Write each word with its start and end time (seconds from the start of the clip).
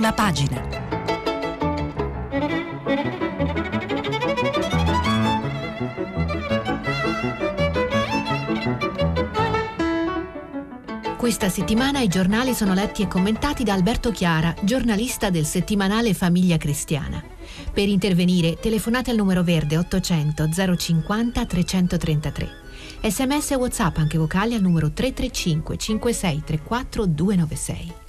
prima 0.00 0.12
pagina. 0.14 0.78
Questa 11.18 11.50
settimana 11.50 12.00
i 12.00 12.08
giornali 12.08 12.54
sono 12.54 12.72
letti 12.72 13.02
e 13.02 13.08
commentati 13.08 13.62
da 13.62 13.74
Alberto 13.74 14.10
Chiara, 14.10 14.54
giornalista 14.62 15.28
del 15.28 15.44
settimanale 15.44 16.14
Famiglia 16.14 16.56
Cristiana. 16.56 17.22
Per 17.70 17.86
intervenire 17.86 18.58
telefonate 18.58 19.10
al 19.10 19.16
numero 19.16 19.42
verde 19.42 19.76
800 19.76 20.48
050 20.78 21.44
333. 21.44 22.48
Sms 23.02 23.50
e 23.50 23.54
WhatsApp 23.56 23.98
anche 23.98 24.16
vocali 24.16 24.54
al 24.54 24.62
numero 24.62 24.90
335 24.92 25.76
5634 25.76 27.06
296. 27.06 27.99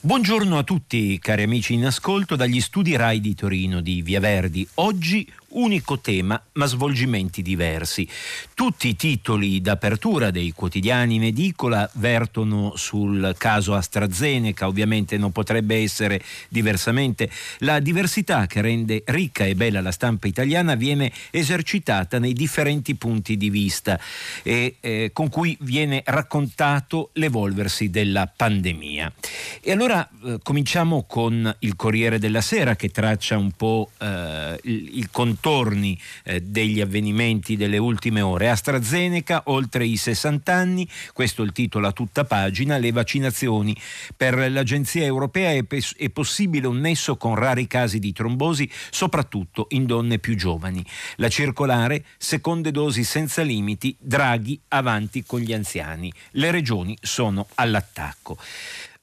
Buongiorno 0.00 0.56
a 0.56 0.62
tutti 0.62 1.18
cari 1.18 1.42
amici 1.42 1.74
in 1.74 1.84
ascolto 1.84 2.36
dagli 2.36 2.60
studi 2.60 2.94
RAI 2.94 3.18
di 3.18 3.34
Torino 3.34 3.80
di 3.80 4.00
Via 4.00 4.20
Verdi. 4.20 4.64
Oggi 4.74 5.28
unico 5.50 5.98
tema 6.00 6.40
ma 6.52 6.66
svolgimenti 6.66 7.40
diversi. 7.42 8.06
Tutti 8.54 8.88
i 8.88 8.96
titoli 8.96 9.60
d'apertura 9.60 10.30
dei 10.30 10.52
quotidiani 10.52 11.14
in 11.14 11.24
edicola 11.24 11.88
vertono 11.94 12.72
sul 12.76 13.34
caso 13.38 13.74
AstraZeneca, 13.74 14.66
ovviamente 14.66 15.16
non 15.16 15.32
potrebbe 15.32 15.76
essere 15.76 16.20
diversamente. 16.48 17.30
La 17.58 17.78
diversità 17.78 18.46
che 18.46 18.60
rende 18.60 19.02
ricca 19.06 19.44
e 19.44 19.54
bella 19.54 19.80
la 19.80 19.92
stampa 19.92 20.26
italiana 20.26 20.74
viene 20.74 21.12
esercitata 21.30 22.18
nei 22.18 22.32
differenti 22.32 22.94
punti 22.96 23.36
di 23.36 23.50
vista 23.50 23.98
e 24.42 24.76
eh, 24.80 25.10
con 25.12 25.28
cui 25.28 25.56
viene 25.60 26.02
raccontato 26.04 27.10
l'evolversi 27.14 27.90
della 27.90 28.30
pandemia. 28.34 29.12
E 29.60 29.72
allora 29.72 30.06
eh, 30.24 30.38
cominciamo 30.42 31.04
con 31.04 31.54
il 31.60 31.76
Corriere 31.76 32.18
della 32.18 32.40
Sera 32.40 32.76
che 32.76 32.90
traccia 32.90 33.36
un 33.36 33.52
po' 33.52 33.90
eh, 33.98 34.58
il, 34.64 34.98
il 34.98 35.10
contesto 35.10 35.37
contorni 35.38 35.98
eh, 36.24 36.40
degli 36.40 36.80
avvenimenti 36.80 37.56
delle 37.56 37.78
ultime 37.78 38.20
ore. 38.20 38.50
AstraZeneca, 38.50 39.42
oltre 39.46 39.86
i 39.86 39.96
60 39.96 40.52
anni, 40.52 40.88
questo 41.12 41.42
è 41.42 41.44
il 41.44 41.52
titolo 41.52 41.86
a 41.86 41.92
tutta 41.92 42.24
pagina, 42.24 42.76
le 42.76 42.90
vaccinazioni. 42.92 43.76
Per 44.16 44.50
l'Agenzia 44.50 45.04
europea 45.04 45.52
è, 45.52 45.62
pes- 45.62 45.96
è 45.96 46.10
possibile 46.10 46.66
un 46.66 46.80
nesso 46.80 47.16
con 47.16 47.36
rari 47.36 47.66
casi 47.66 47.98
di 47.98 48.12
trombosi, 48.12 48.68
soprattutto 48.90 49.66
in 49.70 49.86
donne 49.86 50.18
più 50.18 50.36
giovani. 50.36 50.84
La 51.16 51.28
circolare, 51.28 52.04
seconde 52.18 52.70
dosi 52.70 53.04
senza 53.04 53.42
limiti, 53.42 53.96
Draghi 53.98 54.60
avanti 54.68 55.24
con 55.24 55.40
gli 55.40 55.52
anziani. 55.52 56.12
Le 56.32 56.50
regioni 56.50 56.96
sono 57.00 57.46
all'attacco. 57.54 58.36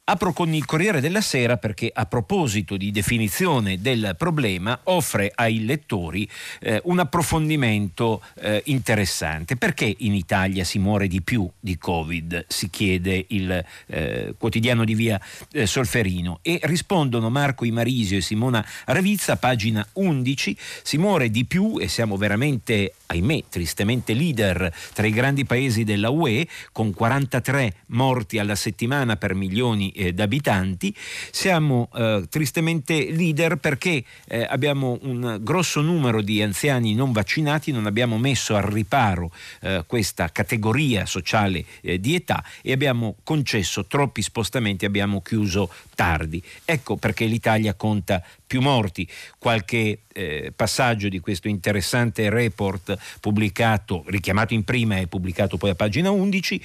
Apro 0.07 0.33
con 0.33 0.53
il 0.53 0.65
Corriere 0.65 1.01
della 1.01 1.19
Sera 1.19 1.57
perché 1.57 1.89
a 1.91 2.05
proposito 2.05 2.77
di 2.77 2.91
definizione 2.91 3.81
del 3.81 4.13
problema 4.15 4.79
offre 4.83 5.31
ai 5.33 5.65
lettori 5.65 6.29
eh, 6.59 6.79
un 6.83 6.99
approfondimento 6.99 8.21
eh, 8.35 8.61
interessante. 8.65 9.55
Perché 9.55 9.95
in 9.97 10.13
Italia 10.13 10.63
si 10.63 10.77
muore 10.77 11.07
di 11.07 11.23
più 11.23 11.49
di 11.59 11.79
Covid? 11.79 12.45
Si 12.47 12.69
chiede 12.69 13.25
il 13.29 13.65
eh, 13.87 14.35
quotidiano 14.37 14.85
di 14.85 14.93
via 14.93 15.19
eh, 15.51 15.65
Solferino 15.65 16.37
e 16.43 16.59
rispondono 16.61 17.31
Marco 17.31 17.65
Imarisio 17.65 18.17
e 18.17 18.21
Simona 18.21 18.63
Ravizza, 18.85 19.37
pagina 19.37 19.83
11, 19.93 20.55
si 20.83 20.99
muore 20.99 21.31
di 21.31 21.45
più 21.45 21.79
e 21.79 21.87
siamo 21.87 22.15
veramente 22.15 22.93
ahimè, 23.07 23.45
tristemente 23.49 24.13
leader 24.13 24.71
tra 24.93 25.07
i 25.07 25.11
grandi 25.11 25.45
paesi 25.45 25.83
della 25.83 26.11
UE, 26.11 26.47
con 26.71 26.93
43 26.93 27.73
morti 27.87 28.37
alla 28.37 28.55
settimana 28.55 29.15
per 29.15 29.33
milioni 29.33 29.93
eh, 29.95 30.13
di 30.13 30.21
abitanti. 30.21 30.93
Siamo 31.31 31.89
eh, 31.93 32.25
tristemente 32.29 33.11
leader 33.11 33.57
perché 33.57 34.03
eh, 34.27 34.45
abbiamo 34.49 34.97
un 35.01 35.39
grosso 35.41 35.81
numero 35.81 36.21
di 36.21 36.41
anziani 36.41 36.93
non 36.93 37.11
vaccinati, 37.11 37.71
non 37.71 37.85
abbiamo 37.85 38.17
messo 38.17 38.55
al 38.55 38.63
riparo 38.63 39.31
eh, 39.61 39.83
questa 39.87 40.31
categoria 40.31 41.05
sociale 41.05 41.65
eh, 41.81 41.99
di 41.99 42.15
età 42.15 42.43
e 42.61 42.71
abbiamo 42.71 43.15
concesso 43.23 43.85
troppi 43.85 44.21
spostamenti, 44.21 44.85
abbiamo 44.85 45.21
chiuso 45.21 45.69
tardi. 45.95 46.41
Ecco 46.65 46.97
perché 46.97 47.25
l'Italia 47.25 47.73
conta 47.73 48.23
più 48.45 48.61
morti. 48.61 49.07
Qualche 49.37 49.99
eh, 50.13 50.53
passaggio 50.55 51.09
di 51.09 51.19
questo 51.19 51.47
interessante 51.47 52.29
report 52.29 52.97
pubblicato, 53.19 54.03
richiamato 54.07 54.53
in 54.53 54.63
prima 54.63 54.97
e 54.97 55.07
pubblicato 55.07 55.57
poi 55.57 55.71
a 55.71 55.75
pagina 55.75 56.09
11. 56.11 56.61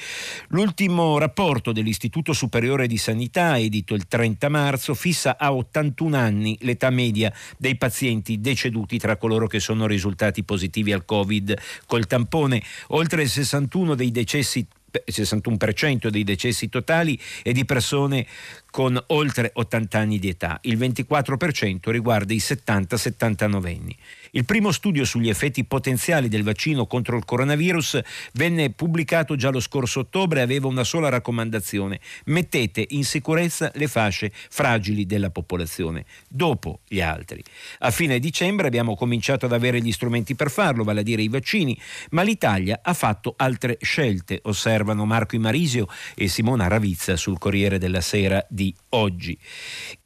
L'ultimo 0.48 1.18
rapporto 1.18 1.72
dell'Istituto 1.72 2.32
Superiore 2.32 2.86
di 2.86 2.96
Sanità, 2.96 3.19
edito 3.58 3.94
il 3.94 4.06
30 4.06 4.48
marzo, 4.48 4.94
fissa 4.94 5.36
a 5.36 5.52
81 5.52 6.16
anni 6.16 6.56
l'età 6.60 6.90
media 6.90 7.32
dei 7.58 7.76
pazienti 7.76 8.40
deceduti 8.40 8.98
tra 8.98 9.16
coloro 9.16 9.46
che 9.46 9.60
sono 9.60 9.86
risultati 9.86 10.44
positivi 10.44 10.92
al 10.92 11.04
Covid 11.04 11.56
col 11.86 12.06
tampone. 12.06 12.62
Oltre 12.88 13.22
il 13.22 13.28
61 13.28 13.94
dei 13.94 14.10
decessi 14.10 14.66
61% 14.90 16.08
dei 16.08 16.24
decessi 16.24 16.68
totali 16.68 17.18
è 17.42 17.52
di 17.52 17.64
persone 17.64 18.26
con 18.70 19.00
oltre 19.08 19.50
80 19.54 19.98
anni 19.98 20.18
di 20.18 20.28
età, 20.28 20.58
il 20.62 20.78
24% 20.78 21.90
riguarda 21.90 22.32
i 22.32 22.38
70-79 22.38 23.54
anni. 23.66 23.96
Il 24.32 24.44
primo 24.44 24.70
studio 24.70 25.04
sugli 25.04 25.28
effetti 25.28 25.64
potenziali 25.64 26.28
del 26.28 26.44
vaccino 26.44 26.86
contro 26.86 27.16
il 27.16 27.24
coronavirus 27.24 27.98
venne 28.34 28.70
pubblicato 28.70 29.34
già 29.34 29.50
lo 29.50 29.58
scorso 29.58 30.00
ottobre 30.00 30.38
e 30.38 30.42
aveva 30.42 30.68
una 30.68 30.84
sola 30.84 31.08
raccomandazione. 31.08 31.98
Mettete 32.26 32.86
in 32.90 33.04
sicurezza 33.04 33.72
le 33.74 33.88
fasce 33.88 34.30
fragili 34.32 35.04
della 35.04 35.30
popolazione, 35.30 36.04
dopo 36.28 36.80
gli 36.86 37.00
altri. 37.00 37.42
A 37.80 37.90
fine 37.90 38.20
dicembre 38.20 38.68
abbiamo 38.68 38.94
cominciato 38.94 39.46
ad 39.46 39.52
avere 39.52 39.82
gli 39.82 39.90
strumenti 39.90 40.36
per 40.36 40.50
farlo, 40.50 40.84
vale 40.84 41.00
a 41.00 41.04
dire 41.04 41.22
i 41.22 41.28
vaccini, 41.28 41.76
ma 42.10 42.22
l'Italia 42.22 42.80
ha 42.84 42.94
fatto 42.94 43.34
altre 43.36 43.78
scelte, 43.80 44.38
osservano 44.44 45.04
Marco 45.06 45.34
Imarisio 45.34 45.88
e 46.14 46.28
Simona 46.28 46.68
Ravizza 46.68 47.16
sul 47.16 47.38
Corriere 47.38 47.78
della 47.78 48.00
Sera 48.00 48.46
di 48.48 48.72
oggi. 48.90 49.36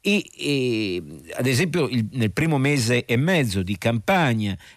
E, 0.01 0.29
e 0.35 1.03
ad 1.35 1.45
esempio 1.45 1.87
il, 1.87 2.07
nel 2.13 2.31
primo 2.31 2.57
mese 2.57 3.05
e 3.05 3.17
mezzo 3.17 3.61
di 3.61 3.77
campagna 3.77 4.13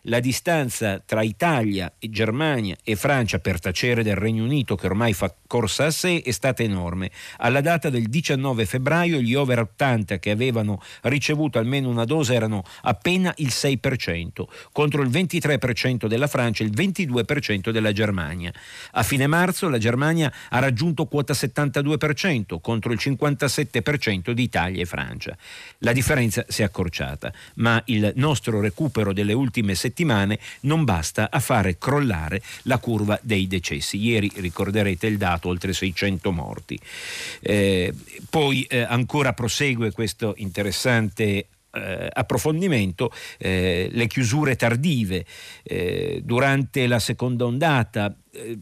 la 0.03 0.21
distanza 0.21 1.01
tra 1.05 1.23
Italia 1.23 1.93
e 1.99 2.11
Germania 2.11 2.77
e 2.83 2.97
Francia 2.97 3.39
per 3.39 3.61
tacere 3.61 4.03
del 4.03 4.17
Regno 4.17 4.43
Unito 4.43 4.75
che 4.75 4.87
ormai 4.87 5.13
fa 5.13 5.33
corsa 5.47 5.87
a 5.87 5.91
sé 5.91 6.23
è 6.23 6.31
stata 6.33 6.63
enorme. 6.63 7.11
Alla 7.39 7.61
data 7.61 7.89
del 7.89 8.09
19 8.09 8.67
febbraio 8.67 9.21
gli 9.21 9.35
over 9.35 9.61
80 9.61 10.19
che 10.19 10.31
avevano 10.31 10.83
ricevuto 11.03 11.59
almeno 11.59 11.89
una 11.89 12.05
dose 12.05 12.35
erano 12.35 12.65
appena 12.83 13.33
il 13.37 13.49
6%, 13.49 14.45
contro 14.73 15.03
il 15.03 15.09
23% 15.09 16.07
della 16.07 16.27
Francia 16.27 16.65
e 16.65 16.67
il 16.67 16.73
22% 16.73 17.71
della 17.71 17.93
Germania. 17.93 18.53
A 18.93 19.03
fine 19.03 19.27
marzo 19.27 19.69
la 19.69 19.79
Germania 19.79 20.33
ha 20.49 20.59
raggiunto 20.59 21.07
quota 21.07 21.33
72% 21.33 22.61
contro 22.61 22.93
il 22.93 22.99
57% 23.01 24.33
di 24.33 24.43
Italia 24.43 24.83
e 24.83 24.87
Francia. 24.87 25.37
La 25.79 25.93
differenza 25.93 26.45
si 26.49 26.63
è 26.63 26.65
accorciata, 26.65 27.33
ma 27.55 27.81
il 27.87 28.13
nostro 28.17 28.61
recupero 28.61 29.13
delle 29.29 29.35
ultime 29.35 29.75
settimane 29.75 30.39
non 30.61 30.85
basta 30.85 31.29
a 31.31 31.39
fare 31.41 31.77
crollare 31.77 32.41
la 32.63 32.79
curva 32.79 33.19
dei 33.23 33.47
decessi. 33.47 33.99
Ieri 33.99 34.31
ricorderete 34.37 35.07
il 35.07 35.19
dato, 35.19 35.49
oltre 35.49 35.73
600 35.75 36.33
morti. 36.33 36.79
Eh, 37.41 37.93
poi 38.31 38.63
eh, 38.63 38.81
ancora 38.81 39.35
prosegue 39.35 39.93
questo 39.93 40.35
interessante 40.39 41.47
eh, 41.71 42.09
approfondimento 42.11 43.13
eh, 43.37 43.89
le 43.93 44.07
chiusure 44.07 44.57
tardive 44.57 45.25
eh, 45.63 46.23
durante 46.25 46.87
la 46.87 46.99
seconda 46.99 47.45
ondata 47.45 48.15
eh, 48.33 48.59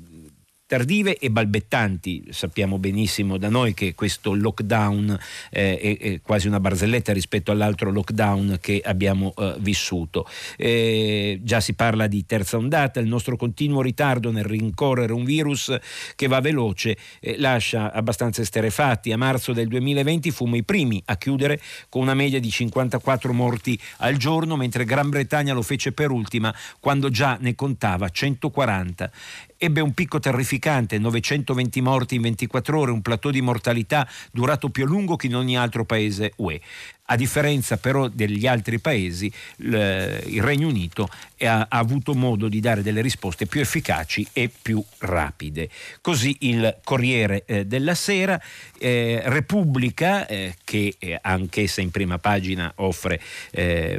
tardive 0.66 1.16
e 1.16 1.31
balbettanti. 1.31 2.25
Sappiamo 2.31 2.78
benissimo 2.78 3.38
da 3.38 3.49
noi 3.49 3.72
che 3.72 3.94
questo 3.94 4.34
lockdown 4.34 5.16
eh, 5.51 5.78
è, 5.78 5.98
è, 5.98 6.21
quasi 6.21 6.48
una 6.48 6.59
barzelletta 6.59 7.13
rispetto 7.13 7.53
all'altro 7.53 7.92
lockdown 7.92 8.59
che 8.60 8.83
abbiamo 8.84 9.33
eh, 9.36 9.54
vissuto. 9.59 10.28
Eh, 10.57 11.39
già 11.42 11.60
si 11.60 11.74
parla 11.74 12.09
di 12.09 12.27
terza 12.27 12.57
ondata, 12.57 12.98
il 12.98 13.07
nostro 13.07 13.36
continuo 13.36 13.80
ritardo 13.80 14.33
nel 14.33 14.45
rincorrere 14.45 15.13
un 15.13 15.24
virus 15.24 15.74
che 16.16 16.27
va 16.27 16.41
veloce 16.41 16.97
eh, 17.21 17.39
lascia 17.39 17.92
abbastanza 17.92 18.42
esterefatti. 18.42 19.13
A 19.13 19.16
marzo 19.16 19.53
del 19.53 19.68
2020 19.68 20.30
fummo 20.33 20.57
i 20.57 20.65
primi 20.65 21.01
a 21.07 21.16
chiudere 21.16 21.60
con 21.89 22.03
una 22.03 22.15
media 22.15 22.41
di 22.41 22.51
54 22.51 23.33
morti 23.33 23.78
al 23.98 24.16
giorno, 24.16 24.57
mentre 24.57 24.84
Gran 24.84 25.10
Bretagna 25.10 25.54
lo 25.54 25.63
fece 25.63 25.92
per 25.92 26.10
ultima 26.10 26.53
quando 26.80 27.09
già 27.09 27.39
ne 27.41 27.54
contava 27.54 28.09
140 28.09 29.10
ebbe 29.58 29.80
un 29.80 29.92
picco 29.92 30.18
terrificante, 30.18 30.98
920 30.98 31.80
morti 31.80 32.14
in 32.16 32.22
24 32.22 32.78
ore, 32.78 32.91
un 32.91 33.03
plateau 33.03 33.32
di 33.32 33.41
mortalità 33.41 34.08
durato 34.32 34.68
più 34.68 34.84
a 34.84 34.86
lungo 34.86 35.16
che 35.16 35.26
in 35.26 35.36
ogni 35.36 35.56
altro 35.56 35.84
paese 35.84 36.32
UE. 36.36 36.60
A 37.08 37.16
differenza 37.16 37.76
però 37.76 38.08
degli 38.08 38.47
altri 38.47 38.80
paesi, 38.80 39.32
il 39.58 40.42
Regno 40.42 40.66
Unito 40.68 41.08
ha, 41.44 41.66
avuto 41.68 42.14
modo 42.14 42.48
di 42.48 42.60
dare 42.60 42.82
delle 42.82 43.00
risposte 43.00 43.47
più 43.47 43.60
efficaci 43.60 44.26
e 44.32 44.50
più 44.50 44.82
rapide. 44.98 45.68
Così 46.00 46.36
il 46.41 46.78
Corriere 46.82 47.44
eh, 47.47 47.64
della 47.64 47.94
Sera, 47.94 48.41
eh, 48.78 49.22
Repubblica, 49.24 50.26
eh, 50.26 50.56
che 50.64 50.97
anch'essa 51.20 51.80
in 51.80 51.91
prima 51.91 52.18
pagina 52.18 52.72
offre 52.76 53.20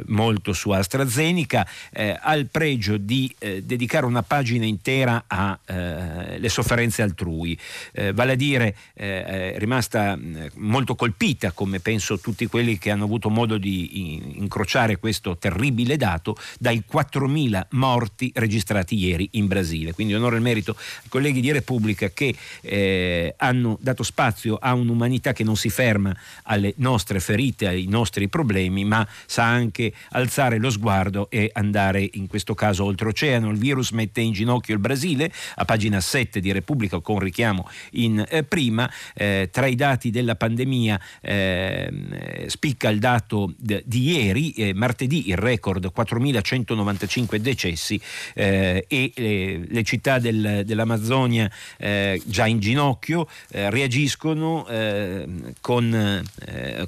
molto 0.06 0.52
su 0.52 0.70
AstraZeneca, 0.70 1.66
ha 2.20 2.34
il 2.34 2.46
pregio 2.46 2.96
di 2.96 3.34
dedicare 3.62 4.06
una 4.06 4.22
pagina 4.22 4.64
intera 4.64 5.24
alle 5.26 6.48
sofferenze 6.48 7.02
altrui, 7.02 7.58
vale 8.12 8.32
a 8.32 8.34
dire 8.34 8.76
è 8.94 9.54
rimasta 9.56 10.18
molto 10.54 10.94
colpita, 10.94 11.52
come 11.52 11.80
penso 11.80 12.18
tutti 12.18 12.46
quelli 12.46 12.78
che 12.78 12.90
hanno 12.90 12.97
avuto 13.02 13.30
modo 13.30 13.58
di 13.58 14.36
incrociare 14.36 14.98
questo 14.98 15.36
terribile 15.36 15.96
dato, 15.96 16.36
dai 16.58 16.82
4 16.86 17.18
4.000 17.18 17.66
morti 17.70 18.30
registrati 18.34 18.96
ieri 18.96 19.28
in 19.32 19.46
Brasile. 19.46 19.92
Quindi 19.92 20.14
onore 20.14 20.36
al 20.36 20.42
merito 20.42 20.76
ai 20.78 21.08
colleghi 21.08 21.40
di 21.40 21.50
Repubblica 21.50 22.08
che 22.10 22.34
eh, 22.60 23.34
hanno 23.36 23.78
dato 23.80 24.02
spazio 24.02 24.56
a 24.56 24.74
un'umanità 24.74 25.32
che 25.32 25.44
non 25.44 25.56
si 25.56 25.70
ferma 25.70 26.14
alle 26.44 26.74
nostre 26.76 27.20
ferite, 27.20 27.66
ai 27.66 27.86
nostri 27.86 28.28
problemi, 28.28 28.84
ma 28.84 29.06
sa 29.26 29.44
anche 29.44 29.92
alzare 30.10 30.58
lo 30.58 30.70
sguardo 30.70 31.28
e 31.30 31.50
andare 31.52 32.08
in 32.12 32.26
questo 32.26 32.54
caso 32.54 32.84
oltreoceano. 32.84 33.50
Il 33.50 33.58
virus 33.58 33.90
mette 33.90 34.20
in 34.20 34.32
ginocchio 34.32 34.74
il 34.74 34.80
Brasile, 34.80 35.32
a 35.56 35.64
pagina 35.64 36.00
7 36.00 36.40
di 36.40 36.52
Repubblica 36.52 37.00
con 37.00 37.18
richiamo 37.18 37.68
in 37.92 38.24
eh, 38.28 38.44
prima, 38.44 38.90
eh, 39.14 39.48
tra 39.50 39.66
i 39.66 39.74
dati 39.74 40.10
della 40.10 40.36
pandemia 40.36 41.00
eh, 41.20 42.46
spicca 42.88 42.90
il 42.90 42.98
dato 42.98 43.52
di 43.56 44.02
ieri, 44.02 44.52
eh, 44.52 44.74
martedì 44.74 45.28
il 45.28 45.36
record 45.36 45.92
4.195 45.94 47.06
5 47.08 47.40
decessi 47.40 48.00
eh, 48.34 48.84
e 48.88 49.12
eh, 49.14 49.66
le 49.68 49.82
città 49.82 50.18
del, 50.18 50.62
dell'Amazzonia 50.64 51.50
eh, 51.76 52.20
già 52.24 52.46
in 52.46 52.58
ginocchio 52.60 53.28
eh, 53.50 53.70
reagiscono 53.70 54.66
eh, 54.68 55.26
con 55.60 56.26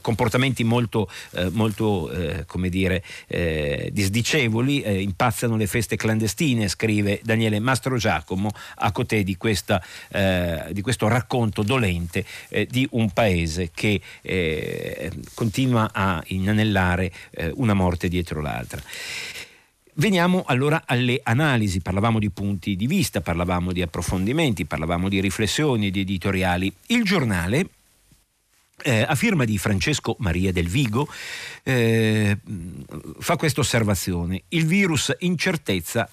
comportamenti 0.00 0.64
molto, 0.64 1.08
molto 1.50 2.10
come 2.46 2.68
dire, 2.68 3.02
disdicevoli, 3.90 5.02
impazzano 5.02 5.56
le 5.56 5.66
feste 5.66 5.96
clandestine, 5.96 6.68
scrive 6.68 7.20
Daniele 7.22 7.58
Mastro 7.58 7.96
Giacomo 7.96 8.50
a 8.76 8.92
cotè 8.92 9.22
di, 9.22 9.36
questa, 9.36 9.82
di 10.70 10.80
questo 10.80 11.08
racconto 11.08 11.62
dolente 11.62 12.24
di 12.68 12.86
un 12.92 13.10
paese 13.10 13.70
che 13.74 14.00
continua 15.34 15.89
a 15.92 16.22
inanellare 16.28 17.12
una 17.54 17.74
morte 17.74 18.08
dietro 18.08 18.40
l'altra. 18.40 18.82
Veniamo 19.94 20.44
allora 20.46 20.84
alle 20.86 21.20
analisi, 21.22 21.80
parlavamo 21.80 22.18
di 22.18 22.30
punti 22.30 22.76
di 22.76 22.86
vista, 22.86 23.20
parlavamo 23.20 23.72
di 23.72 23.82
approfondimenti, 23.82 24.64
parlavamo 24.64 25.08
di 25.08 25.20
riflessioni, 25.20 25.90
di 25.90 26.00
editoriali. 26.00 26.72
Il 26.86 27.02
giornale 27.04 27.66
eh, 28.82 29.02
a 29.02 29.14
firma 29.14 29.44
di 29.44 29.58
Francesco 29.58 30.16
Maria 30.18 30.52
del 30.52 30.68
Vigo, 30.68 31.08
eh, 31.62 32.38
fa 33.18 33.36
questa 33.36 33.60
osservazione. 33.60 34.44
Il 34.48 34.66
virus 34.66 35.14
incertezza 35.20 36.08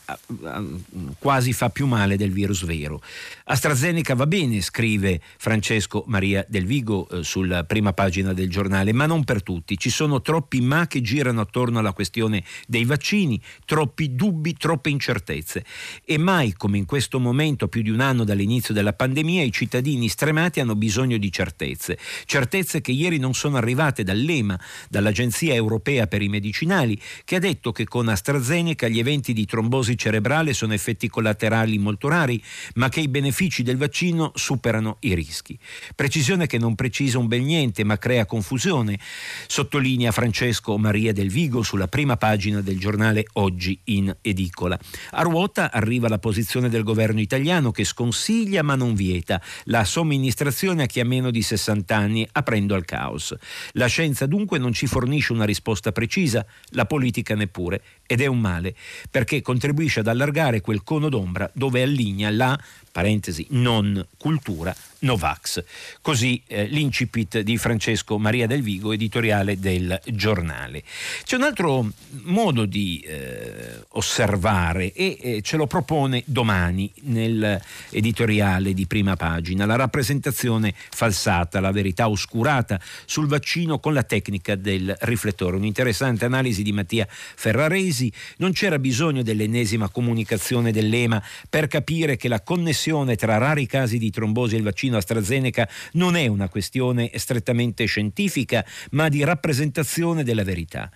quasi 1.17 1.53
fa 1.53 1.69
più 1.69 1.87
male 1.87 2.17
del 2.17 2.31
virus 2.31 2.65
vero. 2.65 3.01
AstraZeneca 3.45 4.15
va 4.15 4.27
bene, 4.27 4.61
scrive 4.61 5.21
Francesco 5.37 6.03
Maria 6.07 6.45
del 6.47 6.65
Vigo 6.65 7.07
eh, 7.09 7.23
sulla 7.23 7.63
prima 7.63 7.93
pagina 7.93 8.33
del 8.33 8.49
giornale, 8.49 8.93
ma 8.93 9.05
non 9.05 9.23
per 9.23 9.41
tutti. 9.41 9.77
Ci 9.77 9.89
sono 9.89 10.21
troppi 10.21 10.61
ma 10.61 10.87
che 10.87 11.01
girano 11.01 11.41
attorno 11.41 11.79
alla 11.79 11.93
questione 11.93 12.43
dei 12.67 12.85
vaccini, 12.85 13.41
troppi 13.65 14.15
dubbi, 14.15 14.55
troppe 14.55 14.89
incertezze. 14.89 15.63
E 16.03 16.17
mai 16.17 16.53
come 16.53 16.77
in 16.77 16.85
questo 16.85 17.19
momento, 17.19 17.67
più 17.67 17.81
di 17.81 17.89
un 17.89 18.01
anno 18.01 18.23
dall'inizio 18.23 18.73
della 18.73 18.93
pandemia, 18.93 19.43
i 19.43 19.51
cittadini 19.51 20.09
stremati 20.09 20.59
hanno 20.59 20.75
bisogno 20.75 21.17
di 21.17 21.31
certezze. 21.31 21.97
Certezze 22.25 22.56
che 22.57 22.91
ieri 22.91 23.19
non 23.19 23.33
sono 23.33 23.57
arrivate 23.57 24.03
dall'EMA, 24.03 24.59
dall'Agenzia 24.89 25.53
Europea 25.53 26.07
per 26.07 26.23
i 26.23 26.27
Medicinali, 26.27 26.99
che 27.23 27.35
ha 27.35 27.39
detto 27.39 27.71
che 27.71 27.85
con 27.85 28.07
AstraZeneca 28.07 28.87
gli 28.87 28.97
eventi 28.97 29.31
di 29.33 29.45
trombosi 29.45 29.95
cerebrale 29.95 30.53
sono 30.53 30.73
effetti 30.73 31.07
collaterali 31.07 31.77
molto 31.77 32.07
rari, 32.07 32.41
ma 32.75 32.89
che 32.89 33.01
i 33.01 33.07
benefici 33.07 33.61
del 33.61 33.77
vaccino 33.77 34.31
superano 34.33 34.97
i 35.01 35.13
rischi. 35.13 35.57
Precisione 35.95 36.47
che 36.47 36.57
non 36.57 36.73
precisa 36.73 37.19
un 37.19 37.27
bel 37.27 37.41
niente 37.41 37.83
ma 37.83 37.97
crea 37.97 38.25
confusione, 38.25 38.99
sottolinea 39.45 40.11
Francesco 40.11 40.77
Maria 40.77 41.13
del 41.13 41.29
Vigo 41.29 41.61
sulla 41.61 41.87
prima 41.87 42.17
pagina 42.17 42.61
del 42.61 42.79
giornale 42.79 43.25
Oggi 43.33 43.79
in 43.85 44.15
edicola. 44.21 44.79
A 45.11 45.21
ruota 45.21 45.71
arriva 45.71 46.07
la 46.07 46.17
posizione 46.17 46.69
del 46.69 46.83
governo 46.83 47.19
italiano 47.19 47.71
che 47.71 47.83
sconsiglia 47.83 48.63
ma 48.63 48.75
non 48.75 48.95
vieta 48.95 49.39
la 49.65 49.83
somministrazione 49.83 50.83
a 50.83 50.85
chi 50.87 50.99
ha 50.99 51.05
meno 51.05 51.29
di 51.29 51.41
60 51.41 51.95
anni 51.95 52.27
aprendo 52.47 52.75
al 52.75 52.85
caos. 52.85 53.35
La 53.73 53.87
scienza 53.87 54.25
dunque 54.25 54.57
non 54.57 54.71
ci 54.71 54.87
fornisce 54.87 55.33
una 55.33 55.43
risposta 55.43 55.91
precisa, 55.91 56.45
la 56.69 56.85
politica 56.85 57.35
neppure, 57.35 57.81
ed 58.05 58.21
è 58.21 58.25
un 58.25 58.39
male 58.39 58.73
perché 59.11 59.41
contribuisce 59.41 59.99
ad 59.99 60.07
allargare 60.07 60.61
quel 60.61 60.83
cono 60.83 61.09
d'ombra 61.09 61.49
dove 61.53 61.81
allinea 61.83 62.29
la 62.29 62.57
parentesi 62.89 63.45
non 63.49 64.05
cultura 64.17 64.73
Novax. 64.99 65.63
Così 66.01 66.41
eh, 66.47 66.65
l'incipit 66.65 67.39
di 67.39 67.57
Francesco 67.57 68.17
Maria 68.17 68.47
del 68.47 68.61
Vigo, 68.61 68.91
editoriale 68.91 69.59
del 69.59 69.99
giornale. 70.05 70.83
C'è 71.23 71.35
un 71.35 71.43
altro 71.43 71.91
modo 72.23 72.65
di 72.65 72.99
eh, 73.05 73.83
osservare 73.89 74.91
e 74.93 75.17
eh, 75.21 75.41
ce 75.41 75.57
lo 75.57 75.67
propone 75.67 76.23
domani 76.25 76.91
nell'editoriale 77.01 78.73
di 78.73 78.87
prima 78.87 79.15
pagina, 79.15 79.65
la 79.65 79.75
rappresentazione 79.75 80.73
falsata, 80.75 81.59
la 81.59 81.71
verità 81.71 82.09
oscurata 82.09 82.79
sul 83.05 83.27
vaccino 83.27 83.79
con 83.79 83.93
la 83.93 84.03
tecnica 84.03 84.55
del 84.55 84.95
riflettore. 85.01 85.57
Un'interessante 85.57 86.25
analisi 86.25 86.63
di 86.63 86.71
Mattia 86.71 87.07
Ferraresi. 87.09 88.11
Non 88.37 88.51
c'era 88.51 88.79
bisogno 88.79 89.23
dell'ennesima 89.23 89.89
comunicazione 89.89 90.71
dell'EMA 90.71 91.21
per 91.49 91.67
capire 91.67 92.17
che 92.17 92.27
la 92.27 92.41
connessione 92.41 93.15
tra 93.15 93.37
rari 93.37 93.65
casi 93.65 93.97
di 93.97 94.09
trombosi 94.09 94.55
e 94.55 94.57
il 94.57 94.63
vaccino 94.63 94.86
vaccino 94.87 94.97
AstraZeneca 94.97 95.67
non 95.93 96.15
è 96.15 96.27
una 96.27 96.49
questione 96.49 97.11
strettamente 97.15 97.85
scientifica, 97.85 98.65
ma 98.91 99.09
di 99.09 99.23
rappresentazione 99.23 100.23
della 100.23 100.43
verità 100.43 100.89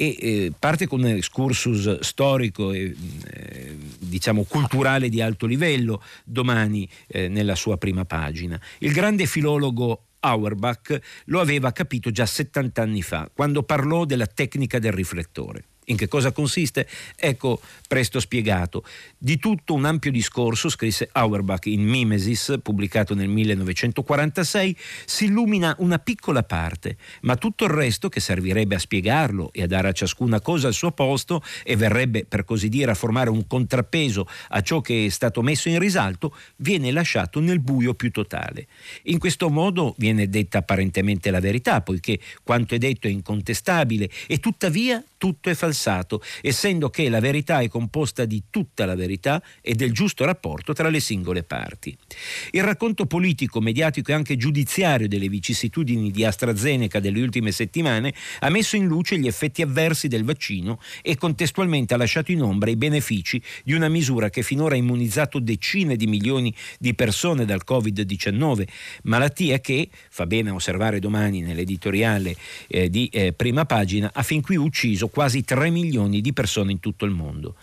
e 0.00 0.16
eh, 0.20 0.52
parte 0.56 0.86
con 0.86 1.00
un 1.00 1.08
excursus 1.08 1.98
storico 2.00 2.72
e 2.72 2.94
eh, 3.32 3.76
diciamo 3.98 4.44
culturale 4.44 5.08
di 5.08 5.20
alto 5.20 5.44
livello 5.44 6.00
domani 6.22 6.88
eh, 7.08 7.26
nella 7.26 7.56
sua 7.56 7.78
prima 7.78 8.04
pagina. 8.04 8.60
Il 8.78 8.92
grande 8.92 9.26
filologo 9.26 10.04
Auerbach 10.20 11.00
lo 11.26 11.40
aveva 11.40 11.72
capito 11.72 12.12
già 12.12 12.26
70 12.26 12.80
anni 12.80 13.02
fa, 13.02 13.28
quando 13.34 13.64
parlò 13.64 14.04
della 14.04 14.26
tecnica 14.26 14.78
del 14.78 14.92
riflettore. 14.92 15.64
In 15.88 15.96
che 15.96 16.08
cosa 16.08 16.32
consiste? 16.32 16.86
Ecco 17.16 17.60
presto 17.86 18.20
spiegato. 18.20 18.84
Di 19.16 19.38
tutto 19.38 19.72
un 19.74 19.86
ampio 19.86 20.10
discorso, 20.10 20.68
scrisse 20.68 21.08
Auerbach 21.12 21.66
in 21.66 21.82
Mimesis, 21.82 22.58
pubblicato 22.62 23.14
nel 23.14 23.28
1946, 23.28 24.76
si 25.06 25.24
illumina 25.26 25.74
una 25.78 25.98
piccola 25.98 26.42
parte, 26.42 26.96
ma 27.22 27.36
tutto 27.36 27.64
il 27.64 27.70
resto, 27.70 28.08
che 28.10 28.20
servirebbe 28.20 28.74
a 28.74 28.78
spiegarlo 28.78 29.50
e 29.52 29.62
a 29.62 29.66
dare 29.66 29.88
a 29.88 29.92
ciascuna 29.92 30.40
cosa 30.40 30.68
il 30.68 30.74
suo 30.74 30.92
posto 30.92 31.42
e 31.64 31.76
verrebbe 31.76 32.26
per 32.26 32.44
così 32.44 32.68
dire 32.68 32.90
a 32.90 32.94
formare 32.94 33.30
un 33.30 33.46
contrappeso 33.46 34.28
a 34.48 34.60
ciò 34.60 34.82
che 34.82 35.06
è 35.06 35.08
stato 35.08 35.40
messo 35.40 35.70
in 35.70 35.78
risalto, 35.78 36.36
viene 36.56 36.90
lasciato 36.90 37.40
nel 37.40 37.60
buio 37.60 37.94
più 37.94 38.10
totale. 38.10 38.66
In 39.04 39.18
questo 39.18 39.48
modo 39.48 39.94
viene 39.96 40.28
detta 40.28 40.58
apparentemente 40.58 41.30
la 41.30 41.40
verità, 41.40 41.80
poiché 41.80 42.20
quanto 42.42 42.74
è 42.74 42.78
detto 42.78 43.06
è 43.06 43.10
incontestabile 43.10 44.10
e 44.26 44.38
tuttavia 44.38 45.02
tutto 45.18 45.50
è 45.50 45.54
falsato, 45.54 46.22
essendo 46.40 46.88
che 46.88 47.08
la 47.10 47.20
verità 47.20 47.60
è 47.60 47.68
composta 47.68 48.24
di 48.24 48.44
tutta 48.48 48.86
la 48.86 48.94
verità 48.94 49.42
e 49.60 49.74
del 49.74 49.92
giusto 49.92 50.24
rapporto 50.24 50.72
tra 50.72 50.88
le 50.88 51.00
singole 51.00 51.42
parti. 51.42 51.94
Il 52.52 52.62
racconto 52.62 53.06
politico, 53.06 53.60
mediatico 53.60 54.12
e 54.12 54.14
anche 54.14 54.36
giudiziario 54.36 55.08
delle 55.08 55.28
vicissitudini 55.28 56.10
di 56.10 56.24
AstraZeneca 56.24 57.00
delle 57.00 57.20
ultime 57.20 57.52
settimane 57.52 58.14
ha 58.40 58.48
messo 58.48 58.76
in 58.76 58.86
luce 58.86 59.18
gli 59.18 59.26
effetti 59.26 59.60
avversi 59.60 60.08
del 60.08 60.24
vaccino 60.24 60.80
e 61.02 61.16
contestualmente 61.16 61.94
ha 61.94 61.96
lasciato 61.96 62.30
in 62.30 62.42
ombra 62.42 62.70
i 62.70 62.76
benefici 62.76 63.42
di 63.64 63.74
una 63.74 63.88
misura 63.88 64.30
che 64.30 64.42
finora 64.42 64.74
ha 64.74 64.78
immunizzato 64.78 65.40
decine 65.40 65.96
di 65.96 66.06
milioni 66.06 66.54
di 66.78 66.94
persone 66.94 67.44
dal 67.44 67.62
Covid-19, 67.66 68.66
malattia 69.02 69.58
che, 69.58 69.88
fa 70.10 70.26
bene 70.26 70.50
osservare 70.50 71.00
domani 71.00 71.40
nell'editoriale 71.40 72.36
eh, 72.68 72.88
di 72.88 73.08
eh, 73.12 73.32
prima 73.32 73.64
pagina, 73.64 74.10
ha 74.14 74.22
fin 74.22 74.40
qui 74.40 74.56
ucciso 74.56 75.07
quasi 75.10 75.44
3 75.44 75.70
milioni 75.70 76.20
di 76.20 76.32
persone 76.32 76.72
in 76.72 76.80
tutto 76.80 77.04
il 77.04 77.12
mondo. 77.12 77.54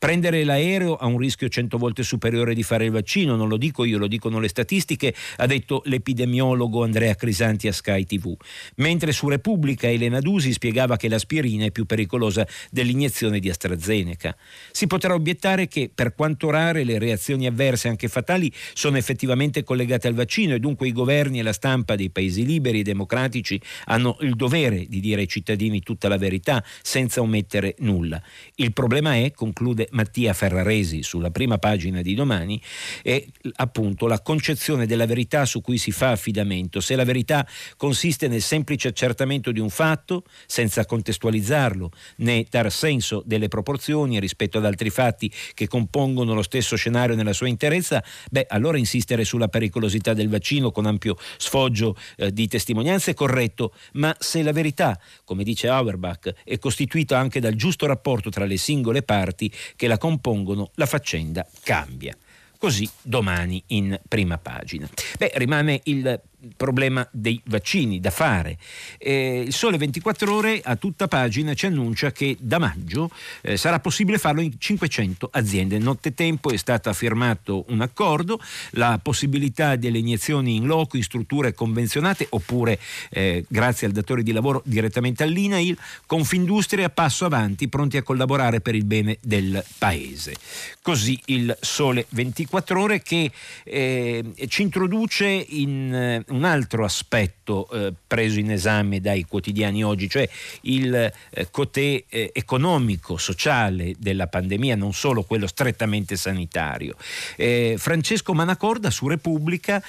Prendere 0.00 0.44
l'aereo 0.44 0.96
ha 0.96 1.04
un 1.04 1.18
rischio 1.18 1.50
cento 1.50 1.76
volte 1.76 2.02
superiore 2.02 2.54
di 2.54 2.62
fare 2.62 2.86
il 2.86 2.90
vaccino, 2.90 3.36
non 3.36 3.48
lo 3.48 3.58
dico 3.58 3.84
io, 3.84 3.98
lo 3.98 4.06
dicono 4.06 4.38
le 4.40 4.48
statistiche, 4.48 5.14
ha 5.36 5.44
detto 5.44 5.82
l'epidemiologo 5.84 6.82
Andrea 6.82 7.14
Crisanti 7.14 7.68
a 7.68 7.72
Sky 7.74 8.06
TV. 8.06 8.34
Mentre 8.76 9.12
su 9.12 9.28
Repubblica 9.28 9.90
Elena 9.90 10.20
Dusi 10.20 10.52
spiegava 10.52 10.96
che 10.96 11.10
l'aspirina 11.10 11.66
è 11.66 11.70
più 11.70 11.84
pericolosa 11.84 12.48
dell'iniezione 12.70 13.40
di 13.40 13.50
AstraZeneca. 13.50 14.34
Si 14.72 14.86
potrà 14.86 15.12
obiettare 15.12 15.68
che, 15.68 15.90
per 15.94 16.14
quanto 16.14 16.48
rare, 16.48 16.82
le 16.84 16.98
reazioni 16.98 17.46
avverse, 17.46 17.88
anche 17.88 18.08
fatali, 18.08 18.50
sono 18.72 18.96
effettivamente 18.96 19.62
collegate 19.64 20.08
al 20.08 20.14
vaccino 20.14 20.54
e 20.54 20.60
dunque 20.60 20.88
i 20.88 20.92
governi 20.92 21.40
e 21.40 21.42
la 21.42 21.52
stampa 21.52 21.94
dei 21.94 22.08
paesi 22.08 22.46
liberi 22.46 22.80
e 22.80 22.84
democratici 22.84 23.60
hanno 23.84 24.16
il 24.20 24.34
dovere 24.34 24.86
di 24.88 25.00
dire 25.00 25.20
ai 25.20 25.28
cittadini 25.28 25.82
tutta 25.82 26.08
la 26.08 26.16
verità 26.16 26.64
senza 26.80 27.20
omettere 27.20 27.74
nulla. 27.80 28.18
Il 28.54 28.72
problema 28.72 29.16
è, 29.16 29.32
conclude 29.32 29.88
Mattia 29.90 30.32
Ferraresi 30.32 31.02
sulla 31.02 31.30
prima 31.30 31.58
pagina 31.58 32.02
di 32.02 32.14
domani, 32.14 32.60
è 33.02 33.24
appunto 33.56 34.06
la 34.06 34.20
concezione 34.20 34.86
della 34.86 35.06
verità 35.06 35.44
su 35.44 35.60
cui 35.60 35.78
si 35.78 35.90
fa 35.90 36.10
affidamento. 36.10 36.80
Se 36.80 36.96
la 36.96 37.04
verità 37.04 37.46
consiste 37.76 38.28
nel 38.28 38.42
semplice 38.42 38.88
accertamento 38.88 39.52
di 39.52 39.60
un 39.60 39.70
fatto, 39.70 40.24
senza 40.46 40.84
contestualizzarlo, 40.84 41.90
né 42.16 42.46
dar 42.48 42.70
senso 42.70 43.22
delle 43.24 43.48
proporzioni 43.48 44.18
rispetto 44.20 44.58
ad 44.58 44.64
altri 44.64 44.90
fatti 44.90 45.32
che 45.54 45.68
compongono 45.68 46.34
lo 46.34 46.42
stesso 46.42 46.76
scenario 46.76 47.14
nella 47.14 47.32
sua 47.32 47.48
interezza, 47.48 48.02
beh, 48.30 48.46
allora 48.48 48.78
insistere 48.78 49.24
sulla 49.24 49.48
pericolosità 49.48 50.14
del 50.14 50.28
vaccino 50.28 50.70
con 50.70 50.86
ampio 50.86 51.16
sfoggio 51.36 51.96
eh, 52.16 52.32
di 52.32 52.48
testimonianze 52.48 53.12
è 53.12 53.14
corretto, 53.14 53.74
ma 53.94 54.14
se 54.18 54.42
la 54.42 54.52
verità, 54.52 54.98
come 55.24 55.44
dice 55.44 55.68
Auerbach, 55.68 56.34
è 56.44 56.58
costituita 56.58 57.18
anche 57.18 57.40
dal 57.40 57.54
giusto 57.54 57.86
rapporto 57.86 58.30
tra 58.30 58.44
le 58.44 58.56
singole 58.56 59.02
parti 59.02 59.52
che 59.80 59.86
la 59.86 59.96
compongono, 59.96 60.72
la 60.74 60.84
faccenda 60.84 61.46
cambia. 61.62 62.14
Così 62.58 62.86
domani 63.00 63.62
in 63.68 63.98
prima 64.06 64.36
pagina. 64.36 64.86
Beh, 65.18 65.32
rimane 65.36 65.80
il 65.84 66.20
problema 66.56 67.06
dei 67.10 67.40
vaccini 67.46 68.00
da 68.00 68.10
fare. 68.10 68.58
Eh, 68.98 69.42
il 69.46 69.52
Sole 69.52 69.78
24 69.78 70.34
Ore 70.34 70.60
a 70.62 70.76
tutta 70.76 71.08
pagina 71.08 71.54
ci 71.54 71.66
annuncia 71.66 72.12
che 72.12 72.36
da 72.38 72.58
maggio 72.58 73.10
eh, 73.42 73.56
sarà 73.56 73.80
possibile 73.80 74.18
farlo 74.18 74.40
in 74.40 74.52
500 74.58 75.28
aziende. 75.32 75.78
Nottetempo 75.78 76.50
è 76.50 76.56
stato 76.56 76.92
firmato 76.92 77.64
un 77.68 77.80
accordo, 77.80 78.40
la 78.72 78.98
possibilità 79.02 79.76
delle 79.76 79.98
iniezioni 79.98 80.56
in 80.56 80.66
loco 80.66 80.96
in 80.96 81.02
strutture 81.02 81.54
convenzionate 81.54 82.26
oppure 82.30 82.78
eh, 83.10 83.44
grazie 83.48 83.86
al 83.86 83.92
datore 83.92 84.22
di 84.22 84.32
lavoro 84.32 84.62
direttamente 84.64 85.22
all'INAIL, 85.22 85.76
Confindustria 86.06 86.90
passo 86.90 87.24
avanti 87.24 87.68
pronti 87.68 87.96
a 87.96 88.02
collaborare 88.02 88.60
per 88.60 88.74
il 88.74 88.84
bene 88.84 89.18
del 89.20 89.62
Paese. 89.78 90.34
Così 90.82 91.20
il 91.26 91.56
Sole 91.60 92.06
24 92.10 92.80
Ore 92.80 93.02
che 93.02 93.30
eh, 93.64 94.24
ci 94.48 94.62
introduce 94.62 95.26
in 95.26 95.94
eh, 95.94 96.24
un 96.30 96.44
altro 96.44 96.84
aspetto 96.84 97.68
eh, 97.70 97.92
preso 98.06 98.38
in 98.38 98.50
esame 98.50 99.00
dai 99.00 99.24
quotidiani 99.24 99.84
oggi, 99.84 100.08
cioè 100.08 100.28
il 100.62 100.94
eh, 100.94 101.50
cotè 101.50 102.04
eh, 102.08 102.30
economico, 102.32 103.16
sociale 103.16 103.94
della 103.98 104.26
pandemia, 104.26 104.76
non 104.76 104.92
solo 104.92 105.22
quello 105.22 105.46
strettamente 105.46 106.16
sanitario. 106.16 106.96
Eh, 107.36 107.74
Francesco 107.78 108.34
Manacorda 108.34 108.90
su 108.90 109.08
Repubblica 109.08 109.82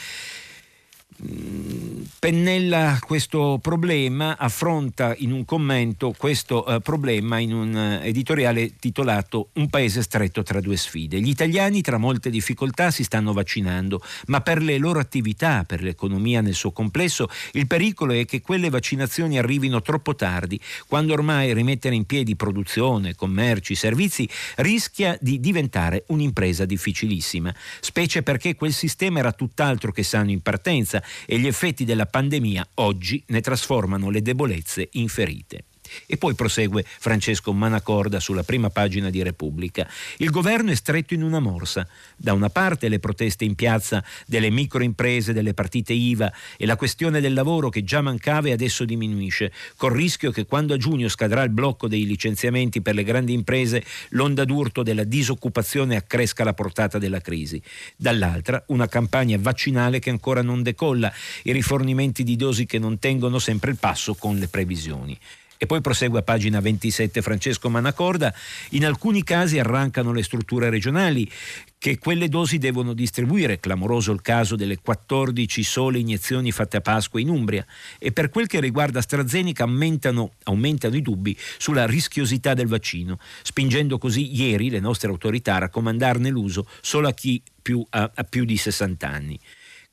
pennella 2.20 3.00
questo 3.02 3.60
problema, 3.62 4.38
affronta 4.38 5.14
in 5.18 5.32
un 5.32 5.46
commento 5.46 6.14
questo 6.18 6.64
uh, 6.68 6.80
problema 6.80 7.40
in 7.40 7.54
un 7.54 7.74
uh, 7.74 8.06
editoriale 8.06 8.76
titolato 8.78 9.50
Un 9.54 9.70
paese 9.70 10.02
stretto 10.02 10.44
tra 10.44 10.62
due 10.62 10.78
sfide. 10.78 11.20
Gli 11.20 11.30
italiani 11.30 11.82
tra 11.82 11.98
molte 11.98 12.30
difficoltà 12.30 12.92
si 12.92 13.04
stanno 13.04 13.34
vaccinando, 13.34 14.02
ma 14.28 14.42
per 14.42 14.62
le 14.62 14.78
loro 14.78 15.00
attività, 15.00 15.64
per 15.64 15.82
l'economia 15.82 16.42
nel 16.42 16.54
suo 16.54 16.72
complesso, 16.72 17.28
il 17.54 17.68
pericolo 17.68 18.14
è 18.14 18.26
che 18.26 18.42
quelle 18.42 18.70
vaccinazioni 18.70 19.38
arrivino 19.38 19.82
troppo 19.82 20.16
tardi, 20.16 20.60
quando 20.88 21.14
ormai 21.14 21.54
rimettere 21.54 21.96
in 21.96 22.06
piedi 22.06 22.36
produzione, 22.36 23.16
commerci, 23.16 23.76
servizi 23.76 24.28
rischia 24.58 25.18
di 25.20 25.40
diventare 25.40 26.04
un'impresa 26.08 26.66
difficilissima, 26.66 27.54
specie 27.80 28.24
perché 28.24 28.56
quel 28.56 28.74
sistema 28.74 29.20
era 29.20 29.32
tutt'altro 29.32 29.92
che 29.92 30.04
sano 30.04 30.32
in 30.32 30.42
partenza 30.42 31.04
e 31.26 31.38
gli 31.38 31.48
effetti 31.48 31.86
della 31.86 32.06
pandemia 32.06 32.68
oggi 32.76 33.24
ne 33.28 33.42
trasformano 33.42 34.10
le 34.10 34.22
debolezze 34.22 34.90
in 34.94 35.08
ferite. 35.08 35.66
E 36.06 36.18
poi 36.18 36.34
prosegue 36.34 36.84
Francesco 36.86 37.54
Manacorda 37.54 38.20
sulla 38.20 38.44
prima 38.44 38.70
pagina 38.70 39.10
di 39.10 39.22
Repubblica. 39.24 39.88
Il 40.18 40.30
governo 40.30 40.72
è 40.72 40.76
stretto 40.76 41.14
in 41.14 41.24
una 41.24 41.40
morsa. 41.40 41.88
Da 42.16 42.34
una 42.34 42.50
parte 42.50 42.90
le 42.90 43.00
proteste 43.00 43.46
in 43.46 43.56
piazza 43.56 44.04
delle 44.26 44.50
microimprese, 44.50 45.34
delle 45.34 45.54
partite 45.54 45.94
IVA 45.94 46.32
e 46.58 46.66
la 46.66 46.76
questione 46.76 47.22
del 47.22 47.34
lavoro 47.34 47.70
che 47.70 47.84
già 47.84 48.02
mancava 48.02 48.48
e 48.48 48.52
adesso 48.52 48.86
diminuisce, 48.86 49.52
col 49.76 49.92
rischio 49.92 50.32
che 50.32 50.46
quando 50.46 50.74
a 50.74 50.78
giugno 50.78 51.08
scadrà 51.08 51.44
il 51.44 51.50
blocco 51.50 51.88
dei 51.88 52.06
licenziamenti 52.06 52.82
per 52.82 52.96
le 52.96 53.04
grandi 53.04 53.34
imprese, 53.34 53.84
l'onda 54.10 54.46
d'urto 54.46 54.84
della 54.84 55.04
disoccupazione 55.04 55.96
accresca 55.96 56.44
la 56.44 56.54
portata 56.54 56.98
della 56.98 57.20
crisi. 57.22 57.62
Dall'altra 57.96 58.64
una 58.68 58.88
campagna 58.88 59.38
vaccinale 59.40 60.00
che 60.00 60.10
ancora 60.10 60.42
non 60.42 60.62
decolla, 60.64 61.12
i 61.44 61.52
rifornimenti 61.52 62.24
di 62.24 62.36
dosi 62.36 62.66
che 62.66 62.80
non 62.80 63.00
tengono 63.00 63.40
sempre 63.40 63.72
il 63.72 63.78
passo 63.78 64.16
con 64.16 64.38
le 64.38 64.48
previsioni. 64.48 65.18
E 65.64 65.68
poi 65.68 65.80
prosegue 65.80 66.18
a 66.18 66.24
pagina 66.24 66.60
27 66.60 67.22
Francesco 67.22 67.70
Manacorda, 67.70 68.34
in 68.70 68.84
alcuni 68.84 69.24
casi 69.24 69.60
arrancano 69.60 70.12
le 70.12 70.24
strutture 70.24 70.72
regionali 70.72 71.30
che 71.78 72.00
quelle 72.00 72.30
dosi 72.30 72.58
devono 72.58 72.94
distribuire, 72.94 73.60
clamoroso 73.60 74.12
il 74.12 74.24
caso 74.24 74.56
delle 74.56 74.80
14 74.80 75.62
sole 75.62 76.00
iniezioni 76.00 76.52
fatte 76.52 76.78
a 76.78 76.82
Pasqua 76.82 77.20
in 77.20 77.30
Umbria. 77.30 77.64
E 78.00 78.12
per 78.12 78.32
quel 78.32 78.48
che 78.48 78.60
riguarda 78.60 78.98
AstraZeneca 78.98 79.62
aumentano, 79.62 80.32
aumentano 80.46 80.96
i 80.96 81.02
dubbi 81.04 81.38
sulla 81.60 81.86
rischiosità 81.86 82.56
del 82.56 82.66
vaccino, 82.66 83.20
spingendo 83.44 84.00
così 84.00 84.36
ieri 84.36 84.72
le 84.72 84.80
nostre 84.80 85.10
autorità 85.10 85.58
a 85.58 85.60
raccomandarne 85.60 86.32
l'uso 86.32 86.68
solo 86.82 87.08
a 87.08 87.14
chi 87.14 87.40
più, 87.62 87.86
ha, 87.92 88.10
ha 88.12 88.24
più 88.24 88.46
di 88.46 88.58
60 88.58 89.08
anni. 89.08 89.40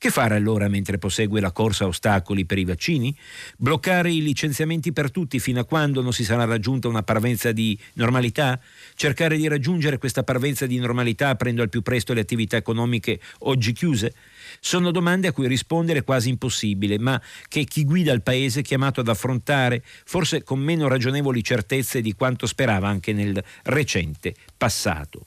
Che 0.01 0.11
fare 0.11 0.35
allora 0.35 0.69
mentre 0.69 0.97
prosegue 0.97 1.41
la 1.41 1.51
corsa 1.51 1.83
a 1.83 1.87
ostacoli 1.87 2.45
per 2.45 2.57
i 2.57 2.63
vaccini? 2.63 3.13
Bloccare 3.57 4.09
i 4.09 4.21
licenziamenti 4.21 4.93
per 4.93 5.11
tutti 5.11 5.41
fino 5.41 5.59
a 5.59 5.65
quando 5.65 6.01
non 6.01 6.13
si 6.13 6.23
sarà 6.23 6.45
raggiunta 6.45 6.87
una 6.87 7.03
parvenza 7.03 7.51
di 7.51 7.77
normalità? 7.95 8.57
Cercare 8.95 9.35
di 9.35 9.45
raggiungere 9.49 9.97
questa 9.97 10.23
parvenza 10.23 10.65
di 10.65 10.77
normalità 10.77 11.27
aprendo 11.27 11.63
al 11.63 11.67
più 11.67 11.81
presto 11.81 12.13
le 12.13 12.21
attività 12.21 12.55
economiche 12.55 13.19
oggi 13.39 13.73
chiuse? 13.73 14.13
Sono 14.61 14.91
domande 14.91 15.27
a 15.27 15.33
cui 15.33 15.49
rispondere 15.49 15.99
è 15.99 16.03
quasi 16.05 16.29
impossibile, 16.29 16.97
ma 16.97 17.21
che 17.49 17.65
chi 17.65 17.83
guida 17.83 18.13
il 18.13 18.21
Paese 18.21 18.61
è 18.61 18.63
chiamato 18.63 19.01
ad 19.01 19.09
affrontare, 19.09 19.83
forse 20.05 20.43
con 20.43 20.59
meno 20.59 20.87
ragionevoli 20.87 21.43
certezze 21.43 21.99
di 21.99 22.13
quanto 22.13 22.47
sperava 22.47 22.87
anche 22.87 23.11
nel 23.11 23.43
recente 23.63 24.33
passato. 24.55 25.25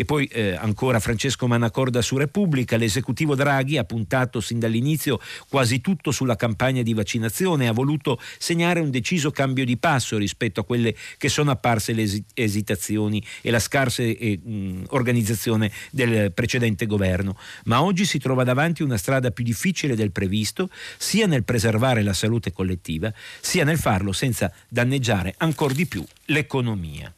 E 0.00 0.06
poi 0.06 0.24
eh, 0.32 0.54
ancora 0.54 0.98
Francesco 0.98 1.46
Manacorda 1.46 2.00
su 2.00 2.16
Repubblica, 2.16 2.78
l'esecutivo 2.78 3.34
Draghi 3.34 3.76
ha 3.76 3.84
puntato 3.84 4.40
sin 4.40 4.58
dall'inizio 4.58 5.20
quasi 5.46 5.82
tutto 5.82 6.10
sulla 6.10 6.36
campagna 6.36 6.80
di 6.80 6.94
vaccinazione, 6.94 7.68
ha 7.68 7.72
voluto 7.72 8.18
segnare 8.38 8.80
un 8.80 8.90
deciso 8.90 9.30
cambio 9.30 9.66
di 9.66 9.76
passo 9.76 10.16
rispetto 10.16 10.60
a 10.60 10.64
quelle 10.64 10.96
che 11.18 11.28
sono 11.28 11.50
apparse 11.50 11.92
le 11.92 12.08
esitazioni 12.32 13.22
e 13.42 13.50
la 13.50 13.58
scarsa 13.58 14.02
eh, 14.02 14.40
organizzazione 14.86 15.70
del 15.90 16.32
precedente 16.32 16.86
governo. 16.86 17.36
Ma 17.64 17.82
oggi 17.82 18.06
si 18.06 18.18
trova 18.18 18.42
davanti 18.42 18.82
una 18.82 18.96
strada 18.96 19.30
più 19.30 19.44
difficile 19.44 19.94
del 19.94 20.12
previsto, 20.12 20.70
sia 20.96 21.26
nel 21.26 21.44
preservare 21.44 22.02
la 22.02 22.14
salute 22.14 22.52
collettiva, 22.52 23.12
sia 23.38 23.64
nel 23.64 23.76
farlo 23.76 24.12
senza 24.12 24.50
danneggiare 24.66 25.34
ancora 25.36 25.74
di 25.74 25.84
più 25.84 26.02
l'economia. 26.24 27.14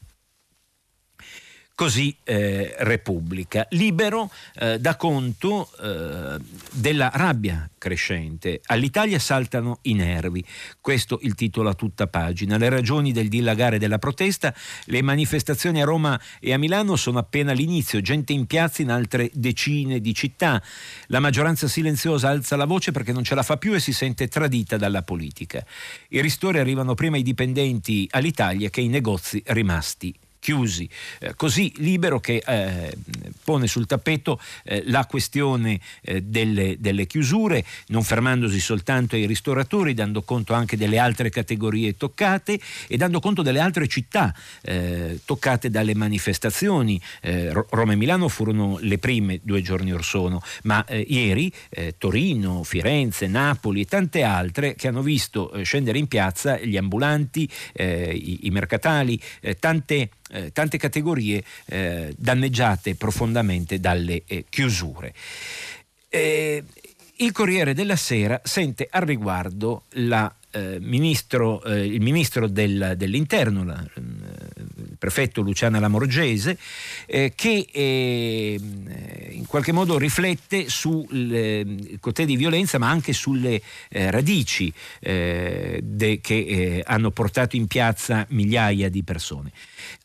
Così 1.74 2.14
eh, 2.24 2.74
Repubblica. 2.80 3.66
Libero 3.70 4.30
eh, 4.56 4.78
dà 4.78 4.96
conto 4.96 5.70
eh, 5.80 6.36
della 6.70 7.10
rabbia 7.14 7.68
crescente. 7.78 8.60
All'Italia 8.66 9.18
saltano 9.18 9.78
i 9.82 9.94
nervi. 9.94 10.44
Questo 10.80 11.18
il 11.22 11.34
titolo 11.34 11.70
a 11.70 11.74
tutta 11.74 12.06
pagina. 12.06 12.58
Le 12.58 12.68
ragioni 12.68 13.10
del 13.10 13.28
dilagare 13.28 13.78
della 13.78 13.98
protesta, 13.98 14.54
le 14.84 15.02
manifestazioni 15.02 15.80
a 15.80 15.84
Roma 15.84 16.20
e 16.40 16.52
a 16.52 16.58
Milano 16.58 16.94
sono 16.94 17.18
appena 17.18 17.52
l'inizio, 17.52 18.02
gente 18.02 18.32
in 18.34 18.46
piazza 18.46 18.82
in 18.82 18.90
altre 18.90 19.30
decine 19.32 20.00
di 20.00 20.14
città. 20.14 20.62
La 21.06 21.20
maggioranza 21.20 21.68
silenziosa 21.68 22.28
alza 22.28 22.54
la 22.54 22.66
voce 22.66 22.92
perché 22.92 23.12
non 23.12 23.24
ce 23.24 23.34
la 23.34 23.42
fa 23.42 23.56
più 23.56 23.74
e 23.74 23.80
si 23.80 23.94
sente 23.94 24.28
tradita 24.28 24.76
dalla 24.76 25.02
politica. 25.02 25.64
I 26.10 26.20
ristori 26.20 26.58
arrivano 26.58 26.94
prima 26.94 27.16
ai 27.16 27.22
dipendenti 27.22 28.06
all'Italia 28.10 28.68
che 28.68 28.80
ai 28.80 28.88
negozi 28.88 29.42
rimasti 29.46 30.14
chiusi. 30.42 30.88
Eh, 31.20 31.34
così 31.36 31.72
libero 31.76 32.18
che 32.18 32.42
eh, 32.44 32.96
pone 33.44 33.68
sul 33.68 33.86
tappeto 33.86 34.40
eh, 34.64 34.82
la 34.86 35.06
questione 35.06 35.78
eh, 36.00 36.20
delle, 36.20 36.78
delle, 36.80 37.06
chiusure, 37.06 37.64
non 37.88 38.02
fermandosi 38.02 38.58
soltanto 38.58 39.14
ai 39.14 39.26
ristoratori, 39.26 39.94
dando 39.94 40.22
conto 40.22 40.52
anche 40.52 40.76
delle 40.76 40.98
altre 40.98 41.30
categorie 41.30 41.96
toccate 41.96 42.58
e 42.88 42.96
dando 42.96 43.20
conto 43.20 43.42
delle 43.42 43.60
altre 43.60 43.86
città 43.86 44.34
eh, 44.62 45.20
toccate 45.24 45.70
dalle 45.70 45.94
manifestazioni. 45.94 47.00
Eh, 47.20 47.52
Roma 47.52 47.92
e 47.92 47.96
Milano 47.96 48.26
furono 48.26 48.78
le 48.80 48.98
prime 48.98 49.38
due 49.44 49.62
giorni 49.62 49.92
or 49.92 50.04
sono, 50.04 50.42
ma 50.64 50.84
ieri 51.06 51.52
Torino, 51.98 52.64
Firenze, 52.64 53.28
Napoli 53.28 53.82
e 53.82 53.84
tante 53.84 54.22
altre 54.24 54.74
che 54.74 54.88
hanno 54.88 55.02
visto 55.02 55.52
scendere 55.62 55.98
in 55.98 56.08
piazza 56.08 56.58
gli 56.58 56.76
ambulanti, 56.76 57.48
i, 57.74 58.46
i 58.46 58.50
mercatali, 58.50 59.20
tante 59.58 60.08
eh, 60.32 60.52
tante 60.52 60.78
categorie 60.78 61.44
eh, 61.66 62.14
danneggiate 62.16 62.94
profondamente 62.94 63.78
dalle 63.78 64.22
eh, 64.26 64.44
chiusure. 64.48 65.14
Eh, 66.08 66.64
il 67.16 67.32
Corriere 67.32 67.74
della 67.74 67.96
Sera 67.96 68.40
sente 68.42 68.88
al 68.90 69.02
riguardo 69.02 69.84
la, 69.90 70.34
eh, 70.50 70.78
ministro, 70.80 71.62
eh, 71.64 71.86
il 71.86 72.00
ministro 72.00 72.46
del, 72.46 72.94
dell'Interno, 72.96 73.64
la, 73.64 73.82
il 73.94 74.96
prefetto 74.98 75.40
Luciana 75.40 75.78
Lamorgese, 75.78 76.58
che 77.06 77.66
in 77.74 79.46
qualche 79.46 79.72
modo 79.72 79.98
riflette 79.98 80.68
sul 80.68 81.96
cotè 81.98 82.24
di 82.24 82.36
violenza 82.36 82.78
ma 82.78 82.88
anche 82.88 83.12
sulle 83.12 83.60
radici 83.88 84.72
de, 85.00 86.18
che 86.22 86.82
hanno 86.84 87.10
portato 87.10 87.56
in 87.56 87.66
piazza 87.66 88.26
migliaia 88.28 88.88
di 88.88 89.02
persone. 89.02 89.50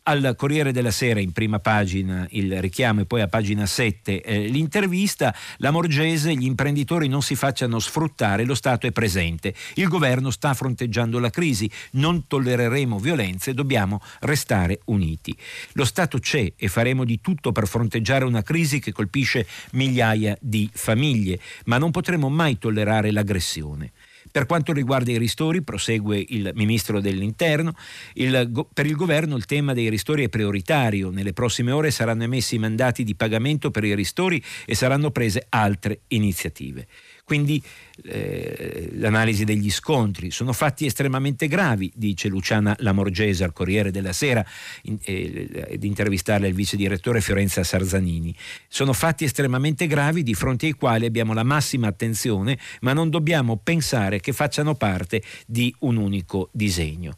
Al 0.03 0.35
Corriere 0.37 0.71
della 0.71 0.91
Sera 0.91 1.19
in 1.19 1.31
prima 1.31 1.59
pagina 1.59 2.25
il 2.31 2.61
richiamo 2.61 3.01
e 3.01 3.05
poi 3.05 3.21
a 3.21 3.27
pagina 3.27 3.65
7 3.65 4.21
eh, 4.21 4.47
l'intervista, 4.47 5.35
la 5.57 5.71
Morgese, 5.71 6.33
gli 6.33 6.45
imprenditori 6.45 7.07
non 7.07 7.21
si 7.21 7.35
facciano 7.35 7.79
sfruttare, 7.79 8.45
lo 8.45 8.55
Stato 8.55 8.87
è 8.87 8.91
presente, 8.91 9.53
il 9.75 9.87
governo 9.87 10.31
sta 10.31 10.53
fronteggiando 10.53 11.19
la 11.19 11.29
crisi, 11.29 11.69
non 11.91 12.27
tollereremo 12.27 12.99
violenze, 12.99 13.53
dobbiamo 13.53 14.01
restare 14.21 14.79
uniti. 14.85 15.35
Lo 15.73 15.85
Stato 15.85 16.19
c'è 16.19 16.53
e 16.55 16.67
faremo 16.67 17.03
di 17.03 17.19
tutto 17.21 17.51
per 17.51 17.67
fronteggiare 17.67 18.25
una 18.25 18.43
crisi 18.43 18.79
che 18.79 18.91
colpisce 18.91 19.45
migliaia 19.71 20.37
di 20.39 20.69
famiglie, 20.73 21.39
ma 21.65 21.77
non 21.77 21.91
potremo 21.91 22.29
mai 22.29 22.57
tollerare 22.57 23.11
l'aggressione. 23.11 23.91
Per 24.31 24.45
quanto 24.45 24.73
riguarda 24.73 25.11
i 25.11 25.17
ristori, 25.17 25.61
prosegue 25.61 26.23
il 26.29 26.51
Ministro 26.55 26.99
dell'Interno, 26.99 27.73
il, 28.13 28.65
per 28.73 28.85
il 28.85 28.95
Governo 28.95 29.35
il 29.35 29.45
tema 29.45 29.73
dei 29.73 29.89
ristori 29.89 30.23
è 30.23 30.29
prioritario. 30.29 31.09
Nelle 31.09 31.33
prossime 31.33 31.71
ore 31.71 31.91
saranno 31.91 32.23
emessi 32.23 32.55
i 32.55 32.59
mandati 32.59 33.03
di 33.03 33.15
pagamento 33.15 33.71
per 33.71 33.83
i 33.83 33.95
ristori 33.95 34.43
e 34.65 34.75
saranno 34.75 35.11
prese 35.11 35.45
altre 35.49 36.01
iniziative. 36.07 36.87
Quindi 37.27 37.61
eh, 38.05 38.89
l'analisi 38.93 39.43
degli 39.43 39.69
scontri 39.69 40.31
sono 40.31 40.53
fatti 40.53 40.85
estremamente 40.85 41.49
gravi, 41.49 41.91
dice 41.93 42.29
Luciana 42.29 42.73
Lamorgese 42.79 43.43
al 43.43 43.51
Corriere 43.51 43.91
della 43.91 44.13
Sera, 44.13 44.45
in, 44.83 44.97
eh, 45.03 45.75
di 45.77 45.87
intervistare 45.87 46.47
il 46.47 46.53
vice 46.53 46.77
direttore 46.77 47.19
Fiorenza 47.19 47.65
Sarzanini. 47.65 48.33
Sono 48.69 48.93
fatti 48.93 49.25
estremamente 49.25 49.87
gravi 49.87 50.23
di 50.23 50.33
fronte 50.35 50.67
ai 50.67 50.71
quali 50.71 51.05
abbiamo 51.05 51.33
la 51.33 51.43
massima 51.43 51.87
attenzione, 51.87 52.57
ma 52.79 52.93
non 52.93 53.09
dobbiamo 53.09 53.57
pensare 53.61 54.21
che 54.21 54.31
facciano 54.31 54.75
parte 54.75 55.21
di 55.45 55.75
un 55.79 55.97
unico 55.97 56.47
disegno. 56.53 57.17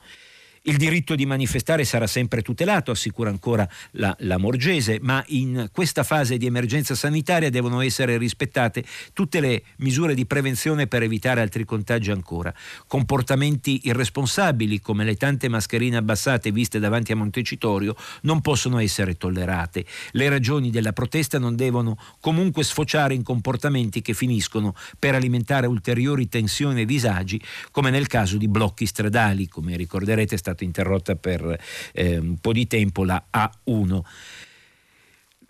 Il 0.69 0.77
diritto 0.77 1.15
di 1.15 1.25
manifestare 1.25 1.83
sarà 1.83 2.05
sempre 2.05 2.43
tutelato, 2.43 2.91
assicura 2.91 3.31
ancora 3.31 3.67
la, 3.93 4.15
la, 4.19 4.37
Morgese, 4.37 4.99
ma 5.01 5.23
in 5.29 5.69
questa 5.71 6.03
fase 6.03 6.37
di 6.37 6.45
emergenza 6.45 6.93
sanitaria 6.93 7.49
devono 7.49 7.81
essere 7.81 8.19
rispettate 8.19 8.83
tutte 9.11 9.39
le 9.39 9.63
misure 9.77 10.13
di 10.13 10.27
prevenzione 10.27 10.85
per 10.85 11.01
evitare 11.01 11.41
altri 11.41 11.65
contagi 11.65 12.11
ancora. 12.11 12.53
Comportamenti 12.85 13.81
irresponsabili 13.85 14.79
come 14.79 15.03
le 15.05 15.15
tante 15.15 15.49
mascherine 15.49 15.97
abbassate 15.97 16.51
viste 16.51 16.77
davanti 16.77 17.13
a 17.13 17.15
Montecitorio 17.15 17.95
non 18.21 18.39
possono 18.39 18.77
essere 18.77 19.17
tollerate. 19.17 19.83
Le 20.11 20.29
ragioni 20.29 20.69
della 20.69 20.93
protesta 20.93 21.39
non 21.39 21.55
devono 21.55 21.97
comunque 22.19 22.63
sfociare 22.63 23.15
in 23.15 23.23
comportamenti 23.23 24.03
che 24.03 24.13
finiscono 24.13 24.75
per 24.99 25.15
alimentare 25.15 25.65
ulteriori 25.65 26.29
tensioni 26.29 26.81
e 26.81 26.85
disagi, 26.85 27.41
come 27.71 27.89
nel 27.89 28.05
caso 28.05 28.37
di 28.37 28.47
blocchi 28.47 28.85
stradali, 28.85 29.47
come 29.47 29.75
ricorderete 29.75 30.35
è 30.35 30.37
stata 30.59 30.63
interrotta 30.63 31.15
per 31.15 31.59
eh, 31.93 32.17
un 32.17 32.37
po' 32.37 32.51
di 32.51 32.67
tempo 32.67 33.03
la 33.05 33.23
A1. 33.31 33.99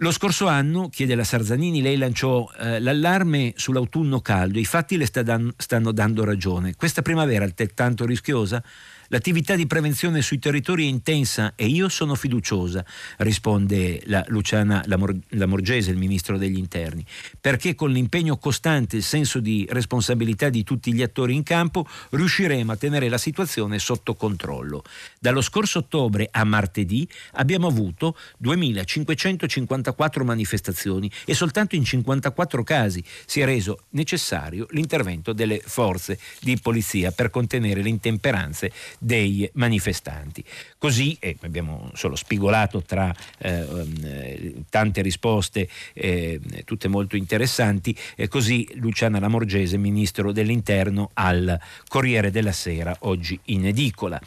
Lo 0.01 0.11
scorso 0.11 0.47
anno, 0.47 0.87
chiede 0.87 1.15
la 1.15 1.25
Sarzanini, 1.25 1.81
lei 1.81 1.97
lanciò 1.97 2.49
eh, 2.57 2.79
l'allarme 2.79 3.53
sull'autunno 3.57 4.21
caldo, 4.21 4.57
i 4.57 4.65
fatti 4.65 4.95
le 4.95 5.05
sta 5.05 5.23
dan- 5.23 5.53
stanno 5.57 5.91
dando 5.91 6.23
ragione. 6.23 6.75
Questa 6.75 7.01
primavera 7.01 7.43
altrettanto 7.43 8.05
rischiosa? 8.05 8.63
L'attività 9.11 9.55
di 9.55 9.65
prevenzione 9.65 10.21
sui 10.21 10.37
territori 10.37 10.85
è 10.85 10.87
intensa 10.87 11.53
e 11.55 11.65
io 11.65 11.89
sono 11.89 12.13
fiduciosa, 12.13 12.85
risponde 13.17 14.03
la 14.05 14.23
Luciana 14.27 14.83
Lamorgese, 14.85 15.89
il 15.89 15.97
ministro 15.97 16.37
degli 16.37 16.59
interni, 16.59 17.03
perché 17.41 17.73
con 17.73 17.89
l'impegno 17.89 18.37
costante 18.37 18.95
e 18.95 18.99
il 18.99 19.03
senso 19.03 19.39
di 19.39 19.65
responsabilità 19.71 20.49
di 20.49 20.63
tutti 20.63 20.93
gli 20.93 21.01
attori 21.01 21.33
in 21.33 21.41
campo 21.41 21.87
riusciremo 22.11 22.71
a 22.71 22.75
tenere 22.75 23.09
la 23.09 23.17
situazione 23.17 23.79
sotto 23.79 24.13
controllo. 24.13 24.83
Dallo 25.19 25.41
scorso 25.41 25.79
ottobre 25.79 26.27
a 26.29 26.43
martedì 26.43 27.07
abbiamo 27.33 27.65
avuto 27.65 28.15
2.554 28.43 30.23
manifestazioni 30.23 31.11
e 31.25 31.33
soltanto 31.33 31.75
in 31.75 31.83
54 31.83 32.63
casi 32.63 33.03
si 33.25 33.41
è 33.41 33.45
reso 33.45 33.85
necessario 33.89 34.67
l'intervento 34.69 35.33
delle 35.33 35.59
forze 35.65 36.19
di 36.41 36.59
polizia 36.59 37.09
per 37.09 37.31
contenere 37.31 37.81
le 37.81 37.89
intemperanze 37.89 38.71
dei 38.99 39.49
manifestanti. 39.53 40.43
Così, 40.77 41.17
e 41.19 41.37
abbiamo 41.41 41.89
solo 41.95 42.15
spigolato 42.15 42.83
tra 42.83 43.13
eh, 43.39 43.63
um, 43.63 44.63
tante 44.69 45.01
risposte, 45.01 45.67
eh, 45.93 46.39
tutte 46.65 46.87
molto 46.87 47.15
interessanti, 47.15 47.95
eh, 48.15 48.27
così 48.27 48.67
Luciana 48.75 49.19
Lamorgese, 49.19 49.77
ministro 49.77 50.31
dell'Interno, 50.31 51.09
al 51.13 51.59
Corriere 51.87 52.29
della 52.29 52.51
Sera, 52.51 52.95
oggi 53.01 53.39
in 53.45 53.65
edicola. 53.65 54.19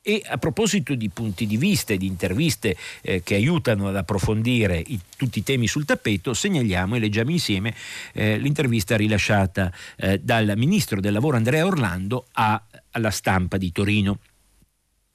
E 0.00 0.22
a 0.24 0.38
proposito 0.38 0.94
di 0.94 1.10
punti 1.10 1.46
di 1.46 1.58
vista 1.58 1.92
e 1.92 1.98
di 1.98 2.06
interviste 2.06 2.74
eh, 3.02 3.22
che 3.22 3.34
aiutano 3.34 3.88
ad 3.88 3.96
approfondire 3.96 4.78
i, 4.78 4.98
tutti 5.16 5.40
i 5.40 5.42
temi 5.42 5.66
sul 5.66 5.84
tappeto, 5.84 6.32
segnaliamo 6.32 6.96
e 6.96 6.98
leggiamo 6.98 7.30
insieme 7.30 7.74
eh, 8.14 8.38
l'intervista 8.38 8.96
rilasciata 8.96 9.70
eh, 9.96 10.18
dal 10.18 10.54
ministro 10.56 11.00
del 11.00 11.12
lavoro 11.12 11.36
Andrea 11.36 11.66
Orlando 11.66 12.24
a, 12.32 12.62
alla 12.98 13.10
stampa 13.10 13.56
di 13.56 13.72
Torino. 13.72 14.18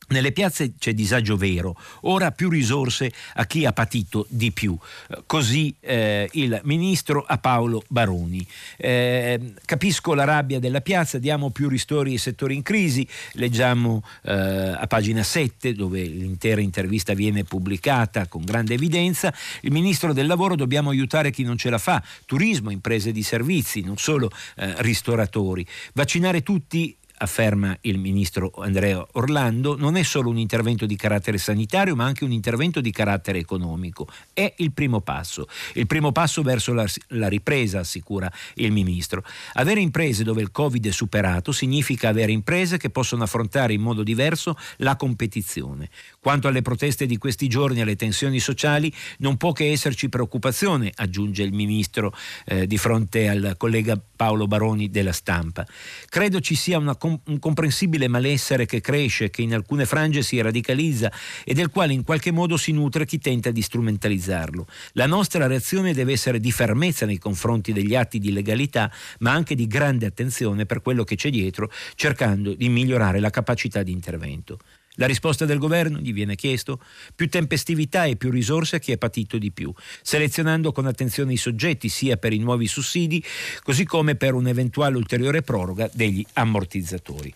Nelle 0.10 0.34
piazze 0.34 0.74
c'è 0.78 0.94
disagio 0.94 1.38
vero, 1.38 1.78
ora 2.02 2.32
più 2.32 2.50
risorse 2.50 3.12
a 3.36 3.46
chi 3.46 3.66
ha 3.66 3.72
patito 3.72 4.26
di 4.30 4.52
più. 4.52 4.78
Eh, 5.08 5.24
così 5.26 5.74
eh, 5.80 6.28
il 6.34 6.60
ministro 6.66 7.24
a 7.26 7.38
Paolo 7.38 7.84
Baroni. 7.88 8.46
Eh, 8.78 9.54
capisco 9.66 10.14
la 10.14 10.26
rabbia 10.26 10.60
della 10.60 10.82
piazza, 10.82 11.20
diamo 11.20 11.52
più 11.52 11.70
ristori 11.70 12.12
ai 12.12 12.18
settori 12.18 12.54
in 12.54 12.64
crisi, 12.64 13.08
leggiamo 13.34 14.04
eh, 14.24 14.34
a 14.34 14.86
pagina 14.88 15.24
7 15.24 15.74
dove 15.74 16.04
l'intera 16.04 16.60
intervista 16.60 17.14
viene 17.14 17.46
pubblicata 17.46 18.28
con 18.28 18.44
grande 18.44 18.74
evidenza. 18.74 19.34
Il 19.62 19.72
ministro 19.72 20.12
del 20.12 20.28
lavoro 20.28 20.56
dobbiamo 20.56 20.90
aiutare 20.90 21.32
chi 21.32 21.44
non 21.44 21.58
ce 21.58 21.70
la 21.70 21.78
fa, 21.78 22.04
turismo, 22.26 22.72
imprese 22.72 23.14
di 23.14 23.24
servizi, 23.24 23.82
non 23.82 23.98
solo 23.98 24.30
eh, 24.58 24.76
ristoratori. 24.80 25.66
Vaccinare 25.94 26.44
tutti 26.44 26.96
afferma 27.24 27.76
il 27.82 27.98
ministro 27.98 28.52
Andrea 28.58 29.06
Orlando, 29.14 29.78
non 29.78 29.96
è 29.96 30.04
solo 30.04 30.30
un 30.30 30.38
intervento 30.38 30.86
di 30.86 30.98
carattere 30.98 31.38
sanitario, 31.38 31.96
ma 31.96 32.04
anche 32.04 32.26
un 32.26 32.32
intervento 32.32 32.82
di 32.82 32.92
carattere 32.92 33.40
economico. 33.40 34.08
È 34.34 34.54
il 34.58 34.74
primo 34.74 35.00
passo, 35.00 35.48
il 35.74 35.88
primo 35.88 36.12
passo 36.12 36.42
verso 36.42 36.74
la, 36.74 36.86
la 37.10 37.30
ripresa, 37.30 37.80
assicura 37.80 38.32
il 38.56 38.72
ministro. 38.72 39.24
Avere 39.54 39.80
imprese 39.80 40.24
dove 40.24 40.42
il 40.42 40.52
Covid 40.52 40.86
è 40.86 40.92
superato 40.92 41.52
significa 41.54 42.10
avere 42.10 42.34
imprese 42.34 42.78
che 42.78 42.90
possono 42.90 43.24
affrontare 43.24 43.74
in 43.74 43.82
modo 43.82 44.04
diverso 44.04 44.58
la 44.78 44.98
competizione. 44.98 45.90
Quanto 46.20 46.50
alle 46.50 46.62
proteste 46.62 47.06
di 47.06 47.18
questi 47.18 47.48
giorni 47.48 47.80
e 47.80 47.82
alle 47.84 47.96
tensioni 47.96 48.40
sociali, 48.40 48.94
non 49.20 49.38
può 49.38 49.54
che 49.54 49.72
esserci 49.72 50.10
preoccupazione, 50.10 50.92
aggiunge 50.94 51.44
il 51.44 51.54
ministro 51.54 52.14
eh, 52.46 52.68
di 52.68 52.78
fronte 52.78 53.30
al 53.30 53.56
collega 53.58 53.98
Paolo 54.16 54.46
Baroni 54.46 54.90
della 54.90 55.14
stampa. 55.14 55.66
Credo 56.10 56.42
ci 56.42 56.56
sia 56.56 56.78
una 56.78 56.96
competizione 56.96 57.12
un 57.26 57.40
comprensibile 57.40 58.08
malessere 58.08 58.66
che 58.66 58.82
cresce, 58.82 59.30
che 59.30 59.42
in 59.42 59.54
alcune 59.54 59.86
frange 59.86 60.22
si 60.22 60.40
radicalizza 60.42 61.12
e 61.44 61.54
del 61.54 61.70
quale 61.70 61.94
in 61.94 62.04
qualche 62.04 62.32
modo 62.32 62.58
si 62.58 62.72
nutre 62.72 63.06
chi 63.06 63.20
tenta 63.20 63.52
di 63.52 63.62
strumentalizzarlo. 63.62 64.68
La 64.94 65.06
nostra 65.06 65.48
reazione 65.48 65.94
deve 65.94 66.14
essere 66.14 66.40
di 66.40 66.52
fermezza 66.52 67.06
nei 67.06 67.18
confronti 67.18 67.74
degli 67.74 67.96
atti 67.96 68.20
di 68.20 68.32
legalità, 68.32 68.92
ma 69.20 69.32
anche 69.32 69.56
di 69.56 69.68
grande 69.68 70.06
attenzione 70.06 70.66
per 70.66 70.82
quello 70.82 71.04
che 71.04 71.16
c'è 71.16 71.30
dietro, 71.30 71.72
cercando 71.96 72.54
di 72.54 72.70
migliorare 72.70 73.20
la 73.20 73.30
capacità 73.30 73.84
di 73.84 73.92
intervento. 73.92 74.60
La 74.98 75.08
risposta 75.08 75.46
del 75.46 75.58
governo, 75.58 75.98
gli 75.98 76.14
viene 76.14 76.36
chiesto, 76.36 76.80
più 77.16 77.28
tempestività 77.28 78.06
e 78.06 78.16
più 78.16 78.30
risorse 78.30 78.76
a 78.76 78.80
chi 78.80 78.92
è 78.92 78.98
patito 78.98 79.38
di 79.38 79.52
più, 79.52 79.74
selezionando 80.02 80.72
con 80.72 80.86
attenzione 80.86 81.34
i 81.34 81.38
soggetti 81.38 81.90
sia 81.90 82.18
per 82.18 82.32
i 82.32 82.38
nuovi 82.38 82.68
sussidi, 82.68 83.24
così 83.64 83.86
come 83.86 84.16
per 84.16 84.34
un'eventuale 84.34 84.96
ulteriore 84.96 85.42
proroga 85.42 85.90
degli 85.92 86.24
ammortizzatori. 86.34 87.34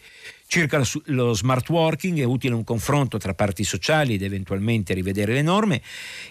Circa 0.49 0.81
lo 1.07 1.33
smart 1.33 1.67
working 1.67 2.19
è 2.19 2.23
utile 2.23 2.55
un 2.55 2.63
confronto 2.63 3.17
tra 3.17 3.33
parti 3.33 3.65
sociali 3.65 4.13
ed 4.13 4.21
eventualmente 4.21 4.93
rivedere 4.93 5.33
le 5.33 5.41
norme 5.41 5.81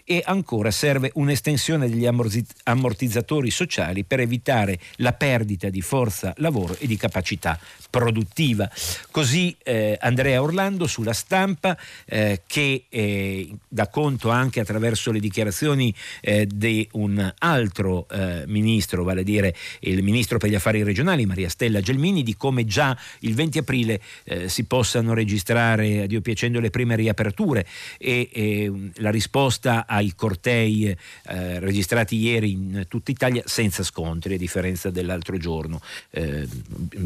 e 0.05 0.23
ancora 0.25 0.71
serve 0.71 1.11
un'estensione 1.15 1.87
degli 1.87 2.07
ammortizzatori 2.07 3.51
sociali 3.51 4.05
per 4.05 4.21
evitare 4.21 4.79
la 4.97 5.13
perdita 5.13 5.69
di 5.69 5.83
forza 5.83 6.33
lavoro 6.39 6.75
e 6.79 6.87
di 6.87 6.97
capacità 6.97 7.61
produttiva. 7.91 8.71
Così 9.11 9.55
eh, 9.63 9.99
Andrea 10.01 10.41
Orlando 10.41 10.87
sulla 10.87 11.13
stampa 11.13 11.77
eh, 12.07 12.41
che 12.47 12.87
eh, 12.89 13.55
dà 13.69 13.89
conto 13.89 14.31
anche 14.31 14.61
attraverso 14.61 15.13
le 15.13 15.21
dichiarazioni 15.21 15.95
eh, 16.23 16.47
di 16.51 16.89
un 16.93 17.35
altro 17.39 18.07
eh, 18.09 18.45
ministro, 18.47 19.05
vale 19.05 19.21
a 19.21 19.25
dire 19.25 19.55
il 19.81 20.03
ministro 20.03 20.39
per 20.39 20.49
gli 20.49 20.55
affari 20.55 20.83
regionali 20.83 21.27
Maria 21.27 21.51
Stella 21.51 21.83
Gelmini, 21.83 22.23
di 22.23 22.35
come 22.35 22.65
già 22.65 22.97
il 23.21 23.35
20 23.35 23.59
aprile 23.59 24.01
eh, 24.25 24.49
si 24.49 24.65
possano 24.65 25.15
registrare, 25.15 26.03
a 26.03 26.07
Dio 26.07 26.21
piacendo, 26.21 26.61
le 26.61 26.71
prime 26.71 26.97
riaperture 26.97 27.67
e, 27.99 28.29
e 28.33 28.73
la 28.97 29.11
risposta 29.11 29.87
ai 29.87 30.15
cortei 30.15 30.87
eh, 30.87 31.61
registrati 31.61 32.17
ieri 32.17 32.53
in 32.53 32.85
tutta 32.89 33.11
Italia 33.11 33.43
senza 33.45 33.83
scontri, 33.83 34.35
a 34.35 34.39
differenza 34.39 34.91
dell'altro 34.91 35.37
giorno. 35.37 35.81
Eh, 36.11 36.47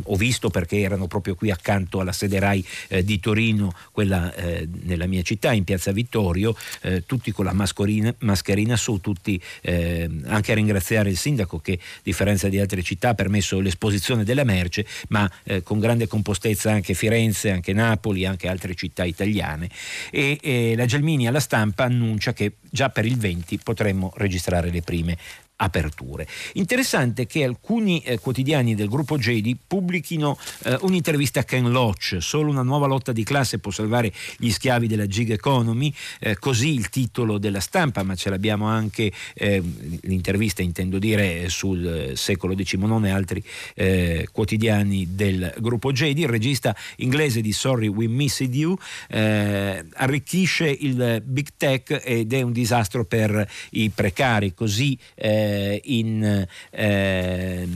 ho 0.05 0.17
visto 0.17 0.51
perché 0.51 0.81
erano 0.81 1.07
proprio 1.07 1.35
qui 1.35 1.51
accanto 1.51 2.01
alla 2.01 2.13
sede 2.13 2.39
RAI 2.39 2.65
eh, 2.89 3.05
di 3.05 3.21
Torino, 3.21 3.75
quella 3.93 4.35
eh, 4.35 4.69
nella 4.83 5.07
mia 5.07 5.23
città, 5.23 5.53
in 5.53 5.65
piazza 5.65 5.93
Vittorio, 5.93 6.57
eh, 6.83 7.05
tutti 7.07 7.33
con 7.33 7.45
la 7.45 7.53
mascherina 7.53 8.77
su, 8.77 9.01
tutti 9.01 9.41
anche 9.63 10.53
a 10.53 10.55
ringraziare 10.55 11.11
il 11.11 11.17
sindaco 11.17 11.59
che, 11.59 11.73
a 11.73 12.01
differenza 12.03 12.49
di 12.49 12.59
altre 12.59 12.83
città, 12.83 13.11
ha 13.11 13.15
permesso 13.15 13.61
l'esposizione 13.61 14.25
della 14.25 14.45
merce, 14.45 14.87
ma 15.09 15.31
con 15.63 15.79
grande 15.79 16.07
compostezza 16.07 16.71
anche 16.71 16.89
Firenze, 16.94 17.50
anche 17.50 17.72
Napoli, 17.72 18.26
anche 18.26 18.48
altre 18.48 18.74
città 18.74 19.05
italiane. 19.05 19.68
E, 20.11 20.38
e 20.40 20.74
la 20.76 20.87
Gelmini 20.87 21.26
alla 21.26 21.40
stampa 21.40 21.85
annuncia 21.85 22.33
che 22.33 22.55
già 22.70 22.88
per 22.90 23.05
il 23.05 23.16
20 23.16 23.59
potremmo 23.62 24.12
registrare 24.16 24.70
le 24.70 24.83
prime 24.83 25.16
aperture. 25.61 26.27
Interessante 26.55 27.27
che 27.27 27.44
alcuni 27.44 28.01
eh, 28.01 28.18
quotidiani 28.18 28.75
del 28.75 28.88
gruppo 28.88 29.18
JD 29.18 29.57
pubblichino 29.66 30.38
eh, 30.64 30.79
un'intervista 30.81 31.40
a 31.40 31.44
Ken 31.44 31.70
Loach, 31.70 32.16
solo 32.20 32.51
una 32.51 32.62
nuova 32.62 32.87
lotta 32.87 33.12
di 33.12 33.25
classe 33.25 33.59
può 33.59 33.70
salvare 33.70 34.12
gli 34.38 34.51
schiavi 34.51 34.87
della 34.87 35.07
gig 35.07 35.31
economy, 35.31 35.92
eh, 36.18 36.38
così 36.38 36.75
il 36.75 36.88
titolo 36.88 37.38
della 37.38 37.61
stampa, 37.61 38.03
ma 38.03 38.14
ce 38.14 38.31
l'abbiamo 38.31 38.66
anche 38.66 39.12
eh, 39.35 39.62
l'intervista 40.03 40.62
intendo 40.62 40.99
dire 40.99 41.49
sul 41.49 42.12
secolo 42.14 42.55
XIX 42.55 43.05
e 43.05 43.11
altri 43.11 43.44
eh, 43.75 44.29
quotidiani 44.33 45.14
del 45.14 45.55
gruppo 45.59 45.92
JD, 45.92 46.18
il 46.18 46.29
regista 46.29 46.75
inglese 46.96 47.40
di 47.40 47.53
Sorry 47.53 47.87
We 47.87 48.09
Missed 48.09 48.55
You 48.55 48.77
eh, 49.09 49.85
arricchisce 49.94 50.68
il 50.68 51.23
big 51.25 51.49
tech 51.57 52.01
ed 52.03 52.33
è 52.33 52.42
un 52.42 52.53
disastro 52.53 53.05
per 53.05 53.49
i 53.70 53.90
precari, 53.90 54.55
così 54.55 54.99
eh, 55.14 55.50
eh, 55.51 55.81
in, 55.85 56.47
eh, 56.71 57.69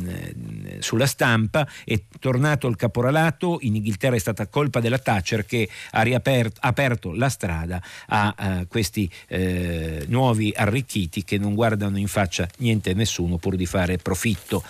sulla 0.78 1.06
stampa, 1.06 1.68
è 1.84 2.00
tornato 2.20 2.68
il 2.68 2.76
caporalato, 2.76 3.58
in 3.62 3.74
Inghilterra 3.76 4.16
è 4.16 4.18
stata 4.18 4.46
colpa 4.46 4.80
della 4.80 4.98
Thatcher 4.98 5.44
che 5.44 5.68
ha 5.90 6.02
riaperto, 6.02 6.60
aperto 6.62 7.12
la 7.12 7.28
strada 7.28 7.82
a, 8.06 8.34
a 8.36 8.66
questi 8.66 9.10
eh, 9.28 10.04
nuovi 10.08 10.52
arricchiti 10.54 11.24
che 11.24 11.38
non 11.38 11.54
guardano 11.54 11.98
in 11.98 12.08
faccia 12.08 12.48
niente 12.58 12.90
e 12.90 12.94
nessuno 12.94 13.38
pur 13.38 13.56
di 13.56 13.66
fare 13.66 13.98
profitto. 13.98 14.62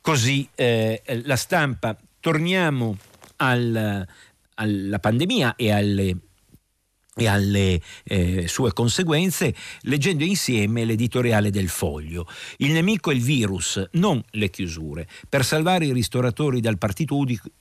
Così 0.00 0.48
eh, 0.54 1.02
la 1.24 1.36
stampa, 1.36 1.96
torniamo 2.20 2.96
al, 3.36 4.06
alla 4.54 4.98
pandemia 4.98 5.54
e 5.56 5.70
alle 5.70 6.16
e 7.18 7.26
alle 7.26 7.80
eh, 8.04 8.46
sue 8.46 8.72
conseguenze, 8.72 9.54
leggendo 9.82 10.24
insieme 10.24 10.84
l'editoriale 10.84 11.50
del 11.50 11.68
Foglio. 11.68 12.26
Il 12.58 12.72
nemico 12.72 13.10
è 13.10 13.14
il 13.14 13.22
virus, 13.22 13.82
non 13.92 14.22
le 14.30 14.50
chiusure. 14.50 15.08
Per 15.28 15.44
salvare 15.44 15.86
i 15.86 15.92
ristoratori 15.92 16.60
dal 16.60 16.78
partito 16.78 17.16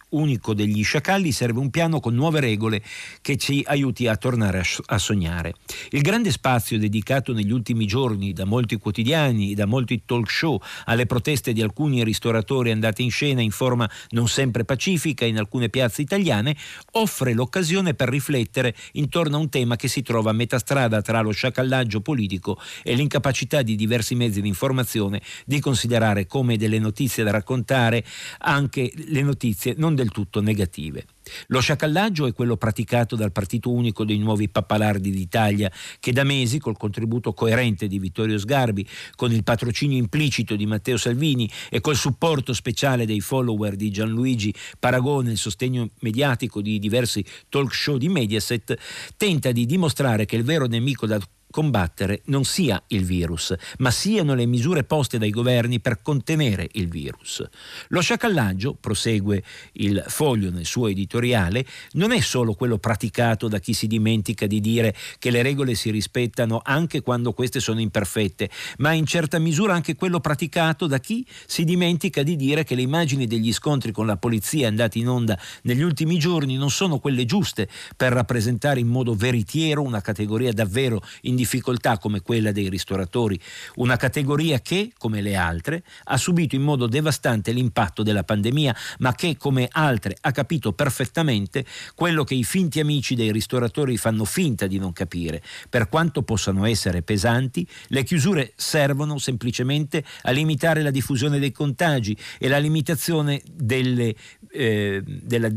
unico 0.10 0.54
degli 0.54 0.84
sciacalli 0.84 1.32
serve 1.32 1.60
un 1.60 1.70
piano 1.70 2.00
con 2.00 2.14
nuove 2.14 2.40
regole 2.40 2.82
che 3.22 3.36
ci 3.38 3.64
aiuti 3.66 4.08
a 4.08 4.16
tornare 4.16 4.64
a, 4.86 4.98
sognare. 4.98 5.56
Il 5.90 6.02
grande 6.02 6.32
spazio 6.32 6.78
dedicato 6.78 7.34
negli 7.34 7.52
ultimi 7.52 7.86
giorni 7.86 8.34
da 8.34 8.46
molti 8.46 8.78
quotidiani 8.78 9.52
e 9.52 9.56
da 9.56 9.66
molti 9.66 10.04
talk 10.06 10.30
show 10.30 10.62
alle 10.86 11.06
proteste 11.06 11.52
di 11.52 11.62
alcuni 11.62 12.04
ristoratori 12.04 12.72
andati 12.72 13.04
in 13.04 13.12
scena 13.12 13.42
in 13.42 13.52
forma 13.52 13.90
non 14.10 14.28
sempre 14.28 14.64
pacifica 14.64 15.26
in 15.26 15.38
alcune 15.38 15.70
piazze 15.70 16.02
italiane 16.02 16.56
offre 16.92 17.34
l'occasione 17.34 17.94
per 17.94 18.10
riflettere 18.10 18.76
intorno 18.94 19.38
a 19.38 19.40
un 19.40 19.47
tema 19.50 19.76
che 19.76 19.88
si 19.88 20.02
trova 20.02 20.30
a 20.30 20.34
metà 20.34 20.60
strada 20.60 21.02
tra 21.02 21.22
lo 21.22 21.32
sciacallaggio 21.32 22.02
politico 22.02 22.60
e 22.84 22.96
l'incapacità 22.96 23.62
di 23.62 23.76
diversi 23.76 24.16
mezzi 24.16 24.42
di 24.42 24.48
informazione 24.48 25.22
di 25.46 25.60
considerare 25.60 26.26
come 26.28 26.58
delle 26.58 26.80
notizie 26.80 27.24
da 27.24 27.32
raccontare 27.32 28.04
anche 28.40 28.92
le 28.96 29.22
notizie 29.22 29.76
non 29.78 29.96
del 29.96 30.10
tutto 30.10 30.42
negative. 30.42 31.06
Lo 31.48 31.60
sciacallaggio 31.60 32.26
è 32.28 32.34
quello 32.34 32.58
praticato 32.58 33.16
dal 33.16 33.32
Partito 33.32 33.72
Unico 33.72 34.06
dei 34.06 34.18
Nuovi 34.18 34.50
Pappalardi 34.50 35.10
d'Italia, 35.10 35.72
che 36.00 36.12
da 36.12 36.24
mesi, 36.24 36.60
col 36.60 36.78
contributo 36.78 37.34
coerente 37.34 37.88
di 37.88 38.00
Vittorio 38.00 38.38
Sgarbi, 38.38 38.88
con 39.16 39.32
il 39.32 39.44
patrocinio 39.44 39.98
implicito 39.98 40.56
di 40.56 40.66
Matteo 40.66 40.98
Salvini 40.98 41.50
e 41.70 41.82
col 41.82 41.96
supporto 41.96 42.54
speciale 42.54 43.06
dei 43.06 43.20
follower 43.20 43.76
di 43.76 43.92
Gianluigi 43.92 44.54
Paragone 44.80 45.32
il 45.32 45.38
sostegno 45.38 45.90
mediatico 46.00 46.62
di 46.62 46.80
diversi 46.80 47.24
talk 47.50 47.74
show 47.74 47.98
di 47.98 48.10
Mediaset, 48.10 48.78
tenta 49.18 49.52
di 49.52 49.66
dimostrare 49.66 50.26
che 50.26 50.36
il 50.36 50.44
vero 50.44 50.66
nemico 50.66 51.06
da 51.06 51.20
combattere 51.58 52.22
non 52.26 52.46
sia 52.46 52.80
il 52.90 53.04
virus, 53.04 53.52
ma 53.80 53.90
siano 53.90 54.36
le 54.36 54.46
misure 54.46 54.84
poste 54.84 55.18
dai 55.18 55.32
governi 55.32 55.80
per 55.80 56.04
contenere 56.04 56.70
il 56.74 56.88
virus. 56.88 57.44
Lo 57.88 58.00
sciacallaggio, 58.00 58.78
prosegue 58.80 59.42
il 59.74 60.06
foglio 60.08 60.52
nel 60.52 60.68
suo 60.68 60.86
editoriale, 60.86 61.66
non 61.94 62.12
è 62.12 62.20
solo 62.20 62.54
quello 62.54 62.78
praticato 62.78 63.48
da 63.48 63.58
chi 63.58 63.74
si 63.74 63.88
dimentica 63.88 64.46
di 64.46 64.60
dire 64.60 64.94
che 65.18 65.32
le 65.32 65.42
regole 65.42 65.74
si 65.74 65.90
rispettano 65.90 66.62
anche 66.64 67.02
quando 67.02 67.34
queste 67.34 67.60
sono 67.60 67.80
imperfette, 67.80 68.52
ma 68.78 68.92
in 68.92 69.08
certa 69.08 69.40
misura 69.40 69.74
anche 69.74 69.96
quello 69.96 70.20
praticato 70.20 70.86
da 70.86 71.00
chi 71.00 71.26
si 71.48 71.64
dimentica 71.64 72.22
di 72.22 72.36
dire 72.36 72.66
che 72.66 72.76
le 72.76 72.84
immagini 72.84 73.26
degli 73.26 73.52
scontri 73.52 73.92
con 73.92 74.06
la 74.06 74.18
polizia 74.18 74.68
andati 74.68 75.00
in 75.00 75.10
onda 75.10 75.36
negli 75.64 75.82
ultimi 75.82 76.20
giorni 76.20 76.56
non 76.56 76.70
sono 76.70 77.00
quelle 77.00 77.26
giuste 77.26 77.68
per 77.96 78.14
rappresentare 78.14 78.80
in 78.80 78.88
modo 78.88 79.16
veritiero 79.16 79.82
una 79.82 80.02
categoria 80.02 80.52
davvero 80.52 81.02
in 81.22 81.36
difficoltà 81.48 81.98
come 81.98 82.20
quella 82.20 82.52
dei 82.52 82.68
ristoratori, 82.68 83.40
una 83.76 83.96
categoria 83.96 84.60
che, 84.60 84.92
come 84.98 85.22
le 85.22 85.36
altre, 85.36 85.84
ha 86.06 86.18
subito 86.18 86.56
in 86.56 86.62
modo 86.62 86.88
devastante 86.88 87.54
l'impatto 87.54 88.04
della 88.04 88.26
pandemia, 88.26 88.76
ma 89.00 89.16
che, 89.16 89.38
come 89.38 89.70
altre, 89.72 90.18
ha 90.20 90.32
capito 90.32 90.74
perfettamente 90.74 91.66
quello 91.96 92.26
che 92.26 92.36
i 92.36 92.44
finti 92.44 92.82
amici 92.82 93.16
dei 93.16 93.32
ristoratori 93.32 93.96
fanno 93.96 94.26
finta 94.26 94.68
di 94.68 94.78
non 94.78 94.92
capire. 94.92 95.42
Per 95.70 95.88
quanto 95.88 96.22
possano 96.22 96.66
essere 96.66 97.02
pesanti, 97.02 97.66
le 97.88 98.04
chiusure 98.04 98.52
servono 98.58 99.18
semplicemente 99.18 100.04
a 100.24 100.32
limitare 100.32 100.82
la 100.82 100.92
diffusione 100.92 101.40
dei 101.40 101.54
contagi 101.54 102.16
e 102.38 102.50
la 102.50 102.58
limitazione 102.58 103.42
delle, 103.54 104.14
eh, 104.52 105.02
della 105.06 105.50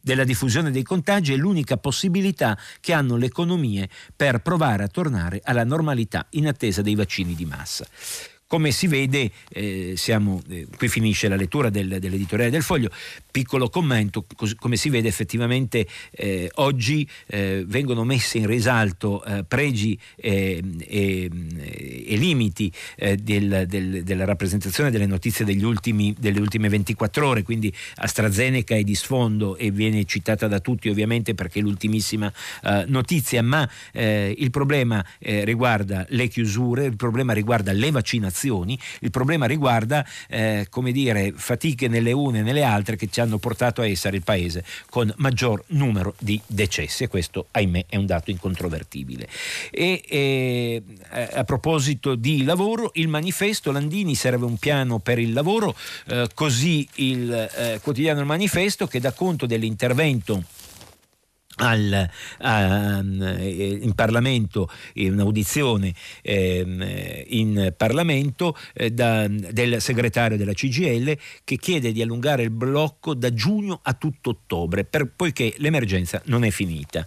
della 0.00 0.24
diffusione 0.24 0.70
dei 0.70 0.82
contagi 0.82 1.32
è 1.32 1.36
l'unica 1.36 1.76
possibilità 1.76 2.58
che 2.80 2.92
hanno 2.92 3.16
le 3.16 3.26
economie 3.26 3.88
per 4.14 4.40
provare 4.40 4.84
a 4.84 4.88
tornare 4.88 5.40
alla 5.44 5.64
normalità 5.64 6.26
in 6.30 6.46
attesa 6.46 6.82
dei 6.82 6.94
vaccini 6.94 7.34
di 7.34 7.44
massa. 7.44 7.86
Come 8.46 8.72
si 8.72 8.88
vede, 8.88 9.30
eh, 9.48 9.94
siamo, 9.96 10.42
eh, 10.48 10.66
qui 10.76 10.88
finisce 10.88 11.28
la 11.28 11.36
lettura 11.36 11.70
del, 11.70 12.00
dell'editoriale 12.00 12.50
del 12.50 12.64
Foglio, 12.64 12.90
piccolo 13.30 13.68
commento, 13.68 14.24
cos- 14.36 14.54
come 14.54 14.76
si 14.76 14.88
vede 14.90 15.08
effettivamente 15.08 15.86
eh, 16.12 16.50
oggi 16.54 17.08
eh, 17.26 17.64
vengono 17.66 18.04
messi 18.04 18.38
in 18.38 18.46
risalto 18.46 19.24
eh, 19.24 19.44
pregi 19.44 19.98
e, 20.16 20.62
e, 20.78 21.30
e 22.06 22.16
limiti 22.16 22.72
eh, 22.96 23.16
del, 23.16 23.64
del, 23.66 24.02
della 24.02 24.24
rappresentazione 24.24 24.90
delle 24.90 25.06
notizie 25.06 25.44
ultimi, 25.64 26.14
delle 26.18 26.40
ultime 26.40 26.68
24 26.68 27.26
ore, 27.26 27.42
quindi 27.42 27.72
AstraZeneca 27.96 28.74
è 28.74 28.82
di 28.82 28.94
sfondo 28.94 29.56
e 29.56 29.70
viene 29.70 30.04
citata 30.04 30.46
da 30.46 30.60
tutti 30.60 30.88
ovviamente 30.88 31.34
perché 31.34 31.60
è 31.60 31.62
l'ultimissima 31.62 32.32
notizia, 32.86 33.42
ma 33.42 33.68
il 33.92 34.50
problema 34.50 35.04
riguarda 35.18 36.06
le 36.10 36.28
chiusure, 36.28 36.84
il 36.84 36.96
problema 36.96 37.32
riguarda 37.32 37.72
le 37.72 37.90
vaccinazioni 37.90 38.78
il 39.00 39.10
problema 39.10 39.46
riguarda 39.46 40.04
eh, 40.28 40.66
come 40.68 40.92
dire, 40.92 41.32
fatiche 41.34 41.88
nelle 41.88 42.12
une 42.12 42.40
e 42.40 42.42
nelle 42.42 42.62
altre 42.62 42.96
che 42.96 43.08
ci 43.10 43.19
hanno 43.20 43.38
portato 43.38 43.80
a 43.80 43.86
essere 43.86 44.16
il 44.16 44.22
paese 44.22 44.64
con 44.88 45.12
maggior 45.18 45.62
numero 45.68 46.14
di 46.18 46.40
decessi 46.46 47.04
e 47.04 47.08
questo 47.08 47.46
ahimè 47.50 47.86
è 47.88 47.96
un 47.96 48.06
dato 48.06 48.30
incontrovertibile. 48.30 49.28
E, 49.70 50.02
e 50.06 50.82
a 51.32 51.44
proposito 51.44 52.14
di 52.14 52.44
lavoro, 52.44 52.90
il 52.94 53.08
manifesto 53.08 53.72
Landini 53.72 54.14
serve 54.14 54.44
un 54.44 54.56
piano 54.56 54.98
per 54.98 55.18
il 55.18 55.32
lavoro, 55.32 55.74
eh, 56.06 56.28
così 56.34 56.86
il 56.96 57.32
eh, 57.32 57.80
quotidiano 57.82 58.20
Il 58.20 58.26
Manifesto 58.26 58.86
che 58.86 59.00
dà 59.00 59.12
conto 59.12 59.46
dell'intervento 59.46 60.44
al, 61.60 62.10
uh, 62.38 62.46
in 62.46 63.92
Parlamento, 63.94 64.68
in 64.94 65.12
un'audizione 65.12 65.94
eh, 66.22 67.26
in 67.28 67.74
Parlamento 67.76 68.56
eh, 68.74 68.90
da, 68.90 69.26
del 69.28 69.80
segretario 69.80 70.36
della 70.36 70.52
CGL 70.52 71.16
che 71.44 71.56
chiede 71.56 71.92
di 71.92 72.02
allungare 72.02 72.42
il 72.42 72.50
blocco 72.50 73.14
da 73.14 73.32
giugno 73.32 73.80
a 73.82 73.94
tutto 73.94 74.30
ottobre, 74.30 74.84
per, 74.84 75.12
poiché 75.14 75.54
l'emergenza 75.58 76.20
non 76.26 76.44
è 76.44 76.50
finita. 76.50 77.06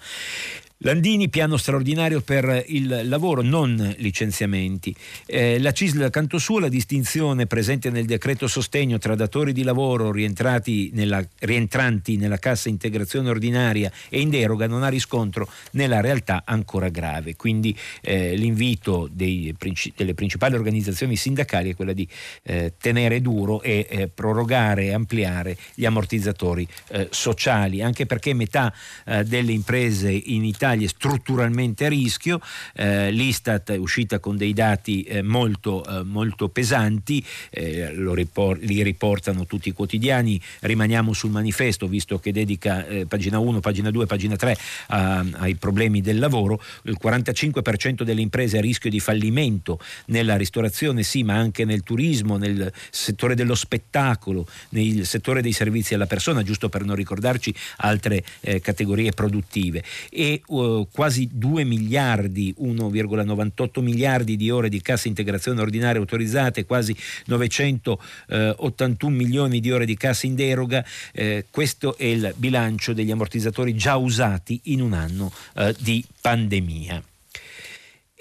Landini, 0.85 1.29
piano 1.29 1.55
straordinario 1.55 2.19
per 2.19 2.65
il 2.67 3.07
lavoro, 3.07 3.41
non 3.41 3.95
licenziamenti. 3.99 4.93
Eh, 5.25 5.57
la 5.59 5.71
CISL 5.71 6.09
canto 6.09 6.37
suo, 6.37 6.59
la 6.59 6.67
distinzione 6.67 7.45
presente 7.45 7.89
nel 7.89 8.05
decreto 8.05 8.47
sostegno 8.47 8.97
tra 8.97 9.15
datori 9.15 9.53
di 9.53 9.63
lavoro 9.63 10.11
nella, 10.11 11.25
rientranti 11.39 12.17
nella 12.17 12.37
cassa 12.37 12.67
integrazione 12.67 13.29
ordinaria 13.29 13.89
e 14.09 14.19
in 14.19 14.29
deroga 14.29 14.67
non 14.67 14.83
ha 14.83 14.89
riscontro 14.89 15.47
nella 15.71 16.01
realtà 16.01 16.43
ancora 16.45 16.89
grave. 16.89 17.37
Quindi 17.37 17.73
eh, 18.01 18.35
l'invito 18.35 19.07
dei, 19.09 19.55
delle 19.95 20.13
principali 20.13 20.55
organizzazioni 20.55 21.15
sindacali 21.15 21.71
è 21.71 21.75
quella 21.75 21.93
di 21.93 22.05
eh, 22.43 22.73
tenere 22.77 23.21
duro 23.21 23.61
e 23.61 23.87
eh, 23.89 24.07
prorogare 24.09 24.87
e 24.87 24.93
ampliare 24.93 25.55
gli 25.75 25.85
ammortizzatori 25.85 26.67
eh, 26.89 27.07
sociali, 27.09 27.81
anche 27.81 28.05
perché 28.05 28.33
metà 28.33 28.73
eh, 29.05 29.23
delle 29.23 29.53
imprese 29.53 30.11
in 30.11 30.43
Italia 30.43 30.71
Italia 30.73 30.87
strutturalmente 30.87 31.85
a 31.85 31.89
rischio, 31.89 32.41
eh, 32.73 33.11
l'Istat 33.11 33.71
è 33.71 33.77
uscita 33.77 34.19
con 34.19 34.37
dei 34.37 34.53
dati 34.53 35.03
eh, 35.03 35.21
molto, 35.21 35.85
eh, 35.85 36.03
molto, 36.03 36.49
pesanti, 36.49 37.23
eh, 37.51 37.91
ripor- 38.13 38.59
li 38.59 38.81
riportano 38.81 39.45
tutti 39.45 39.69
i 39.69 39.71
quotidiani, 39.71 40.39
rimaniamo 40.61 41.13
sul 41.13 41.31
manifesto 41.31 41.87
visto 41.87 42.17
che 42.19 42.31
dedica 42.31 42.85
eh, 42.87 43.05
pagina 43.05 43.39
1, 43.39 43.59
pagina 43.59 43.91
2, 43.91 44.05
pagina 44.05 44.35
3 44.35 44.57
a, 44.87 45.25
ai 45.33 45.55
problemi 45.55 46.01
del 46.01 46.19
lavoro, 46.19 46.61
il 46.83 46.97
45% 47.01 48.03
delle 48.03 48.21
imprese 48.21 48.57
a 48.57 48.61
rischio 48.61 48.89
di 48.89 48.99
fallimento 48.99 49.79
nella 50.07 50.35
ristorazione 50.35 51.03
sì, 51.03 51.23
ma 51.23 51.35
anche 51.35 51.65
nel 51.65 51.83
turismo, 51.83 52.37
nel 52.37 52.71
settore 52.89 53.35
dello 53.35 53.55
spettacolo, 53.55 54.47
nel 54.69 55.05
settore 55.05 55.41
dei 55.41 55.51
servizi 55.51 55.93
alla 55.93 56.07
persona, 56.07 56.41
giusto 56.41 56.69
per 56.69 56.83
non 56.83 56.95
ricordarci 56.95 57.53
altre 57.77 58.23
eh, 58.41 58.59
categorie 58.59 59.11
produttive. 59.11 59.83
E 60.09 60.41
uh, 60.57 60.87
quasi 60.91 61.29
2 61.31 61.63
miliardi, 61.63 62.53
1,98 62.59 63.81
miliardi 63.81 64.35
di 64.35 64.49
ore 64.49 64.69
di 64.69 64.81
cassa 64.81 65.07
integrazione 65.07 65.61
ordinaria 65.61 65.99
autorizzate, 65.99 66.65
quasi 66.65 66.95
981 67.25 69.15
milioni 69.15 69.59
di 69.59 69.71
ore 69.71 69.85
di 69.85 69.95
cassa 69.95 70.25
in 70.25 70.35
deroga. 70.35 70.85
Eh, 71.11 71.45
questo 71.49 71.97
è 71.97 72.05
il 72.05 72.33
bilancio 72.37 72.93
degli 72.93 73.11
ammortizzatori 73.11 73.75
già 73.75 73.95
usati 73.97 74.59
in 74.65 74.81
un 74.81 74.93
anno 74.93 75.31
eh, 75.55 75.75
di 75.79 76.03
pandemia. 76.21 77.03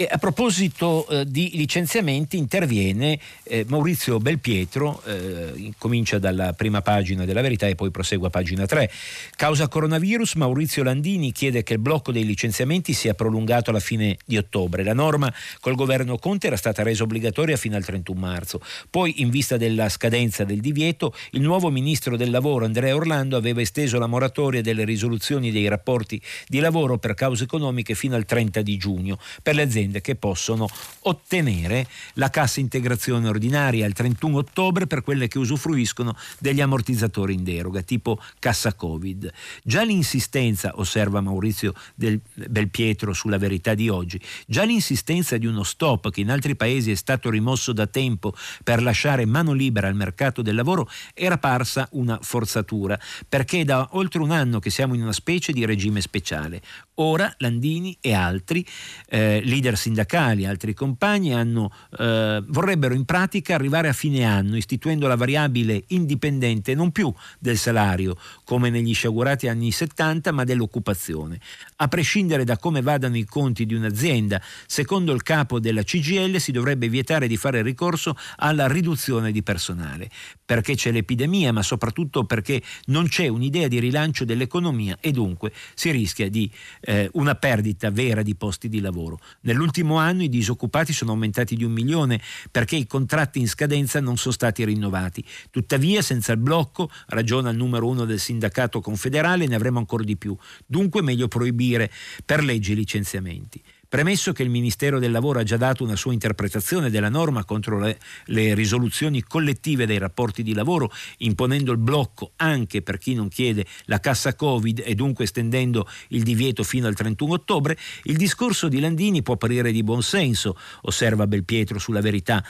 E 0.02 0.08
a 0.10 0.18
proposito 0.18 1.06
eh, 1.06 1.24
di 1.30 1.52
licenziamenti 1.54 2.36
interviene 2.36 3.20
eh, 3.44 3.64
Maurizio 3.68 4.18
Belpietro, 4.18 5.00
eh, 5.04 5.72
comincia 5.78 6.18
dalla 6.18 6.54
prima 6.54 6.82
pagina 6.82 7.24
della 7.24 7.40
verità 7.40 7.68
e 7.68 7.76
poi 7.76 7.92
prosegue 7.92 8.26
a 8.26 8.30
pagina 8.30 8.66
3. 8.66 8.90
Causa 9.36 9.68
coronavirus, 9.68 10.34
Maurizio 10.34 10.82
Landini 10.82 11.30
chiede 11.30 11.62
che 11.62 11.74
il 11.74 11.78
blocco 11.78 12.10
dei 12.10 12.24
licenziamenti 12.24 12.94
sia 12.94 13.14
prolungato 13.14 13.70
alla 13.70 13.78
fine 13.78 14.16
di 14.24 14.36
ottobre. 14.36 14.82
La 14.82 14.92
norma 14.92 15.32
col 15.60 15.76
governo 15.76 16.18
Conte 16.18 16.48
era 16.48 16.56
stata 16.56 16.82
resa 16.82 17.04
obbligatoria 17.04 17.56
fino 17.56 17.76
al 17.76 17.84
31 17.84 18.18
marzo. 18.18 18.60
Poi, 18.90 19.20
in 19.20 19.30
vista 19.30 19.56
della 19.56 19.88
scadenza 19.88 20.42
del 20.42 20.58
divieto, 20.58 21.14
il 21.30 21.42
nuovo 21.42 21.70
ministro 21.70 22.16
del 22.16 22.30
lavoro 22.30 22.64
Andrea 22.64 22.96
Orlando 22.96 23.36
aveva 23.36 23.60
esteso 23.60 24.00
la 24.00 24.08
moratoria 24.08 24.62
delle 24.62 24.84
risoluzioni 24.84 25.52
dei 25.52 25.68
rapporti 25.68 26.20
di 26.48 26.58
lavoro 26.58 26.98
per 26.98 27.14
cause 27.14 27.44
economiche 27.44 27.94
fino 27.94 28.16
al 28.16 28.24
30 28.24 28.62
di 28.62 28.76
giugno 28.76 29.20
per 29.44 29.54
le 29.54 29.62
aziende 29.62 29.90
aziende 29.92 30.00
che 30.00 30.16
possono 30.16 30.66
ottenere 31.02 31.86
la 32.14 32.30
cassa 32.30 32.60
integrazione 32.60 33.28
ordinaria 33.28 33.86
il 33.86 33.92
31 33.92 34.38
ottobre 34.38 34.86
per 34.86 35.02
quelle 35.02 35.28
che 35.28 35.38
usufruiscono 35.38 36.16
degli 36.38 36.60
ammortizzatori 36.60 37.34
in 37.34 37.44
deroga, 37.44 37.82
tipo 37.82 38.20
cassa 38.38 38.74
Covid. 38.74 39.30
Già 39.62 39.82
l'insistenza, 39.82 40.72
osserva 40.76 41.20
Maurizio 41.20 41.74
del 41.94 42.20
Belpietro 42.34 43.12
sulla 43.12 43.38
verità 43.38 43.74
di 43.74 43.88
oggi, 43.88 44.20
già 44.46 44.64
l'insistenza 44.64 45.36
di 45.36 45.46
uno 45.46 45.62
stop 45.62 46.10
che 46.10 46.20
in 46.20 46.30
altri 46.30 46.56
paesi 46.56 46.90
è 46.90 46.94
stato 46.94 47.28
rimosso 47.28 47.72
da 47.72 47.86
tempo 47.86 48.34
per 48.64 48.82
lasciare 48.82 49.26
mano 49.26 49.52
libera 49.52 49.88
al 49.88 49.94
mercato 49.94 50.40
del 50.42 50.54
lavoro 50.54 50.88
era 51.12 51.38
parsa 51.38 51.88
una 51.92 52.18
forzatura, 52.22 52.98
perché 53.28 53.64
da 53.64 53.88
oltre 53.92 54.20
un 54.20 54.30
anno 54.30 54.58
che 54.58 54.70
siamo 54.70 54.94
in 54.94 55.02
una 55.02 55.12
specie 55.12 55.52
di 55.52 55.64
regime 55.64 56.00
speciale. 56.00 56.62
Ora 56.96 57.32
Landini 57.38 57.96
e 58.00 58.12
altri 58.12 58.64
eh, 59.08 59.40
leader 59.42 59.71
sindacali, 59.76 60.46
altri 60.46 60.74
compagni 60.74 61.34
hanno, 61.34 61.72
eh, 61.98 62.42
vorrebbero 62.46 62.94
in 62.94 63.04
pratica 63.04 63.54
arrivare 63.54 63.88
a 63.88 63.92
fine 63.92 64.24
anno 64.24 64.56
istituendo 64.56 65.06
la 65.06 65.16
variabile 65.16 65.84
indipendente 65.88 66.74
non 66.74 66.90
più 66.92 67.12
del 67.38 67.56
salario 67.56 68.16
come 68.44 68.70
negli 68.70 68.94
sciagurati 68.94 69.48
anni 69.48 69.70
70 69.70 70.32
ma 70.32 70.44
dell'occupazione. 70.44 71.40
A 71.76 71.88
prescindere 71.88 72.44
da 72.44 72.58
come 72.58 72.82
vadano 72.82 73.16
i 73.16 73.24
conti 73.24 73.66
di 73.66 73.74
un'azienda, 73.74 74.40
secondo 74.66 75.12
il 75.12 75.22
capo 75.22 75.60
della 75.60 75.82
CGL 75.82 76.38
si 76.38 76.52
dovrebbe 76.52 76.88
vietare 76.88 77.26
di 77.26 77.36
fare 77.36 77.62
ricorso 77.62 78.16
alla 78.36 78.66
riduzione 78.66 79.32
di 79.32 79.42
personale 79.42 80.08
perché 80.52 80.74
c'è 80.74 80.90
l'epidemia 80.90 81.50
ma 81.50 81.62
soprattutto 81.62 82.24
perché 82.24 82.60
non 82.86 83.08
c'è 83.08 83.26
un'idea 83.26 83.68
di 83.68 83.78
rilancio 83.78 84.26
dell'economia 84.26 84.98
e 85.00 85.10
dunque 85.10 85.50
si 85.72 85.90
rischia 85.90 86.28
di 86.28 86.50
eh, 86.80 87.08
una 87.14 87.34
perdita 87.36 87.90
vera 87.90 88.20
di 88.20 88.34
posti 88.34 88.68
di 88.68 88.80
lavoro. 88.80 89.18
Nell'ultimo 89.62 89.98
anno 89.98 90.24
i 90.24 90.28
disoccupati 90.28 90.92
sono 90.92 91.12
aumentati 91.12 91.54
di 91.54 91.62
un 91.62 91.70
milione 91.70 92.20
perché 92.50 92.74
i 92.74 92.84
contratti 92.84 93.38
in 93.38 93.46
scadenza 93.46 94.00
non 94.00 94.16
sono 94.16 94.34
stati 94.34 94.64
rinnovati. 94.64 95.24
Tuttavia, 95.50 96.02
senza 96.02 96.32
il 96.32 96.38
blocco, 96.38 96.90
ragiona 97.06 97.50
il 97.50 97.56
numero 97.56 97.86
uno 97.86 98.04
del 98.04 98.18
sindacato 98.18 98.80
confederale, 98.80 99.46
ne 99.46 99.54
avremo 99.54 99.78
ancora 99.78 100.02
di 100.02 100.16
più. 100.16 100.36
Dunque 100.66 101.00
meglio 101.00 101.28
proibire 101.28 101.92
per 102.24 102.42
legge 102.42 102.72
i 102.72 102.74
licenziamenti. 102.74 103.62
Premesso 103.92 104.32
che 104.32 104.42
il 104.42 104.48
Ministero 104.48 104.98
del 104.98 105.10
Lavoro 105.10 105.38
ha 105.38 105.42
già 105.42 105.58
dato 105.58 105.84
una 105.84 105.96
sua 105.96 106.14
interpretazione 106.14 106.88
della 106.88 107.10
norma 107.10 107.44
contro 107.44 107.78
le, 107.78 107.98
le, 108.24 108.54
risoluzioni 108.54 109.22
collettive 109.22 109.84
dei 109.84 109.98
rapporti 109.98 110.42
di 110.42 110.54
lavoro, 110.54 110.90
imponendo 111.18 111.72
il 111.72 111.76
blocco 111.76 112.32
anche 112.36 112.80
per 112.80 112.96
chi 112.96 113.12
non 113.12 113.28
chiede 113.28 113.66
la 113.84 114.00
cassa 114.00 114.34
Covid 114.34 114.80
e 114.82 114.94
dunque 114.94 115.24
estendendo 115.24 115.86
il 116.08 116.22
divieto 116.22 116.62
fino 116.62 116.86
al 116.86 116.94
31 116.94 117.34
ottobre, 117.34 117.76
il 118.04 118.16
discorso 118.16 118.68
di 118.68 118.80
Landini 118.80 119.20
può 119.20 119.34
apparire 119.34 119.70
di 119.70 119.82
buon 119.82 120.02
senso, 120.02 120.56
osserva 120.84 121.26
Belpietro 121.26 121.78
sulla 121.78 122.00
verità 122.00 122.42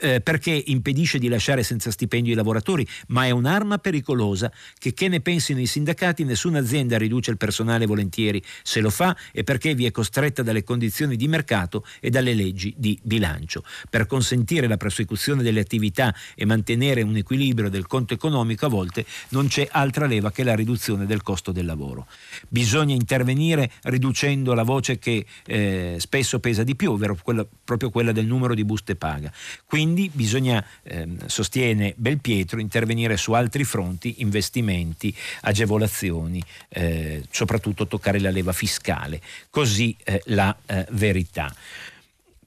eh, 0.00 0.20
perché 0.20 0.50
impedisce 0.66 1.18
di 1.18 1.28
lasciare 1.28 1.62
senza 1.62 1.90
stipendio 1.90 2.32
i 2.32 2.36
lavoratori, 2.36 2.86
ma 3.08 3.26
è 3.26 3.30
un'arma 3.30 3.78
pericolosa 3.78 4.50
che, 4.78 4.92
che 4.92 5.08
ne 5.08 5.20
pensino 5.20 5.60
i 5.60 5.66
sindacati, 5.66 6.24
nessuna 6.24 6.58
azienda 6.58 6.98
riduce 6.98 7.30
il 7.30 7.36
personale 7.36 7.86
volentieri. 7.86 8.42
Se 8.62 8.80
lo 8.80 8.90
fa 8.90 9.16
è 9.32 9.44
perché 9.44 9.74
vi 9.74 9.86
è 9.86 9.90
costretta 9.90 10.42
dalle 10.42 10.64
condizioni 10.64 11.16
di 11.16 11.28
mercato 11.28 11.84
e 12.00 12.10
dalle 12.10 12.34
leggi 12.34 12.74
di 12.76 12.98
bilancio. 13.02 13.62
Per 13.88 14.06
consentire 14.06 14.66
la 14.66 14.76
prosecuzione 14.76 15.42
delle 15.42 15.60
attività 15.60 16.14
e 16.34 16.44
mantenere 16.44 17.02
un 17.02 17.16
equilibrio 17.16 17.68
del 17.68 17.86
conto 17.86 18.14
economico 18.14 18.66
a 18.66 18.68
volte 18.68 19.04
non 19.28 19.48
c'è 19.48 19.68
altra 19.70 20.06
leva 20.06 20.30
che 20.30 20.42
la 20.42 20.54
riduzione 20.54 21.06
del 21.06 21.22
costo 21.22 21.52
del 21.52 21.66
lavoro. 21.66 22.06
Bisogna 22.48 22.94
intervenire 22.94 23.70
riducendo 23.82 24.54
la 24.54 24.62
voce 24.62 24.98
che 24.98 25.24
eh, 25.46 25.96
spesso 25.98 26.40
pesa 26.40 26.62
di 26.62 26.76
più, 26.76 26.92
ovvero 26.92 27.16
quella, 27.22 27.46
proprio 27.64 27.90
quella 27.90 28.12
del 28.12 28.26
numero 28.26 28.54
di 28.54 28.64
buste 28.64 28.96
paga. 28.96 29.32
Quindi 29.66 29.89
quindi 29.90 30.08
bisogna, 30.14 30.64
ehm, 30.84 31.26
sostiene 31.26 31.94
Belpietro, 31.96 32.60
intervenire 32.60 33.16
su 33.16 33.32
altri 33.32 33.64
fronti, 33.64 34.16
investimenti, 34.18 35.12
agevolazioni, 35.40 36.40
eh, 36.68 37.24
soprattutto 37.28 37.88
toccare 37.88 38.20
la 38.20 38.30
leva 38.30 38.52
fiscale. 38.52 39.20
Così 39.50 39.96
eh, 40.04 40.22
la 40.26 40.56
eh, 40.66 40.86
verità. 40.90 41.52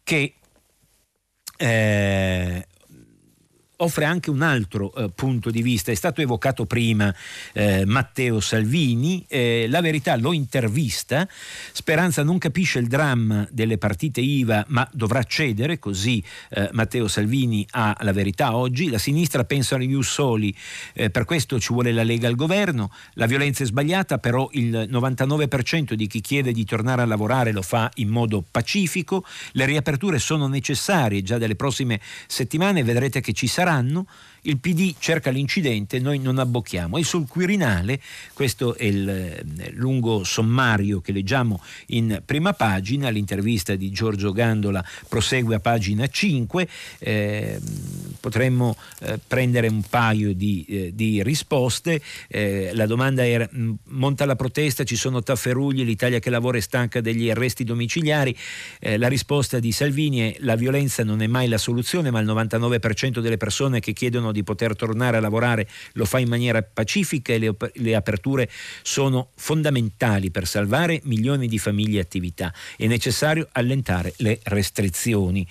Che 0.03 0.33
eh, 1.57 2.67
offre 3.83 4.05
anche 4.05 4.29
un 4.29 4.41
altro 4.41 4.93
eh, 4.95 5.09
punto 5.13 5.49
di 5.49 5.61
vista. 5.61 5.91
È 5.91 5.95
stato 5.95 6.21
evocato 6.21 6.65
prima 6.65 7.13
eh, 7.53 7.85
Matteo 7.85 8.39
Salvini, 8.39 9.25
eh, 9.27 9.67
la 9.69 9.81
verità 9.81 10.15
lo 10.15 10.33
intervista, 10.33 11.27
Speranza 11.71 12.23
non 12.23 12.37
capisce 12.37 12.79
il 12.79 12.87
dramma 12.87 13.47
delle 13.51 13.77
partite 13.77 14.21
IVA 14.21 14.65
ma 14.69 14.87
dovrà 14.91 15.23
cedere, 15.23 15.79
così 15.79 16.23
eh, 16.49 16.69
Matteo 16.73 17.07
Salvini 17.07 17.65
ha 17.71 17.95
la 18.01 18.11
verità 18.11 18.55
oggi, 18.55 18.89
la 18.89 18.97
sinistra 18.97 19.43
pensa 19.43 19.75
agli 19.75 20.01
soli, 20.01 20.55
eh, 20.93 21.09
per 21.09 21.25
questo 21.25 21.59
ci 21.59 21.73
vuole 21.73 21.91
la 21.91 22.03
Lega 22.03 22.27
al 22.27 22.35
governo, 22.35 22.91
la 23.13 23.25
violenza 23.25 23.63
è 23.63 23.65
sbagliata, 23.65 24.17
però 24.17 24.49
il 24.53 24.87
99% 24.91 25.93
di 25.93 26.07
chi 26.07 26.21
chiede 26.21 26.51
di 26.51 26.65
tornare 26.65 27.01
a 27.01 27.05
lavorare 27.05 27.51
lo 27.51 27.61
fa 27.61 27.91
in 27.95 28.09
modo 28.09 28.43
pacifico, 28.49 29.25
le 29.53 29.65
riaperture 29.65 30.19
sono 30.19 30.47
necessarie 30.47 31.21
già 31.21 31.37
dalle 31.37 31.55
prossime 31.55 31.99
settimane, 32.27 32.83
vedrete 32.83 33.21
che 33.21 33.33
ci 33.33 33.47
saranno 33.73 34.05
il 34.43 34.59
PD 34.59 34.95
cerca 34.97 35.29
l'incidente, 35.29 35.99
noi 35.99 36.19
non 36.19 36.39
abbocchiamo. 36.39 36.97
E 36.97 37.03
sul 37.03 37.27
Quirinale, 37.27 37.99
questo 38.33 38.75
è 38.75 38.85
il 38.85 39.07
eh, 39.09 39.43
lungo 39.73 40.23
sommario 40.23 41.01
che 41.01 41.11
leggiamo 41.11 41.61
in 41.87 42.21
prima 42.25 42.53
pagina, 42.53 43.09
l'intervista 43.09 43.75
di 43.75 43.91
Giorgio 43.91 44.31
Gandola 44.31 44.83
prosegue 45.07 45.55
a 45.55 45.59
pagina 45.59 46.07
5, 46.07 46.67
eh, 46.99 47.59
potremmo 48.19 48.75
eh, 48.99 49.19
prendere 49.25 49.67
un 49.67 49.81
paio 49.81 50.33
di, 50.33 50.65
eh, 50.67 50.91
di 50.93 51.23
risposte. 51.23 52.01
Eh, 52.27 52.71
la 52.73 52.85
domanda 52.85 53.25
era, 53.25 53.47
mm, 53.53 53.71
monta 53.89 54.25
la 54.25 54.35
protesta, 54.35 54.83
ci 54.83 54.95
sono 54.95 55.23
tafferugli, 55.23 55.83
l'Italia 55.83 56.19
che 56.19 56.29
lavora 56.29 56.57
è 56.57 56.61
stanca 56.61 56.99
degli 56.99 57.29
arresti 57.29 57.63
domiciliari. 57.63 58.35
Eh, 58.79 58.97
la 58.97 59.07
risposta 59.07 59.59
di 59.59 59.71
Salvini 59.71 60.19
è 60.19 60.35
la 60.39 60.55
violenza 60.55 61.03
non 61.03 61.21
è 61.21 61.27
mai 61.27 61.47
la 61.47 61.57
soluzione, 61.57 62.11
ma 62.11 62.19
il 62.19 62.27
99% 62.27 63.19
delle 63.19 63.37
persone 63.37 63.79
che 63.79 63.93
chiedono 63.93 64.31
di 64.33 64.43
poter 64.43 64.75
tornare 64.75 65.15
a 65.15 65.21
lavorare 65.21 65.69
lo 65.93 66.03
fa 66.03 66.19
in 66.19 66.27
maniera 66.27 66.61
pacifica 66.61 67.31
e 67.31 67.37
le, 67.37 67.55
le 67.75 67.95
aperture 67.95 68.49
sono 68.81 69.29
fondamentali 69.35 70.31
per 70.31 70.45
salvare 70.45 70.99
milioni 71.05 71.47
di 71.47 71.57
famiglie 71.57 71.99
e 71.99 72.01
attività. 72.01 72.53
È 72.75 72.85
necessario 72.87 73.47
allentare 73.53 74.13
le 74.17 74.39
restrizioni. 74.43 75.47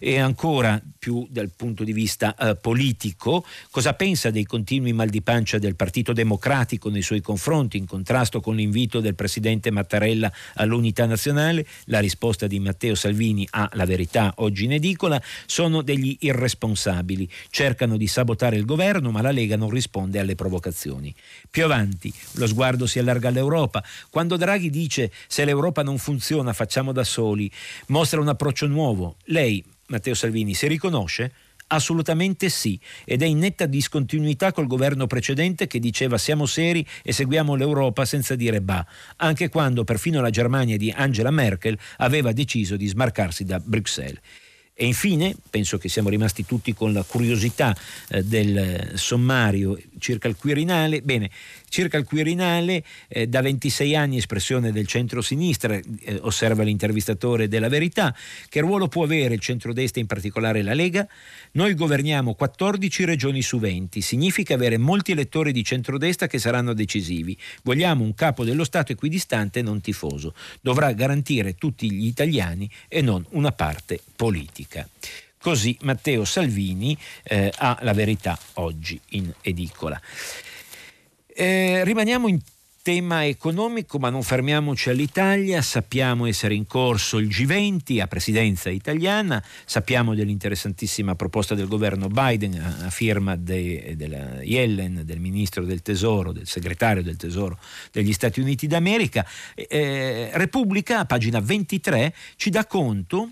E 0.00 0.18
ancora 0.18 0.82
più 1.02 1.26
dal 1.28 1.50
punto 1.50 1.82
di 1.82 1.92
vista 1.92 2.36
eh, 2.36 2.54
politico, 2.54 3.44
cosa 3.72 3.92
pensa 3.94 4.30
dei 4.30 4.44
continui 4.44 4.92
mal 4.92 5.08
di 5.08 5.20
pancia 5.20 5.58
del 5.58 5.74
Partito 5.74 6.12
Democratico 6.12 6.90
nei 6.90 7.02
suoi 7.02 7.20
confronti, 7.20 7.76
in 7.76 7.86
contrasto 7.86 8.40
con 8.40 8.54
l'invito 8.54 9.00
del 9.00 9.16
Presidente 9.16 9.72
Mattarella 9.72 10.32
all'unità 10.54 11.04
nazionale? 11.04 11.66
La 11.86 11.98
risposta 11.98 12.46
di 12.46 12.60
Matteo 12.60 12.94
Salvini 12.94 13.44
a 13.50 13.68
La 13.72 13.84
Verità 13.84 14.34
oggi 14.36 14.66
in 14.66 14.74
edicola 14.74 15.20
sono 15.44 15.82
degli 15.82 16.16
irresponsabili, 16.20 17.28
cercano 17.50 17.96
di 17.96 18.06
sabotare 18.06 18.54
il 18.54 18.64
governo, 18.64 19.10
ma 19.10 19.22
la 19.22 19.32
Lega 19.32 19.56
non 19.56 19.70
risponde 19.70 20.20
alle 20.20 20.36
provocazioni. 20.36 21.12
Più 21.50 21.64
avanti, 21.64 22.14
lo 22.34 22.46
sguardo 22.46 22.86
si 22.86 23.00
allarga 23.00 23.26
all'Europa. 23.26 23.82
Quando 24.08 24.36
Draghi 24.36 24.70
dice 24.70 25.10
se 25.26 25.44
l'Europa 25.44 25.82
non 25.82 25.98
funziona 25.98 26.52
facciamo 26.52 26.92
da 26.92 27.02
soli, 27.02 27.50
mostra 27.88 28.20
un 28.20 28.28
approccio 28.28 28.68
nuovo. 28.68 29.16
Lei, 29.24 29.64
Matteo 29.92 30.14
Salvini, 30.14 30.54
si 30.54 30.66
riconosce? 30.66 31.32
Assolutamente 31.68 32.48
sì, 32.48 32.78
ed 33.04 33.22
è 33.22 33.26
in 33.26 33.38
netta 33.38 33.66
discontinuità 33.66 34.52
col 34.52 34.66
governo 34.66 35.06
precedente 35.06 35.66
che 35.66 35.78
diceva 35.78 36.18
siamo 36.18 36.44
seri 36.44 36.86
e 37.02 37.12
seguiamo 37.12 37.54
l'Europa 37.54 38.04
senza 38.04 38.34
dire 38.34 38.60
bah, 38.60 38.84
anche 39.16 39.48
quando 39.48 39.84
perfino 39.84 40.20
la 40.20 40.28
Germania 40.28 40.76
di 40.76 40.90
Angela 40.90 41.30
Merkel 41.30 41.78
aveva 41.98 42.32
deciso 42.32 42.76
di 42.76 42.86
smarcarsi 42.86 43.44
da 43.44 43.58
Bruxelles. 43.58 44.20
E 44.74 44.86
infine, 44.86 45.34
penso 45.50 45.76
che 45.76 45.88
siamo 45.88 46.08
rimasti 46.08 46.46
tutti 46.46 46.72
con 46.72 46.92
la 46.92 47.02
curiosità 47.02 47.76
eh, 48.08 48.22
del 48.24 48.92
sommario 48.94 49.78
circa 49.98 50.28
il 50.28 50.36
Quirinale, 50.36 51.02
bene, 51.02 51.30
circa 51.72 51.96
il 51.96 52.04
Quirinale, 52.04 52.84
eh, 53.08 53.26
da 53.26 53.40
26 53.40 53.96
anni 53.96 54.18
espressione 54.18 54.72
del 54.72 54.86
centro-sinistra, 54.86 55.74
eh, 55.74 56.18
osserva 56.20 56.62
l'intervistatore 56.64 57.48
della 57.48 57.70
Verità, 57.70 58.14
che 58.50 58.60
ruolo 58.60 58.88
può 58.88 59.04
avere 59.04 59.32
il 59.32 59.40
centrodestra, 59.40 59.98
in 59.98 60.06
particolare 60.06 60.60
la 60.60 60.74
Lega? 60.74 61.08
Noi 61.52 61.74
governiamo 61.74 62.34
14 62.34 63.06
regioni 63.06 63.40
su 63.40 63.58
20, 63.58 64.02
significa 64.02 64.52
avere 64.52 64.76
molti 64.76 65.12
elettori 65.12 65.50
di 65.50 65.64
centrodestra 65.64 66.26
che 66.26 66.38
saranno 66.38 66.74
decisivi. 66.74 67.36
Vogliamo 67.62 68.04
un 68.04 68.14
capo 68.14 68.44
dello 68.44 68.64
Stato 68.64 68.92
equidistante 68.92 69.60
e 69.60 69.62
non 69.62 69.80
tifoso. 69.80 70.34
Dovrà 70.60 70.92
garantire 70.92 71.54
tutti 71.54 71.90
gli 71.90 72.04
italiani 72.04 72.70
e 72.86 73.00
non 73.00 73.24
una 73.30 73.52
parte 73.52 73.98
politica. 74.14 74.86
Così 75.40 75.76
Matteo 75.80 76.26
Salvini 76.26 76.96
eh, 77.22 77.50
ha 77.56 77.78
la 77.80 77.94
verità 77.94 78.38
oggi 78.54 79.00
in 79.10 79.32
edicola. 79.40 79.98
Eh, 81.34 81.82
rimaniamo 81.84 82.28
in 82.28 82.38
tema 82.82 83.24
economico, 83.24 83.98
ma 83.98 84.10
non 84.10 84.22
fermiamoci 84.22 84.90
all'Italia, 84.90 85.62
sappiamo 85.62 86.26
essere 86.26 86.54
in 86.54 86.66
corso 86.66 87.18
il 87.18 87.28
G20 87.28 88.00
a 88.00 88.08
presidenza 88.08 88.70
italiana, 88.70 89.42
sappiamo 89.64 90.14
dell'interessantissima 90.14 91.14
proposta 91.14 91.54
del 91.54 91.68
governo 91.68 92.08
Biden 92.08 92.60
a, 92.60 92.90
firma 92.90 93.36
de, 93.36 93.96
Yellen, 94.42 95.02
del 95.04 95.20
ministro 95.20 95.64
del 95.64 95.80
Tesoro, 95.80 96.32
del 96.32 96.48
segretario 96.48 97.04
del 97.04 97.16
Tesoro 97.16 97.58
degli 97.92 98.12
Stati 98.12 98.40
Uniti 98.40 98.66
d'America. 98.66 99.24
Eh, 99.54 100.30
Repubblica, 100.32 100.98
a 100.98 101.04
pagina 101.04 101.40
23, 101.40 102.12
ci 102.36 102.50
dà 102.50 102.66
conto 102.66 103.30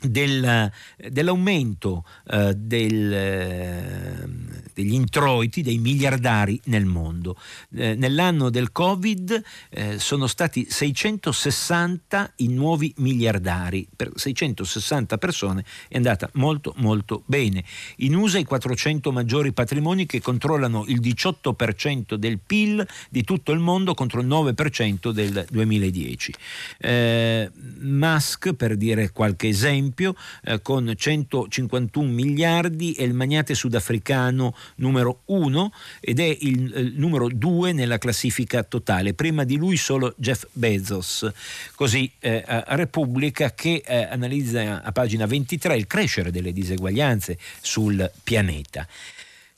del, 0.00 0.72
dell'aumento 0.96 2.04
eh, 2.30 2.54
del, 2.54 3.12
eh, 3.12 4.28
degli 4.74 4.92
introiti 4.92 5.62
dei 5.62 5.78
miliardari 5.78 6.60
nel 6.64 6.84
mondo. 6.84 7.38
Eh, 7.74 7.94
nell'anno 7.94 8.50
del 8.50 8.72
Covid 8.72 9.42
eh, 9.70 9.98
sono 9.98 10.26
stati 10.26 10.66
660 10.68 12.32
i 12.36 12.48
nuovi 12.48 12.92
miliardari, 12.98 13.86
per 13.94 14.10
660 14.14 15.16
persone 15.18 15.64
è 15.88 15.96
andata 15.96 16.28
molto 16.34 16.74
molto 16.76 17.22
bene. 17.26 17.64
In 17.98 18.14
USA 18.14 18.38
i 18.38 18.44
400 18.44 19.12
maggiori 19.12 19.52
patrimoni 19.52 20.06
che 20.06 20.20
controllano 20.20 20.84
il 20.88 21.00
18% 21.00 22.14
del 22.14 22.38
PIL 22.44 22.86
di 23.08 23.22
tutto 23.22 23.52
il 23.52 23.60
mondo 23.60 23.94
contro 23.94 24.20
il 24.20 24.26
9% 24.26 25.10
del 25.10 25.46
2010. 25.50 26.34
Eh, 26.78 27.50
Musk, 27.80 28.52
per 28.54 28.76
dire 28.76 29.10
qualche 29.10 29.48
esempio, 29.48 30.16
eh, 30.42 30.60
con 30.60 30.92
151 30.94 32.10
miliardi 32.10 32.92
è 32.92 33.02
il 33.02 33.14
magnate 33.14 33.54
sudafricano 33.54 34.54
numero 34.76 35.22
uno 35.26 35.72
ed 36.00 36.20
è 36.20 36.36
il, 36.40 36.72
il 36.76 36.92
numero 36.96 37.28
due 37.28 37.72
nella 37.72 37.98
classifica 37.98 38.62
totale. 38.62 39.14
Prima 39.14 39.44
di 39.44 39.56
lui 39.56 39.76
solo 39.76 40.14
Jeff 40.16 40.46
Bezos. 40.52 41.30
Così 41.74 42.10
eh, 42.18 42.44
Repubblica 42.46 43.52
che 43.54 43.82
eh, 43.84 44.02
analizza 44.04 44.82
a 44.82 44.92
pagina 44.92 45.26
23 45.26 45.76
il 45.76 45.86
crescere 45.86 46.30
delle 46.30 46.52
diseguaglianze 46.52 47.38
sul 47.60 48.10
pianeta. 48.22 48.86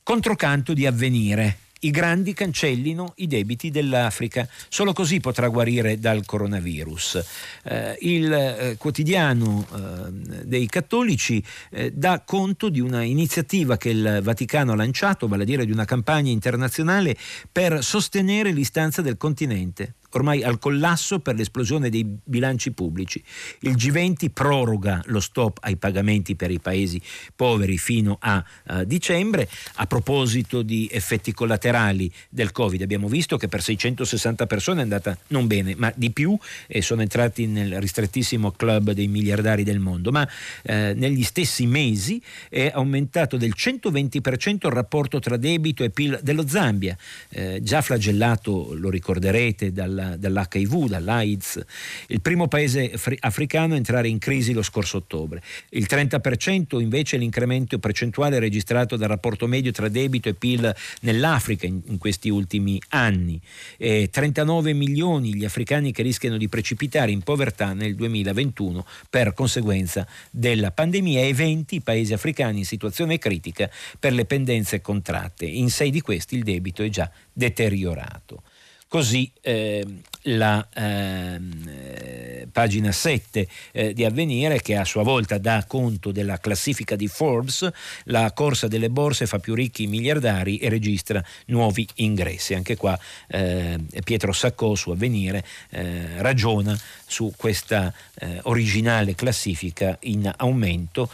Controcanto 0.03 0.73
di 0.73 0.85
avvenire 0.85 1.57
i 1.81 1.91
grandi 1.91 2.33
cancellino 2.33 3.13
i 3.17 3.27
debiti 3.27 3.69
dell'Africa. 3.69 4.47
Solo 4.69 4.93
così 4.93 5.19
potrà 5.19 5.47
guarire 5.47 5.99
dal 5.99 6.25
coronavirus. 6.25 7.23
Eh, 7.63 7.97
il 8.01 8.31
eh, 8.31 8.75
quotidiano 8.77 9.65
eh, 9.73 10.45
dei 10.45 10.67
cattolici 10.67 11.43
eh, 11.71 11.91
dà 11.91 12.21
conto 12.25 12.69
di 12.69 12.79
una 12.79 13.03
iniziativa 13.03 13.77
che 13.77 13.89
il 13.89 14.19
Vaticano 14.23 14.71
ha 14.71 14.75
lanciato, 14.75 15.27
vale 15.27 15.43
a 15.43 15.45
dire 15.45 15.65
di 15.65 15.71
una 15.71 15.85
campagna 15.85 16.31
internazionale 16.31 17.15
per 17.51 17.83
sostenere 17.83 18.51
l'istanza 18.51 19.01
del 19.01 19.17
continente 19.17 19.95
ormai 20.17 20.43
al 20.43 20.59
collasso 20.59 21.19
per 21.19 21.35
l'esplosione 21.35 21.89
dei 21.89 22.05
bilanci 22.23 22.71
pubblici. 22.71 23.23
Il 23.61 23.75
G20 23.75 24.29
proroga 24.33 25.01
lo 25.05 25.19
stop 25.19 25.59
ai 25.61 25.77
pagamenti 25.77 26.35
per 26.35 26.51
i 26.51 26.59
paesi 26.59 27.01
poveri 27.35 27.77
fino 27.77 28.17
a 28.19 28.43
uh, 28.67 28.83
dicembre. 28.83 29.49
A 29.75 29.85
proposito 29.85 30.61
di 30.61 30.89
effetti 30.91 31.31
collaterali 31.31 32.11
del 32.29 32.51
Covid, 32.51 32.81
abbiamo 32.81 33.07
visto 33.07 33.37
che 33.37 33.47
per 33.47 33.61
660 33.61 34.45
persone 34.47 34.79
è 34.79 34.83
andata 34.83 35.17
non 35.27 35.47
bene, 35.47 35.75
ma 35.75 35.91
di 35.95 36.11
più 36.11 36.37
e 36.67 36.81
sono 36.81 37.01
entrati 37.01 37.45
nel 37.45 37.79
ristrettissimo 37.79 38.51
club 38.51 38.91
dei 38.91 39.07
miliardari 39.07 39.63
del 39.63 39.79
mondo, 39.79 40.11
ma 40.11 40.27
eh, 40.63 40.93
negli 40.95 41.23
stessi 41.23 41.65
mesi 41.67 42.21
è 42.49 42.71
aumentato 42.73 43.37
del 43.37 43.53
120% 43.55 44.67
il 44.67 44.71
rapporto 44.71 45.19
tra 45.19 45.37
debito 45.37 45.83
e 45.83 45.89
PIL 45.89 46.19
dello 46.21 46.47
Zambia, 46.47 46.97
eh, 47.29 47.59
già 47.61 47.81
flagellato, 47.81 48.73
lo 48.73 48.89
ricorderete, 48.89 49.71
dalla 49.71 50.06
da, 50.15 50.29
dall'HIV, 50.29 50.87
dall'AIDS, 50.87 51.65
il 52.07 52.21
primo 52.21 52.47
paese 52.47 52.93
africano 53.19 53.73
a 53.73 53.77
entrare 53.77 54.07
in 54.07 54.19
crisi 54.19 54.53
lo 54.53 54.61
scorso 54.61 54.97
ottobre. 54.97 55.41
Il 55.69 55.87
30% 55.89 56.79
invece 56.79 57.15
è 57.15 57.19
l'incremento 57.19 57.79
percentuale 57.79 58.39
registrato 58.39 58.95
dal 58.95 59.09
rapporto 59.09 59.47
medio 59.47 59.71
tra 59.71 59.89
debito 59.89 60.29
e 60.29 60.33
PIL 60.33 60.73
nell'Africa 61.01 61.65
in, 61.65 61.81
in 61.87 61.97
questi 61.97 62.29
ultimi 62.29 62.79
anni. 62.89 63.39
Eh, 63.77 64.09
39 64.11 64.73
milioni 64.73 65.35
gli 65.35 65.45
africani 65.45 65.91
che 65.91 66.01
rischiano 66.01 66.37
di 66.37 66.47
precipitare 66.47 67.11
in 67.11 67.21
povertà 67.21 67.73
nel 67.73 67.95
2021 67.95 68.85
per 69.09 69.33
conseguenza 69.33 70.07
della 70.31 70.71
pandemia 70.71 71.21
e 71.21 71.33
20 71.33 71.81
paesi 71.81 72.13
africani 72.13 72.59
in 72.59 72.65
situazione 72.65 73.17
critica 73.17 73.69
per 73.99 74.13
le 74.13 74.25
pendenze 74.25 74.81
contratte. 74.81 75.45
In 75.45 75.69
sei 75.69 75.91
di 75.91 76.01
questi 76.01 76.35
il 76.35 76.43
debito 76.43 76.83
è 76.83 76.89
già 76.89 77.09
deteriorato. 77.33 78.43
Così 78.87 79.29
eh, 79.41 79.85
la 80.23 80.65
eh, 80.73 82.47
pagina 82.51 82.91
7 82.91 83.47
eh, 83.71 83.93
di 83.93 84.05
Avvenire 84.05 84.61
che 84.61 84.75
a 84.75 84.85
sua 84.85 85.03
volta 85.03 85.37
dà 85.37 85.65
conto 85.67 86.11
della 86.11 86.39
classifica 86.39 86.95
di 86.95 87.07
Forbes, 87.07 87.69
la 88.05 88.31
corsa 88.31 88.67
delle 88.67 88.89
borse 88.89 89.27
fa 89.27 89.39
più 89.39 89.53
ricchi 89.53 89.83
i 89.83 89.87
miliardari 89.87 90.57
e 90.57 90.69
registra 90.69 91.23
nuovi 91.47 91.87
ingressi. 91.95 92.53
Anche 92.53 92.77
qua 92.77 92.97
eh, 93.27 93.77
Pietro 94.03 94.31
Saccò 94.31 94.73
su 94.75 94.91
Avvenire 94.91 95.45
eh, 95.69 96.21
ragiona 96.21 96.77
su 97.05 97.33
questa 97.35 97.93
eh, 98.15 98.39
originale 98.43 99.15
classifica 99.15 99.97
in 100.01 100.31
aumento, 100.35 101.09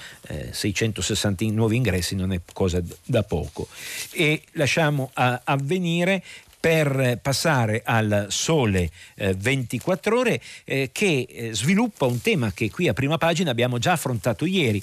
660 0.51 1.45
nuovi 1.45 1.75
ingressi 1.75 2.15
non 2.15 2.33
è 2.33 2.39
cosa 2.53 2.81
da 3.03 3.23
poco. 3.23 3.67
E 4.11 4.43
lasciamo 4.53 5.09
a 5.13 5.41
Avvenire 5.43 6.23
per 6.63 7.19
passare 7.21 7.81
al 7.83 8.27
sole 8.29 8.89
eh, 9.15 9.33
24 9.33 10.17
ore 10.17 10.41
eh, 10.63 10.91
che 10.93 11.27
eh, 11.29 11.53
sviluppa 11.53 12.05
un 12.05 12.21
tema 12.21 12.53
che 12.53 12.71
qui 12.71 12.87
a 12.87 12.93
prima 12.93 13.17
pagina 13.17 13.51
abbiamo 13.51 13.79
già 13.79 13.91
affrontato 13.91 14.45
ieri. 14.45 14.81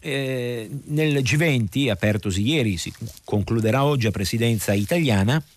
Eh, 0.00 0.68
nel 0.86 1.18
G20, 1.18 1.90
apertosi 1.90 2.44
ieri, 2.44 2.76
si 2.76 2.92
concluderà 3.22 3.84
oggi 3.84 4.08
a 4.08 4.10
presidenza 4.10 4.72
italiana, 4.72 5.36
eh, 5.36 5.55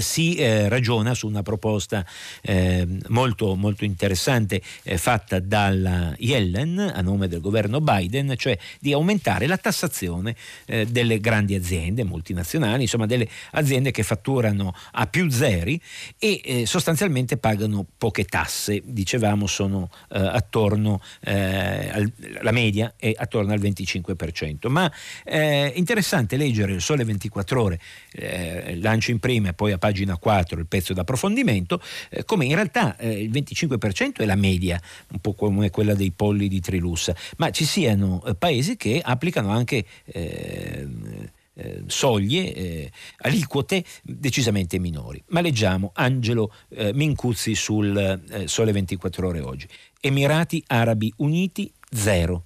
si 0.00 0.36
eh, 0.36 0.68
ragiona 0.68 1.14
su 1.14 1.26
una 1.26 1.42
proposta 1.42 2.04
eh, 2.40 2.86
molto, 3.08 3.54
molto 3.54 3.84
interessante 3.84 4.62
eh, 4.82 4.96
fatta 4.96 5.38
dalla 5.40 6.14
Yellen 6.18 6.78
a 6.78 7.00
nome 7.02 7.28
del 7.28 7.40
governo 7.40 7.80
Biden, 7.80 8.34
cioè 8.36 8.56
di 8.80 8.92
aumentare 8.92 9.46
la 9.46 9.56
tassazione 9.56 10.34
eh, 10.66 10.86
delle 10.86 11.20
grandi 11.20 11.54
aziende 11.54 12.04
multinazionali, 12.04 12.82
insomma 12.82 13.06
delle 13.06 13.28
aziende 13.52 13.90
che 13.90 14.02
fatturano 14.02 14.74
a 14.92 15.06
più 15.06 15.28
zeri 15.30 15.80
e 16.18 16.40
eh, 16.44 16.66
sostanzialmente 16.66 17.36
pagano 17.36 17.86
poche 17.98 18.24
tasse, 18.24 18.80
dicevamo 18.84 19.46
sono 19.46 19.90
attorno, 20.08 21.00
al, 21.22 22.12
la 22.40 22.50
media 22.50 22.94
è 22.96 23.12
attorno 23.16 23.52
al 23.52 23.60
25%. 23.60 24.68
Ma 24.68 24.90
è 25.24 25.72
interessante 25.74 26.36
leggere 26.36 26.72
il 26.72 26.80
Sole 26.80 27.04
24 27.04 27.62
ore, 27.62 27.80
lancio 28.76 29.10
in 29.10 29.18
prima 29.18 29.48
e 29.48 29.52
poi 29.52 29.72
a 29.72 29.78
pagina 29.82 30.16
4 30.16 30.60
il 30.60 30.68
pezzo 30.68 30.92
d'approfondimento, 30.92 31.82
eh, 32.08 32.24
come 32.24 32.44
in 32.44 32.54
realtà 32.54 32.96
eh, 32.98 33.20
il 33.20 33.32
25% 33.32 34.18
è 34.18 34.24
la 34.24 34.36
media, 34.36 34.80
un 35.10 35.18
po' 35.18 35.34
come 35.34 35.70
quella 35.70 35.94
dei 35.94 36.12
polli 36.12 36.46
di 36.46 36.60
Trilussa, 36.60 37.16
ma 37.38 37.50
ci 37.50 37.64
siano 37.64 38.22
eh, 38.24 38.36
paesi 38.36 38.76
che 38.76 39.00
applicano 39.04 39.50
anche 39.50 39.84
eh, 40.04 40.86
eh, 41.54 41.82
soglie, 41.86 42.54
eh, 42.54 42.92
aliquote 43.22 43.84
decisamente 44.02 44.78
minori. 44.78 45.20
Ma 45.30 45.40
leggiamo 45.40 45.90
Angelo 45.94 46.54
eh, 46.68 46.94
Mincuzzi 46.94 47.56
sul 47.56 47.96
eh, 47.96 48.46
Sole 48.46 48.70
24 48.70 49.26
ore 49.26 49.40
oggi. 49.40 49.66
Emirati 50.00 50.62
Arabi 50.68 51.12
Uniti 51.16 51.72
0, 51.90 52.44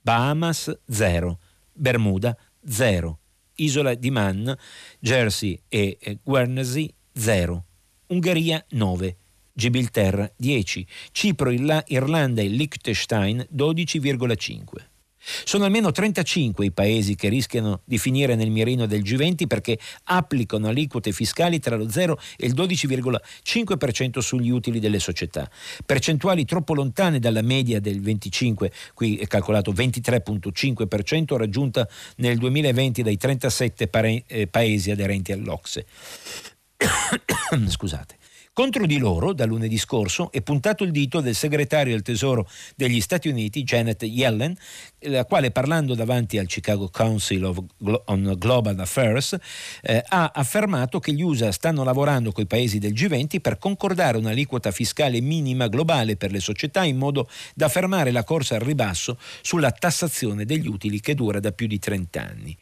Bahamas 0.00 0.72
0, 0.88 1.38
Bermuda 1.72 2.36
0, 2.64 3.18
Isola 3.56 3.94
di 3.94 4.10
Man, 4.10 4.56
Jersey 4.98 5.58
e 5.68 6.18
Guernsey 6.22 6.92
0, 7.14 7.64
Ungheria 8.08 8.64
9, 8.70 9.16
Gibilterra 9.52 10.30
10, 10.36 10.86
Cipro, 11.12 11.50
Irlanda 11.50 12.42
e 12.42 12.48
Liechtenstein 12.48 13.46
12,5. 13.52 14.95
Sono 15.44 15.64
almeno 15.64 15.90
35 15.90 16.66
i 16.66 16.70
paesi 16.70 17.16
che 17.16 17.28
rischiano 17.28 17.80
di 17.84 17.98
finire 17.98 18.34
nel 18.36 18.50
mirino 18.50 18.86
del 18.86 19.02
G20 19.02 19.46
perché 19.46 19.78
applicano 20.04 20.68
aliquote 20.68 21.10
fiscali 21.12 21.58
tra 21.58 21.76
lo 21.76 21.90
0 21.90 22.18
e 22.36 22.46
il 22.46 22.54
12,5% 22.54 24.18
sugli 24.18 24.50
utili 24.50 24.78
delle 24.78 25.00
società. 25.00 25.50
Percentuali 25.84 26.44
troppo 26.44 26.74
lontane 26.74 27.18
dalla 27.18 27.42
media 27.42 27.80
del 27.80 28.00
25, 28.00 28.70
qui 28.94 29.16
è 29.16 29.26
calcolato 29.26 29.72
23,5% 29.72 31.36
raggiunta 31.36 31.88
nel 32.16 32.38
2020 32.38 33.02
dai 33.02 33.16
37 33.16 33.88
pare- 33.88 34.22
eh, 34.26 34.46
paesi 34.46 34.90
aderenti 34.90 35.32
all'Ocse. 35.32 35.86
Scusate. 37.68 38.25
Contro 38.56 38.86
di 38.86 38.96
loro, 38.96 39.34
da 39.34 39.44
lunedì 39.44 39.76
scorso, 39.76 40.32
è 40.32 40.40
puntato 40.40 40.82
il 40.82 40.90
dito 40.90 41.20
del 41.20 41.34
segretario 41.34 41.92
del 41.92 42.00
Tesoro 42.00 42.48
degli 42.74 43.02
Stati 43.02 43.28
Uniti, 43.28 43.64
Janet 43.64 44.02
Yellen, 44.04 44.56
la 45.00 45.26
quale 45.26 45.50
parlando 45.50 45.94
davanti 45.94 46.38
al 46.38 46.46
Chicago 46.46 46.88
Council 46.88 47.66
Glo- 47.76 48.02
on 48.06 48.34
Global 48.38 48.80
Affairs 48.80 49.36
eh, 49.82 50.02
ha 50.08 50.30
affermato 50.34 51.00
che 51.00 51.12
gli 51.12 51.20
USA 51.20 51.52
stanno 51.52 51.84
lavorando 51.84 52.32
con 52.32 52.44
i 52.44 52.46
paesi 52.46 52.78
del 52.78 52.94
G20 52.94 53.42
per 53.42 53.58
concordare 53.58 54.16
un'aliquota 54.16 54.70
fiscale 54.70 55.20
minima 55.20 55.68
globale 55.68 56.16
per 56.16 56.30
le 56.30 56.40
società 56.40 56.82
in 56.82 56.96
modo 56.96 57.28
da 57.54 57.68
fermare 57.68 58.10
la 58.10 58.24
corsa 58.24 58.54
al 58.54 58.62
ribasso 58.62 59.18
sulla 59.42 59.70
tassazione 59.70 60.46
degli 60.46 60.66
utili 60.66 61.00
che 61.00 61.14
dura 61.14 61.40
da 61.40 61.52
più 61.52 61.66
di 61.66 61.78
30 61.78 62.22
anni. 62.22 62.56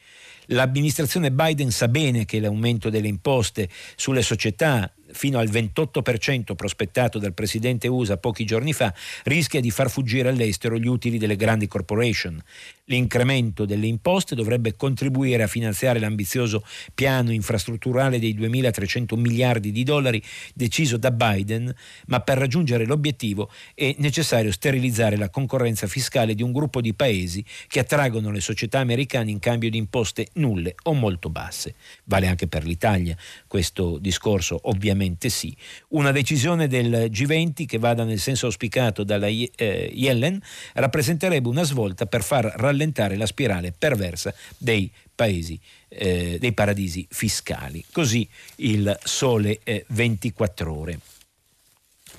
L'amministrazione 0.49 1.33
Biden 1.33 1.71
sa 1.71 1.89
bene 1.89 2.25
che 2.25 2.39
l'aumento 2.39 2.91
delle 2.91 3.09
imposte 3.09 3.69
sulle 3.97 4.23
società 4.23 4.93
fino 5.15 5.39
al 5.39 5.49
28% 5.49 6.55
prospettato 6.55 7.19
dal 7.19 7.33
presidente 7.33 7.89
USA 7.89 8.19
pochi 8.19 8.45
giorni 8.45 8.73
fa, 8.73 8.93
rischia 9.25 9.61
di 9.61 9.71
far 9.71 9.89
fuggire 9.89 10.29
all'estero 10.29 10.77
gli 10.77 10.87
utili 10.87 11.17
delle 11.19 11.37
grandi 11.37 11.67
corporation. 11.67 12.43
L'incremento 12.87 13.65
delle 13.65 13.87
imposte 13.87 14.35
dovrebbe 14.35 14.77
contribuire 14.77 15.45
a 15.45 15.47
finanziare 15.47 15.99
l'ambizioso 15.99 16.63
piano 16.93 17.33
infrastrutturale 17.33 18.19
dei 18.19 18.37
2.300 18.37 19.19
miliardi 19.19 19.73
di 19.73 19.85
dollari 19.85 20.23
deciso 20.53 20.99
da 20.99 21.11
Biden, 21.11 21.75
ma 22.09 22.21
per 22.21 22.37
raggiungere 22.37 22.85
l'obiettivo 22.85 23.51
è 23.75 23.95
necessario 23.99 24.53
sterilizzare 24.53 25.17
la 25.17 25.31
concorrenza 25.31 25.87
fiscale 25.87 26.35
di 26.35 26.43
un 26.43 26.53
gruppo 26.53 26.83
di 26.83 26.93
paesi 26.93 27.43
che 27.69 27.79
attraggono 27.79 28.31
le 28.31 28.41
società 28.41 28.81
americane 28.81 29.31
in 29.31 29.39
cambio 29.39 29.71
di 29.71 29.79
imposte 29.79 30.29
nulle 30.35 30.75
o 30.83 30.93
molto 30.93 31.31
basse. 31.31 31.77
Vale 32.05 32.27
anche 32.27 32.49
per 32.49 32.65
l'Italia 32.65 33.17
questo 33.55 33.99
discorso, 33.99 34.59
ovviamente 34.65 35.29
sì. 35.29 35.57
Una 35.91 36.11
decisione 36.11 36.67
del 36.67 37.09
G20 37.09 37.67
che 37.67 37.79
vada 37.79 38.03
nel 38.03 38.19
senso 38.19 38.47
auspicato 38.47 39.05
dalla 39.05 39.29
eh, 39.29 39.93
Yellen 39.95 40.43
rappresenterebbe 40.73 41.47
una 41.47 41.63
svolta 41.63 42.07
per 42.07 42.25
far 42.25 42.53
rallentare 42.57 43.17
la 43.17 43.27
spirale 43.27 43.71
perversa 43.71 44.35
dei 44.59 44.91
paesi, 45.15 45.57
eh, 45.87 46.37
dei 46.41 46.53
paradisi 46.53 47.07
fiscali. 47.09 47.85
Così 47.93 48.29
il 48.57 48.99
Sole 49.05 49.61
eh, 49.63 49.85
24 49.87 50.77
ore 50.77 50.99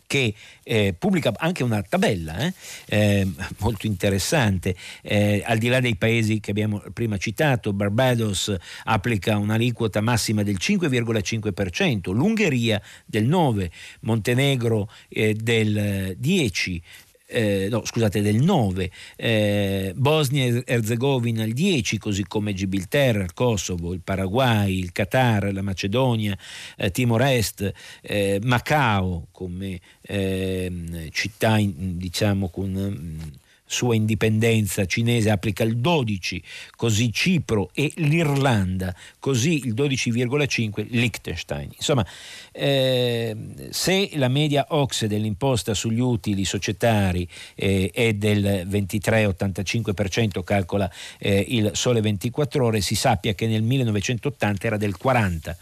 che 0.07 0.33
eh, 0.63 0.95
pubblica 0.97 1.33
anche 1.37 1.63
una 1.63 1.81
tabella 1.81 2.37
eh, 2.39 2.53
eh, 2.87 3.27
molto 3.59 3.87
interessante, 3.87 4.75
eh, 5.01 5.43
al 5.45 5.57
di 5.57 5.67
là 5.67 5.79
dei 5.79 5.95
paesi 5.95 6.39
che 6.39 6.51
abbiamo 6.51 6.81
prima 6.93 7.17
citato, 7.17 7.73
Barbados 7.73 8.53
applica 8.85 9.37
un'aliquota 9.37 10.01
massima 10.01 10.43
del 10.43 10.57
5,5%, 10.59 12.13
l'Ungheria 12.13 12.81
del 13.05 13.27
9%, 13.27 13.69
Montenegro 14.01 14.89
eh, 15.09 15.33
del 15.33 16.17
10%, 16.19 16.81
eh, 17.27 17.67
no, 17.69 17.85
scusate, 17.85 18.21
del 18.21 18.41
9, 18.41 18.91
eh, 19.15 19.93
Bosnia 19.95 20.45
e 20.45 20.63
Erzegovina 20.65 21.43
il 21.43 21.53
10, 21.53 21.97
così 21.97 22.23
come 22.23 22.53
Gibilterra, 22.53 23.23
il 23.23 23.33
Kosovo, 23.33 23.93
il 23.93 24.01
Paraguay, 24.03 24.77
il 24.77 24.91
Qatar, 24.91 25.51
la 25.51 25.61
Macedonia, 25.61 26.37
eh, 26.77 26.91
Timor 26.91 27.21
Est, 27.21 27.71
eh, 28.01 28.39
Macao 28.43 29.27
come 29.31 29.79
ehm, 30.01 31.09
città 31.11 31.57
in, 31.57 31.97
diciamo 31.97 32.49
con 32.49 33.43
sua 33.65 33.95
indipendenza 33.95 34.85
cinese 34.85 35.29
applica 35.31 35.63
il 35.63 35.77
12, 35.77 36.41
così 36.75 37.11
Cipro 37.11 37.71
e 37.73 37.91
l'Irlanda, 37.95 38.95
così 39.19 39.65
il 39.65 39.73
12,5 39.73 40.85
Liechtenstein. 40.89 41.71
Insomma, 41.75 42.05
eh, 42.51 43.35
se 43.71 44.11
la 44.13 44.27
media 44.27 44.67
OXE 44.69 45.07
dell'imposta 45.07 45.73
sugli 45.73 45.99
utili 45.99 46.45
societari 46.45 47.27
eh, 47.55 47.89
è 47.93 48.13
del 48.13 48.67
23-85%, 48.67 50.43
calcola 50.43 50.91
eh, 51.17 51.43
il 51.47 51.71
Sole 51.73 52.01
24 52.01 52.65
ore, 52.65 52.81
si 52.81 52.95
sappia 52.95 53.33
che 53.33 53.47
nel 53.47 53.63
1980 53.63 54.67
era 54.67 54.77
del 54.77 54.95
40% 55.01 55.53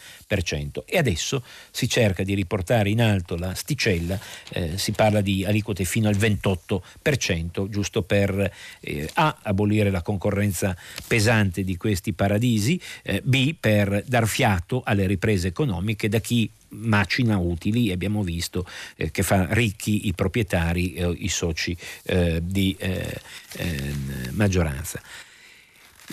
e 0.85 0.97
adesso 0.97 1.43
si 1.71 1.87
cerca 1.87 2.23
di 2.23 2.33
riportare 2.33 2.89
in 2.89 3.01
alto 3.01 3.35
la 3.35 3.53
sticella, 3.53 4.19
eh, 4.49 4.77
si 4.77 4.91
parla 4.91 5.21
di 5.21 5.45
aliquote 5.45 5.85
fino 5.85 6.09
al 6.09 6.15
28%, 6.15 7.69
giusto 7.69 7.92
per 8.01 8.51
eh, 8.79 9.09
A 9.13 9.37
abolire 9.43 9.91
la 9.91 10.01
concorrenza 10.01 10.75
pesante 11.07 11.63
di 11.63 11.77
questi 11.77 12.13
paradisi, 12.13 12.79
eh, 13.03 13.21
B 13.23 13.55
per 13.59 14.03
dar 14.07 14.27
fiato 14.27 14.81
alle 14.83 15.05
riprese 15.05 15.47
economiche 15.47 16.09
da 16.09 16.19
chi 16.19 16.49
macina 16.75 17.37
utili 17.37 17.89
e 17.89 17.93
abbiamo 17.93 18.23
visto 18.23 18.65
eh, 18.95 19.11
che 19.11 19.23
fa 19.23 19.47
ricchi 19.51 20.07
i 20.07 20.13
proprietari, 20.13 20.93
eh, 20.93 21.15
i 21.19 21.29
soci 21.29 21.77
eh, 22.05 22.41
di 22.43 22.75
eh, 22.79 23.19
ehm, 23.57 24.29
maggioranza. 24.31 25.01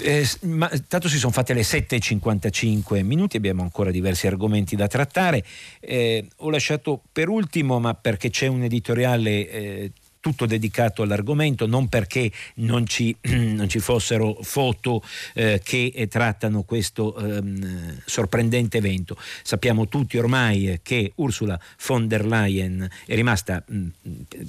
Eh, 0.02 0.26
ma, 0.42 0.70
tanto 0.86 1.08
si 1.08 1.18
sono 1.18 1.32
fatte 1.32 1.52
le 1.52 1.62
7.55 1.62 3.02
minuti, 3.02 3.36
abbiamo 3.36 3.62
ancora 3.62 3.90
diversi 3.90 4.26
argomenti 4.26 4.76
da 4.76 4.86
trattare. 4.86 5.44
Eh, 5.80 6.26
ho 6.36 6.50
lasciato 6.50 7.02
per 7.10 7.28
ultimo, 7.28 7.80
ma 7.80 7.94
perché 7.94 8.30
c'è 8.30 8.46
un 8.46 8.62
editoriale 8.62 9.50
eh, 9.50 9.92
tutto 10.20 10.46
dedicato 10.46 11.02
all'argomento, 11.02 11.66
non 11.66 11.88
perché 11.88 12.30
non 12.56 12.86
ci, 12.86 13.14
non 13.32 13.68
ci 13.68 13.80
fossero 13.80 14.38
foto 14.42 15.02
eh, 15.34 15.60
che 15.64 15.92
eh, 15.94 16.08
trattano 16.08 16.62
questo 16.62 17.16
ehm, 17.16 18.02
sorprendente 18.04 18.78
evento. 18.78 19.16
Sappiamo 19.42 19.88
tutti 19.88 20.18
ormai 20.18 20.80
che 20.82 21.12
Ursula 21.16 21.58
von 21.86 22.06
der 22.06 22.26
Leyen 22.26 22.88
è 23.06 23.14
rimasta 23.14 23.62
mh, 23.66 23.86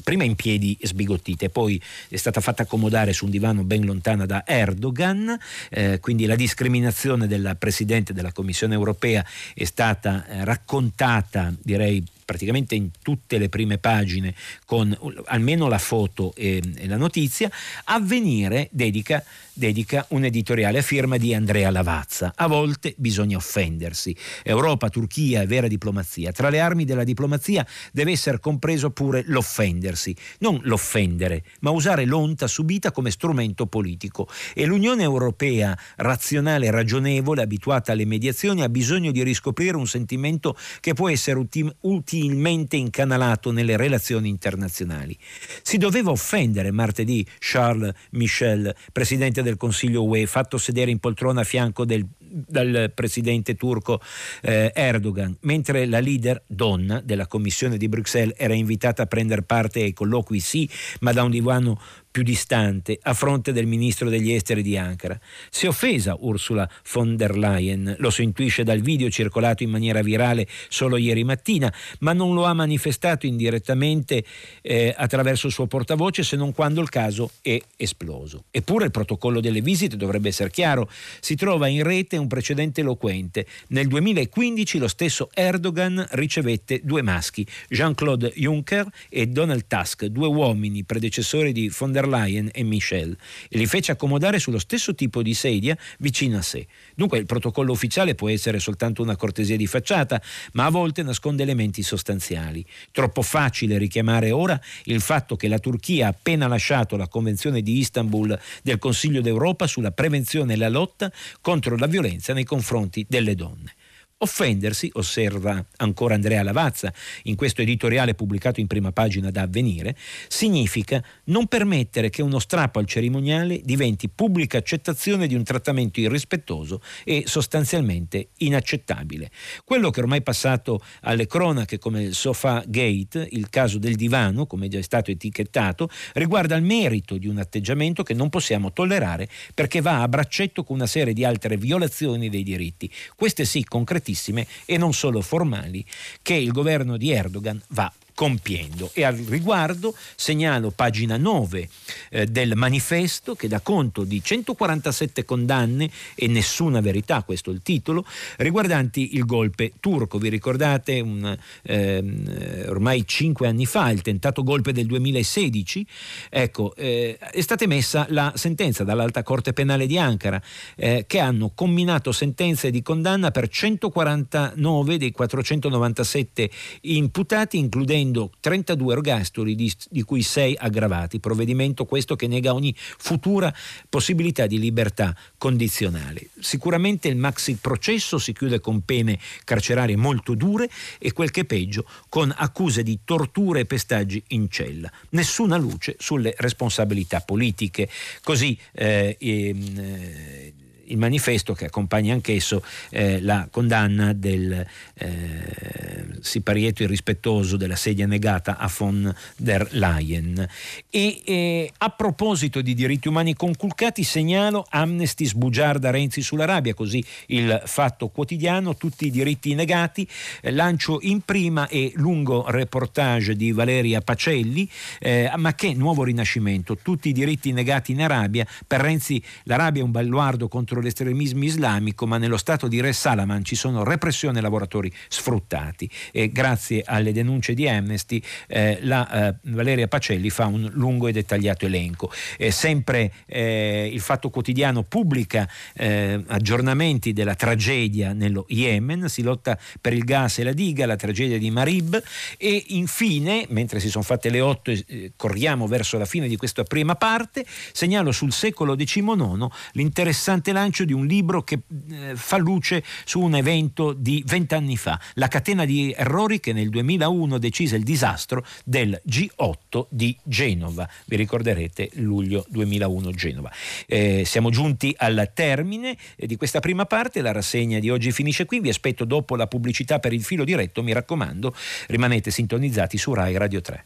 prima 0.03 0.23
in 0.23 0.35
piedi 0.35 0.77
sbigottita 0.81 1.45
e 1.45 1.49
poi 1.49 1.81
è 2.09 2.17
stata 2.17 2.41
fatta 2.41 2.63
accomodare 2.63 3.13
su 3.13 3.25
un 3.25 3.31
divano 3.31 3.63
ben 3.63 3.85
lontana 3.85 4.25
da 4.25 4.43
Erdogan, 4.45 5.37
eh, 5.69 5.99
quindi 5.99 6.25
la 6.25 6.35
discriminazione 6.35 7.27
della 7.27 7.55
Presidente 7.55 8.13
della 8.13 8.31
Commissione 8.31 8.73
europea 8.73 9.25
è 9.53 9.63
stata 9.63 10.27
eh, 10.27 10.43
raccontata, 10.43 11.53
direi, 11.61 12.03
praticamente 12.31 12.75
in 12.75 12.91
tutte 13.01 13.37
le 13.37 13.49
prime 13.49 13.77
pagine 13.77 14.33
con 14.65 14.97
almeno 15.25 15.67
la 15.67 15.77
foto 15.77 16.33
e, 16.35 16.61
e 16.77 16.87
la 16.87 16.95
notizia, 16.95 17.51
Avvenire 17.83 18.69
dedica 18.71 19.21
dedica 19.53 20.05
un 20.09 20.23
editoriale 20.23 20.79
a 20.79 20.81
firma 20.81 21.17
di 21.17 21.33
Andrea 21.33 21.69
Lavazza. 21.69 22.33
A 22.35 22.47
volte 22.47 22.93
bisogna 22.97 23.37
offendersi. 23.37 24.15
Europa, 24.43 24.89
Turchia 24.89 25.45
vera 25.45 25.67
diplomazia. 25.67 26.31
Tra 26.31 26.49
le 26.49 26.59
armi 26.59 26.85
della 26.85 27.03
diplomazia 27.03 27.65
deve 27.91 28.11
essere 28.11 28.39
compreso 28.39 28.91
pure 28.91 29.23
l'offendersi, 29.27 30.15
non 30.39 30.59
l'offendere, 30.63 31.43
ma 31.59 31.69
usare 31.69 32.05
l'onta 32.05 32.47
subita 32.47 32.91
come 32.91 33.11
strumento 33.11 33.67
politico. 33.67 34.27
E 34.55 34.65
l'Unione 34.65 35.03
Europea, 35.03 35.77
razionale 35.97 36.71
ragionevole, 36.71 37.43
abituata 37.43 37.91
alle 37.91 38.05
mediazioni, 38.05 38.63
ha 38.63 38.69
bisogno 38.69 39.11
di 39.11 39.21
riscoprire 39.21 39.77
un 39.77 39.87
sentimento 39.87 40.57
che 40.79 40.93
può 40.93 41.09
essere 41.09 41.37
utim- 41.37 41.75
utilmente 42.21 42.77
incanalato 42.77 43.51
nelle 43.51 43.75
relazioni 43.75 44.29
internazionali. 44.29 45.17
Si 45.63 45.77
doveva 45.77 46.11
offendere 46.11 46.69
martedì 46.71 47.25
Charles 47.39 47.93
Michel, 48.11 48.73
presidente 48.91 49.41
del 49.41 49.57
Consiglio 49.57 50.03
UE, 50.03 50.27
fatto 50.27 50.59
sedere 50.59 50.91
in 50.91 50.99
poltrona 50.99 51.41
a 51.41 51.43
fianco 51.43 51.83
del, 51.83 52.05
dal 52.19 52.91
presidente 52.93 53.55
turco 53.55 53.99
eh, 54.41 54.71
Erdogan, 54.73 55.35
mentre 55.41 55.87
la 55.87 55.99
leader 55.99 56.43
donna 56.45 57.01
della 57.03 57.25
Commissione 57.25 57.77
di 57.77 57.89
Bruxelles 57.89 58.35
era 58.37 58.53
invitata 58.53 59.03
a 59.03 59.07
prendere 59.07 59.41
parte 59.41 59.81
ai 59.81 59.93
colloqui 59.93 60.39
sì, 60.39 60.69
ma 60.99 61.11
da 61.11 61.23
un 61.23 61.31
divano 61.31 61.81
più 62.11 62.23
distante 62.23 62.99
a 63.01 63.13
fronte 63.13 63.53
del 63.53 63.65
ministro 63.65 64.09
degli 64.09 64.33
esteri 64.33 64.61
di 64.61 64.77
Ankara. 64.77 65.17
Si 65.49 65.65
è 65.65 65.69
offesa 65.69 66.17
Ursula 66.19 66.69
von 66.91 67.15
der 67.15 67.37
Leyen, 67.37 67.95
lo 67.99 68.09
si 68.09 68.21
intuisce 68.21 68.63
dal 68.63 68.81
video 68.81 69.09
circolato 69.09 69.63
in 69.63 69.69
maniera 69.69 70.01
virale 70.01 70.45
solo 70.67 70.97
ieri 70.97 71.23
mattina, 71.23 71.73
ma 71.99 72.11
non 72.11 72.33
lo 72.33 72.43
ha 72.43 72.53
manifestato 72.53 73.25
indirettamente 73.25 74.23
eh, 74.61 74.93
attraverso 74.95 75.47
il 75.47 75.53
suo 75.53 75.67
portavoce 75.67 76.23
se 76.23 76.35
non 76.35 76.53
quando 76.53 76.81
il 76.81 76.89
caso 76.89 77.31
è 77.41 77.59
esploso. 77.77 78.43
Eppure 78.51 78.85
il 78.85 78.91
protocollo 78.91 79.39
delle 79.39 79.61
visite 79.61 79.95
dovrebbe 79.95 80.27
essere 80.27 80.49
chiaro. 80.49 80.89
Si 81.21 81.35
trova 81.35 81.67
in 81.67 81.83
rete 81.83 82.17
un 82.17 82.27
precedente 82.27 82.81
eloquente. 82.81 83.45
Nel 83.67 83.87
2015 83.87 84.77
lo 84.77 84.89
stesso 84.89 85.29
Erdogan 85.33 86.05
ricevette 86.11 86.81
due 86.83 87.01
maschi, 87.01 87.47
Jean-Claude 87.69 88.33
Juncker 88.35 88.85
e 89.07 89.27
Donald 89.27 89.65
Tusk, 89.67 90.05
due 90.05 90.27
uomini 90.27 90.83
predecessori 90.83 91.53
di 91.53 91.69
von 91.69 91.91
der 91.91 92.00
der 92.01 92.07
Leyen 92.07 92.49
e 92.53 92.63
Michel 92.63 93.15
e 93.49 93.57
li 93.57 93.65
fece 93.65 93.91
accomodare 93.91 94.39
sullo 94.39 94.59
stesso 94.59 94.95
tipo 94.95 95.21
di 95.21 95.33
sedia 95.33 95.77
vicino 95.99 96.37
a 96.37 96.41
sé. 96.41 96.67
Dunque 96.95 97.19
il 97.19 97.25
protocollo 97.25 97.71
ufficiale 97.71 98.15
può 98.15 98.29
essere 98.29 98.59
soltanto 98.59 99.01
una 99.01 99.15
cortesia 99.15 99.55
di 99.55 99.67
facciata, 99.67 100.21
ma 100.53 100.65
a 100.65 100.69
volte 100.69 101.03
nasconde 101.03 101.43
elementi 101.43 101.83
sostanziali. 101.83 102.65
Troppo 102.91 103.21
facile 103.21 103.77
richiamare 103.77 104.31
ora 104.31 104.59
il 104.85 105.01
fatto 105.01 105.35
che 105.35 105.47
la 105.47 105.59
Turchia 105.59 106.07
ha 106.07 106.09
appena 106.09 106.47
lasciato 106.47 106.97
la 106.97 107.07
Convenzione 107.07 107.61
di 107.61 107.77
Istanbul 107.77 108.37
del 108.63 108.79
Consiglio 108.79 109.21
d'Europa 109.21 109.67
sulla 109.67 109.91
prevenzione 109.91 110.53
e 110.53 110.57
la 110.57 110.69
lotta 110.69 111.11
contro 111.41 111.77
la 111.77 111.87
violenza 111.87 112.33
nei 112.33 112.45
confronti 112.45 113.05
delle 113.07 113.35
donne. 113.35 113.75
Offendersi, 114.23 114.87
osserva 114.93 115.65
ancora 115.77 116.13
Andrea 116.13 116.43
Lavazza 116.43 116.93
in 117.23 117.35
questo 117.35 117.63
editoriale 117.63 118.13
pubblicato 118.13 118.59
in 118.59 118.67
prima 118.67 118.91
pagina 118.91 119.31
da 119.31 119.41
Avvenire, 119.41 119.95
significa 120.27 121.03
non 121.25 121.47
permettere 121.47 122.11
che 122.11 122.21
uno 122.21 122.37
strappo 122.37 122.77
al 122.77 122.85
cerimoniale 122.85 123.61
diventi 123.63 124.09
pubblica 124.09 124.59
accettazione 124.59 125.25
di 125.25 125.33
un 125.33 125.43
trattamento 125.43 125.99
irrispettoso 125.99 126.83
e 127.03 127.23
sostanzialmente 127.25 128.29
inaccettabile. 128.37 129.31
Quello 129.63 129.89
che 129.89 130.01
ormai 130.01 130.19
è 130.19 130.21
passato 130.21 130.81
alle 131.01 131.25
cronache 131.25 131.79
come 131.79 132.03
il 132.03 132.13
Sofa 132.13 132.63
Gate, 132.67 133.27
il 133.31 133.49
caso 133.49 133.79
del 133.79 133.95
divano, 133.95 134.45
come 134.45 134.67
già 134.67 134.77
è 134.77 134.83
stato 134.83 135.09
etichettato, 135.09 135.89
riguarda 136.13 136.55
il 136.55 136.63
merito 136.63 137.17
di 137.17 137.27
un 137.27 137.39
atteggiamento 137.39 138.03
che 138.03 138.13
non 138.13 138.29
possiamo 138.29 138.71
tollerare 138.71 139.27
perché 139.55 139.81
va 139.81 140.03
a 140.03 140.07
braccetto 140.07 140.63
con 140.63 140.75
una 140.75 140.85
serie 140.85 141.13
di 141.13 141.25
altre 141.25 141.57
violazioni 141.57 142.29
dei 142.29 142.43
diritti. 142.43 142.87
Queste 143.15 143.45
sì, 143.45 143.63
concretamente 143.63 144.09
concretissime 144.11 144.47
e 144.65 144.77
non 144.77 144.93
solo 144.93 145.21
formali 145.21 145.85
che 146.21 146.33
il 146.33 146.51
governo 146.51 146.97
di 146.97 147.11
Erdogan 147.11 147.61
va 147.69 147.91
compiendo. 148.21 148.91
E 148.93 149.03
al 149.03 149.15
riguardo 149.15 149.95
segnalo 150.15 150.69
pagina 150.69 151.17
9 151.17 151.69
eh, 152.11 152.25
del 152.27 152.55
manifesto 152.55 153.33
che 153.33 153.47
dà 153.47 153.61
conto 153.61 154.03
di 154.03 154.21
147 154.23 155.25
condanne 155.25 155.89
e 156.13 156.27
nessuna 156.27 156.81
verità, 156.81 157.23
questo 157.23 157.49
è 157.49 157.53
il 157.53 157.63
titolo, 157.63 158.05
riguardanti 158.37 159.15
il 159.15 159.25
golpe 159.25 159.71
turco. 159.79 160.19
Vi 160.19 160.29
ricordate 160.29 160.99
un, 160.99 161.35
eh, 161.63 162.65
ormai 162.67 163.07
cinque 163.07 163.47
anni 163.47 163.65
fa, 163.65 163.89
il 163.89 164.03
tentato 164.03 164.43
golpe 164.43 164.71
del 164.71 164.85
2016? 164.85 165.87
Ecco, 166.29 166.75
eh, 166.75 167.17
è 167.17 167.41
stata 167.41 167.63
emessa 167.63 168.05
la 168.09 168.33
sentenza 168.35 168.83
dall'Alta 168.83 169.23
Corte 169.23 169.51
Penale 169.51 169.87
di 169.87 169.97
Ankara 169.97 170.39
eh, 170.75 171.05
che 171.07 171.17
hanno 171.17 171.53
comminato 171.55 172.11
sentenze 172.11 172.69
di 172.69 172.83
condanna 172.83 173.31
per 173.31 173.47
149 173.47 174.97
dei 174.99 175.09
497 175.09 176.51
imputati, 176.81 177.57
includendo 177.57 178.09
prevedendo 178.11 178.31
32 178.39 178.93
ergastoli 178.93 179.55
di, 179.55 179.71
di 179.89 180.03
cui 180.03 180.21
6 180.21 180.57
aggravati, 180.59 181.19
provvedimento 181.19 181.85
questo 181.85 182.15
che 182.15 182.27
nega 182.27 182.53
ogni 182.53 182.75
futura 182.75 183.53
possibilità 183.89 184.45
di 184.45 184.59
libertà 184.59 185.15
condizionale. 185.37 186.29
Sicuramente 186.39 187.07
il 187.07 187.15
maxi 187.15 187.55
processo 187.55 188.17
si 188.17 188.33
chiude 188.33 188.59
con 188.59 188.81
pene 188.81 189.17
carcerarie 189.43 189.95
molto 189.95 190.35
dure 190.35 190.69
e 190.99 191.13
quel 191.13 191.31
che 191.31 191.41
è 191.41 191.45
peggio 191.45 191.85
con 192.09 192.33
accuse 192.35 192.83
di 192.83 192.99
torture 193.03 193.61
e 193.61 193.65
pestaggi 193.65 194.21
in 194.29 194.49
cella. 194.49 194.91
Nessuna 195.09 195.57
luce 195.57 195.95
sulle 195.97 196.33
responsabilità 196.37 197.21
politiche. 197.21 197.89
Così 198.21 198.57
eh, 198.73 199.15
eh, 199.17 200.53
il 200.91 200.97
manifesto 200.97 201.53
che 201.53 201.65
accompagna 201.65 202.13
anch'esso 202.13 202.63
eh, 202.89 203.21
la 203.21 203.47
condanna 203.49 204.13
del, 204.13 204.65
eh, 204.95 206.01
siparietto 206.21 206.83
irrispettoso 206.83 207.57
della 207.57 207.75
sedia 207.75 208.05
negata 208.05 208.57
a 208.57 208.71
von 208.75 209.13
der 209.37 209.67
Leyen. 209.71 210.47
E 210.89 211.21
eh, 211.25 211.71
a 211.77 211.89
proposito 211.89 212.61
di 212.61 212.73
diritti 212.73 213.07
umani 213.07 213.35
conculcati, 213.35 214.03
segnalo 214.03 214.65
Amnesty 214.69 215.25
sbugiarda 215.25 215.89
Renzi 215.89 216.21
sull'Arabia, 216.21 216.73
così 216.73 217.03
il 217.27 217.61
fatto 217.65 218.09
quotidiano, 218.09 218.75
tutti 218.75 219.07
i 219.07 219.11
diritti 219.11 219.53
negati, 219.53 220.07
eh, 220.41 220.51
lancio 220.51 220.99
in 221.01 221.21
prima 221.21 221.67
e 221.67 221.91
lungo 221.95 222.45
reportage 222.49 223.35
di 223.35 223.51
Valeria 223.51 224.01
Pacelli, 224.01 224.69
eh, 224.99 225.31
ma 225.37 225.53
che 225.55 225.73
nuovo 225.73 226.03
rinascimento, 226.03 226.77
tutti 226.77 227.09
i 227.09 227.13
diritti 227.13 227.51
negati 227.51 227.91
in 227.91 228.01
Arabia, 228.01 228.45
per 228.67 228.81
Renzi 228.81 229.21
l'Arabia 229.43 229.81
è 229.81 229.85
un 229.85 229.91
baluardo 229.91 230.47
contro 230.47 230.80
l'estremismo 230.81 231.43
islamico, 231.43 232.05
ma 232.05 232.17
nello 232.17 232.37
stato 232.37 232.67
di 232.67 232.81
Re 232.81 232.93
Salaman 232.93 233.43
ci 233.43 233.55
sono 233.55 233.83
repressione 233.83 234.39
e 234.39 234.41
lavoratori 234.41 234.91
sfruttati. 235.07 235.89
E 236.11 236.31
grazie 236.31 236.83
alle 236.85 237.11
denunce 237.11 237.53
di 237.53 237.67
Amnesty, 237.67 238.21
eh, 238.47 238.79
la 238.81 239.29
eh, 239.29 239.35
Valeria 239.43 239.87
Pacelli 239.87 240.29
fa 240.29 240.45
un 240.45 240.69
lungo 240.73 241.07
e 241.07 241.11
dettagliato 241.11 241.65
elenco. 241.65 242.11
sempre 242.49 243.11
eh, 243.25 243.89
il 243.91 244.01
Fatto 244.01 244.29
Quotidiano 244.29 244.83
pubblica 244.83 245.47
eh, 245.73 246.23
aggiornamenti 246.27 247.13
della 247.13 247.35
tragedia 247.35 248.13
nello 248.13 248.45
Yemen, 248.49 249.07
si 249.09 249.21
lotta 249.21 249.57
per 249.79 249.93
il 249.93 250.03
gas 250.03 250.39
e 250.39 250.43
la 250.43 250.53
diga, 250.53 250.85
la 250.85 250.95
tragedia 250.95 251.37
di 251.37 251.49
Marib 251.51 252.01
e 252.37 252.65
infine, 252.69 253.45
mentre 253.49 253.79
si 253.79 253.89
sono 253.89 254.03
fatte 254.03 254.29
le 254.29 254.41
otto 254.41 254.71
e 254.71 254.83
eh, 254.87 255.11
corriamo 255.15 255.67
verso 255.67 255.97
la 255.97 256.05
fine 256.05 256.27
di 256.27 256.35
questa 256.35 256.63
prima 256.63 256.95
parte, 256.95 257.45
segnalo 257.71 258.11
sul 258.11 258.31
secolo 258.31 258.75
XIX 258.75 259.47
l'interessante 259.73 260.51
lancio 260.51 260.70
di 260.79 260.93
un 260.93 261.05
libro 261.05 261.43
che 261.43 261.59
eh, 261.91 262.15
fa 262.15 262.37
luce 262.37 262.83
su 263.05 263.19
un 263.19 263.35
evento 263.35 263.93
di 263.93 264.23
vent'anni 264.25 264.77
fa, 264.77 264.99
la 265.15 265.27
catena 265.27 265.65
di 265.65 265.93
errori 265.95 266.39
che 266.39 266.53
nel 266.53 266.69
2001 266.69 267.37
decise 267.37 267.75
il 267.75 267.83
disastro 267.83 268.45
del 268.63 268.99
G8 269.07 269.85
di 269.89 270.17
Genova. 270.23 270.89
Vi 271.05 271.15
ricorderete 271.15 271.89
luglio 271.95 272.45
2001 272.49 273.11
Genova. 273.11 273.51
Eh, 273.85 274.23
siamo 274.25 274.49
giunti 274.49 274.93
al 274.97 275.31
termine 275.33 275.97
di 276.15 276.35
questa 276.37 276.59
prima 276.59 276.85
parte, 276.85 277.21
la 277.21 277.31
rassegna 277.31 277.79
di 277.79 277.89
oggi 277.89 278.11
finisce 278.11 278.45
qui, 278.45 278.59
vi 278.59 278.69
aspetto 278.69 279.05
dopo 279.05 279.35
la 279.35 279.47
pubblicità 279.47 279.99
per 279.99 280.13
il 280.13 280.23
filo 280.23 280.43
diretto, 280.43 280.81
mi 280.83 280.93
raccomando, 280.93 281.53
rimanete 281.87 282.31
sintonizzati 282.31 282.97
su 282.97 283.13
Rai 283.13 283.37
Radio 283.37 283.61
3. 283.61 283.83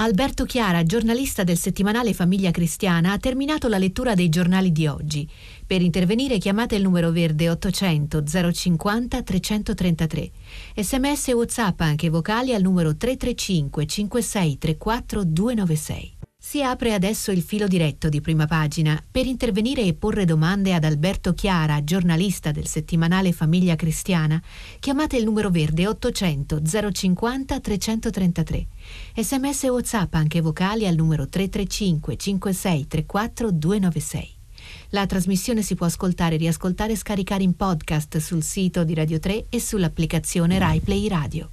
Alberto 0.00 0.44
Chiara, 0.44 0.84
giornalista 0.84 1.42
del 1.42 1.56
settimanale 1.56 2.14
Famiglia 2.14 2.52
Cristiana, 2.52 3.10
ha 3.10 3.18
terminato 3.18 3.66
la 3.66 3.78
lettura 3.78 4.14
dei 4.14 4.28
giornali 4.28 4.70
di 4.70 4.86
oggi. 4.86 5.28
Per 5.66 5.82
intervenire 5.82 6.38
chiamate 6.38 6.76
il 6.76 6.82
numero 6.82 7.10
verde 7.10 7.50
800 7.50 8.22
050 8.22 9.22
333. 9.22 10.30
Sms 10.76 11.28
e 11.28 11.32
WhatsApp 11.32 11.80
anche 11.80 12.10
vocali 12.10 12.54
al 12.54 12.62
numero 12.62 12.96
335 12.96 13.86
5634 13.86 15.24
296. 15.24 16.17
Si 16.48 16.62
apre 16.62 16.94
adesso 16.94 17.30
il 17.30 17.42
filo 17.42 17.66
diretto 17.66 18.08
di 18.08 18.22
prima 18.22 18.46
pagina. 18.46 19.04
Per 19.10 19.26
intervenire 19.26 19.82
e 19.82 19.92
porre 19.92 20.24
domande 20.24 20.72
ad 20.72 20.82
Alberto 20.82 21.34
Chiara, 21.34 21.84
giornalista 21.84 22.52
del 22.52 22.66
settimanale 22.66 23.32
Famiglia 23.32 23.76
Cristiana, 23.76 24.42
chiamate 24.80 25.18
il 25.18 25.24
numero 25.24 25.50
verde 25.50 25.86
800 25.86 26.62
050 26.90 27.60
333. 27.60 28.66
Sms 29.16 29.64
e 29.64 29.68
WhatsApp 29.68 30.14
anche 30.14 30.40
vocali 30.40 30.86
al 30.86 30.94
numero 30.94 31.28
335 31.28 32.16
5634 32.16 33.50
296. 33.50 34.30
La 34.88 35.04
trasmissione 35.04 35.60
si 35.60 35.74
può 35.74 35.84
ascoltare, 35.84 36.38
riascoltare 36.38 36.92
e 36.92 36.96
scaricare 36.96 37.42
in 37.42 37.56
podcast 37.56 38.16
sul 38.16 38.42
sito 38.42 38.84
di 38.84 38.94
Radio 38.94 39.18
3 39.18 39.48
e 39.50 39.60
sull'applicazione 39.60 40.58
RaiPlay 40.58 41.08
Radio. 41.08 41.50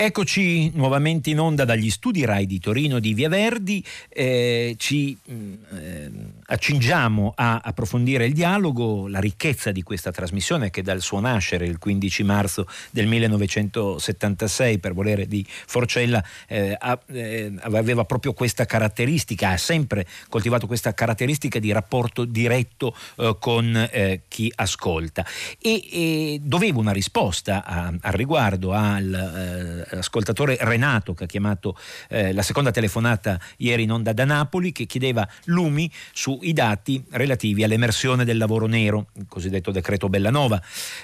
Eccoci 0.00 0.70
nuovamente 0.74 1.28
in 1.30 1.40
onda 1.40 1.64
dagli 1.64 1.90
studi 1.90 2.24
RAI 2.24 2.46
di 2.46 2.60
Torino 2.60 3.00
di 3.00 3.14
Via 3.14 3.28
Verdi, 3.28 3.84
eh, 4.08 4.76
ci 4.78 5.18
eh, 5.26 6.10
accingiamo 6.50 7.32
a 7.36 7.60
approfondire 7.62 8.24
il 8.26 8.32
dialogo, 8.32 9.06
la 9.08 9.20
ricchezza 9.20 9.70
di 9.70 9.82
questa 9.82 10.10
trasmissione 10.10 10.70
che 10.70 10.82
dal 10.82 11.00
suo 11.00 11.20
nascere 11.20 11.66
il 11.66 11.78
15 11.78 12.22
marzo 12.22 12.66
del 12.90 13.06
1976 13.06 14.78
per 14.78 14.94
volere 14.94 15.26
di 15.26 15.44
Forcella 15.48 16.24
eh, 16.46 16.76
eh, 17.06 17.52
aveva 17.60 18.04
proprio 18.04 18.32
questa 18.32 18.64
caratteristica, 18.64 19.50
ha 19.50 19.56
sempre 19.56 20.06
coltivato 20.28 20.66
questa 20.66 20.94
caratteristica 20.94 21.58
di 21.58 21.70
rapporto 21.70 22.24
diretto 22.24 22.96
eh, 23.16 23.36
con 23.38 23.88
eh, 23.90 24.22
chi 24.28 24.50
ascolta. 24.54 25.24
E, 25.60 25.88
e, 25.90 26.40
dovevo 26.42 26.80
una 26.80 26.92
risposta 26.92 27.64
al 27.64 28.12
riguardo 28.12 28.72
al 28.72 29.86
ascoltatore 29.90 30.56
Renato 30.60 31.14
che 31.14 31.24
ha 31.24 31.26
chiamato 31.26 31.76
eh, 32.08 32.32
la 32.32 32.42
seconda 32.42 32.70
telefonata 32.70 33.38
ieri 33.58 33.82
in 33.82 33.92
onda 33.92 34.12
da 34.12 34.24
Napoli 34.24 34.72
che 34.72 34.86
chiedeva 34.86 35.28
lumi 35.44 35.90
sui 36.38 36.52
dati 36.52 37.02
relativi 37.10 37.64
all'emersione 37.64 38.24
del 38.24 38.36
lavoro 38.36 38.66
nero, 38.66 39.08
il 39.14 39.26
cosiddetto 39.28 39.70
decreto 39.70 40.08
Bellanova. 40.08 40.62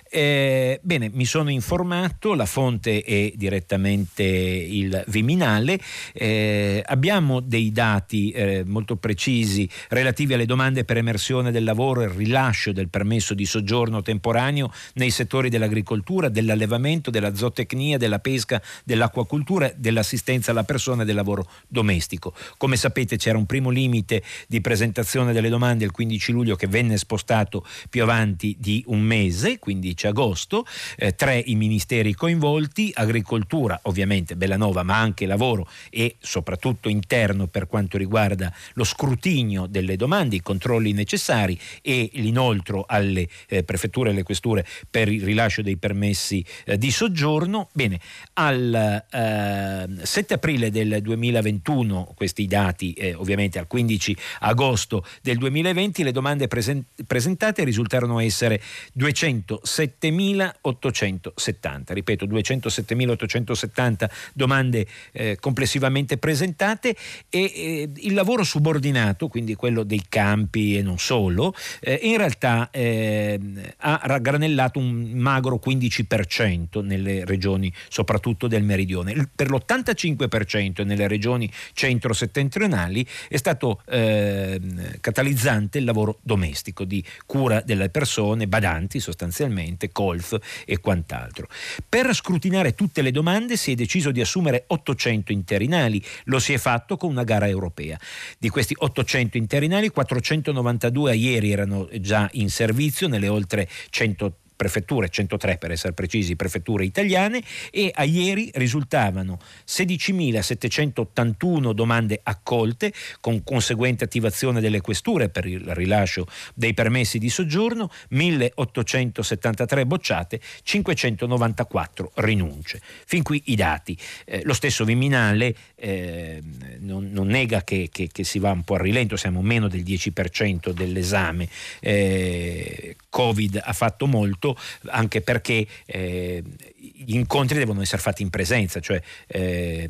Eh, 0.08 0.78
bene, 0.82 1.10
mi 1.12 1.24
sono 1.24 1.50
informato, 1.50 2.34
la 2.34 2.46
fonte 2.46 3.02
è 3.02 3.32
direttamente 3.34 4.22
il 4.22 5.02
Viminale, 5.08 5.78
eh, 6.12 6.82
abbiamo 6.86 7.40
dei 7.40 7.72
dati 7.72 8.30
eh, 8.30 8.62
molto 8.64 8.96
precisi 8.96 9.68
relativi 9.88 10.34
alle 10.34 10.46
domande 10.46 10.84
per 10.84 10.98
emersione 10.98 11.50
del 11.50 11.64
lavoro 11.64 12.02
e 12.02 12.04
il 12.04 12.10
rilascio 12.10 12.72
del 12.72 12.88
permesso 12.88 13.34
di 13.34 13.44
soggiorno 13.44 14.02
temporaneo 14.02 14.72
nei 14.94 15.10
settori 15.10 15.48
dell'agricoltura, 15.48 16.28
dell'allevamento, 16.28 17.10
della 17.10 17.34
zootecnia, 17.34 17.98
della 17.98 18.20
pesca, 18.20 18.62
dell'acquacultura, 18.84 19.72
dell'assistenza 19.74 20.52
alla 20.52 20.64
persona 20.64 21.02
e 21.02 21.04
del 21.04 21.16
lavoro 21.16 21.48
domestico. 21.66 22.34
Come 22.56 22.76
sapete 22.76 23.16
c'era 23.16 23.36
un 23.36 23.46
primo 23.46 23.70
limite 23.70 24.22
di 24.46 24.60
presentazione 24.60 25.23
delle 25.32 25.48
domande 25.48 25.84
il 25.84 25.90
15 25.90 26.32
luglio 26.32 26.56
che 26.56 26.66
venne 26.66 26.96
spostato 26.96 27.64
più 27.88 28.02
avanti 28.02 28.56
di 28.58 28.82
un 28.88 29.00
mese, 29.00 29.58
15 29.58 30.06
agosto, 30.06 30.66
eh, 30.96 31.14
tre 31.14 31.38
i 31.38 31.54
ministeri 31.54 32.14
coinvolti, 32.14 32.90
agricoltura 32.94 33.78
ovviamente 33.84 34.36
Bellanova 34.36 34.82
ma 34.82 34.98
anche 34.98 35.26
lavoro 35.26 35.68
e 35.90 36.16
soprattutto 36.20 36.88
interno 36.88 37.46
per 37.46 37.66
quanto 37.66 37.96
riguarda 37.96 38.52
lo 38.74 38.84
scrutinio 38.84 39.66
delle 39.66 39.96
domande, 39.96 40.36
i 40.36 40.42
controlli 40.42 40.92
necessari 40.92 41.58
e 41.82 42.10
l'inoltro 42.14 42.84
alle 42.86 43.28
eh, 43.48 43.62
prefetture 43.64 44.08
e 44.08 44.12
alle 44.12 44.22
questure 44.22 44.66
per 44.90 45.08
il 45.08 45.22
rilascio 45.22 45.62
dei 45.62 45.76
permessi 45.76 46.44
eh, 46.64 46.78
di 46.78 46.90
soggiorno. 46.90 47.68
Bene, 47.72 48.00
al 48.34 49.04
eh, 49.10 49.88
7 50.02 50.34
aprile 50.34 50.70
del 50.70 50.98
2021, 51.00 52.12
questi 52.14 52.46
dati 52.46 52.92
eh, 52.92 53.14
ovviamente 53.14 53.58
al 53.58 53.66
15 53.66 54.16
agosto 54.40 55.04
del 55.22 55.38
2020, 55.38 56.02
le 56.02 56.12
domande 56.12 56.48
presen- 56.48 56.84
presentate 57.06 57.64
risultarono 57.64 58.20
essere 58.20 58.60
207.870. 58.98 61.92
Ripeto, 61.92 62.26
207.870 62.26 64.08
domande 64.32 64.86
eh, 65.12 65.36
complessivamente 65.40 66.18
presentate 66.18 66.96
e 67.28 67.52
eh, 67.54 67.90
il 67.94 68.14
lavoro 68.14 68.44
subordinato, 68.44 69.28
quindi 69.28 69.54
quello 69.54 69.82
dei 69.82 70.02
campi 70.08 70.76
e 70.76 70.82
non 70.82 70.98
solo, 70.98 71.54
eh, 71.80 71.98
in 72.02 72.16
realtà 72.16 72.68
ehm, 72.70 73.60
ha 73.78 74.00
raggranellato 74.04 74.78
un 74.78 75.10
magro 75.14 75.60
15% 75.64 76.84
nelle 76.84 77.24
regioni 77.24 77.72
soprattutto 77.88 78.46
del 78.46 78.62
meridione. 78.62 79.30
Per 79.34 79.50
l'85% 79.50 80.84
nelle 80.84 81.08
regioni 81.08 81.50
centro-settentrionali 81.72 83.06
è 83.28 83.36
stato 83.36 83.80
eh, 83.86 84.60
catalizzante 85.04 85.76
il 85.76 85.84
lavoro 85.84 86.18
domestico 86.22 86.84
di 86.84 87.04
cura 87.26 87.60
delle 87.60 87.90
persone, 87.90 88.48
badanti 88.48 89.00
sostanzialmente, 89.00 89.92
colf 89.92 90.34
e 90.64 90.78
quant'altro. 90.78 91.46
Per 91.86 92.14
scrutinare 92.14 92.74
tutte 92.74 93.02
le 93.02 93.10
domande 93.10 93.58
si 93.58 93.72
è 93.72 93.74
deciso 93.74 94.10
di 94.10 94.22
assumere 94.22 94.64
800 94.66 95.30
interinali, 95.30 96.02
lo 96.24 96.38
si 96.38 96.54
è 96.54 96.58
fatto 96.58 96.96
con 96.96 97.10
una 97.10 97.22
gara 97.22 97.46
europea. 97.46 98.00
Di 98.38 98.48
questi 98.48 98.74
800 98.78 99.36
interinali 99.36 99.90
492 99.90 101.10
a 101.10 101.14
ieri 101.14 101.52
erano 101.52 101.86
già 102.00 102.26
in 102.32 102.48
servizio 102.48 103.06
nelle 103.06 103.28
oltre 103.28 103.68
100 103.90 104.38
prefetture, 104.56 105.08
103 105.08 105.58
per 105.58 105.72
essere 105.72 105.92
precisi, 105.92 106.36
prefetture 106.36 106.84
italiane 106.84 107.42
e 107.70 107.90
a 107.94 108.04
ieri 108.04 108.50
risultavano 108.54 109.38
16.781 109.66 111.72
domande 111.72 112.20
accolte 112.22 112.92
con 113.20 113.42
conseguente 113.42 114.04
attivazione 114.04 114.60
delle 114.60 114.80
questure 114.80 115.28
per 115.28 115.46
il 115.46 115.74
rilascio 115.74 116.26
dei 116.54 116.74
permessi 116.74 117.18
di 117.18 117.28
soggiorno, 117.28 117.90
1.873 118.12 119.86
bocciate, 119.86 120.40
594 120.62 122.12
rinunce. 122.16 122.80
Fin 123.06 123.22
qui 123.22 123.42
i 123.46 123.56
dati. 123.56 123.96
Eh, 124.24 124.42
lo 124.44 124.54
stesso 124.54 124.84
Viminale 124.84 125.54
eh, 125.76 126.42
non, 126.80 127.10
non, 127.10 127.26
nega 127.26 127.64
che, 127.64 127.88
che, 127.90 128.08
che, 128.10 128.24
si 128.24 128.38
va 128.38 128.50
un 128.50 128.62
po' 128.62 128.74
a 128.74 128.78
rilento, 128.78 129.16
siamo 129.16 129.42
meno 129.42 129.68
del 129.68 129.82
10% 129.82 130.70
dell'esame. 130.70 131.48
Eh, 131.80 132.96
Covid 133.14 133.60
ha 133.62 133.72
fatto 133.72 134.08
molto, 134.08 134.58
anche 134.86 135.20
perché 135.20 135.64
eh, 135.86 136.42
gli 136.76 137.14
incontri 137.14 137.58
devono 137.58 137.80
essere 137.80 138.02
fatti 138.02 138.22
in 138.22 138.30
presenza, 138.30 138.80
cioè 138.80 139.00
eh, 139.28 139.88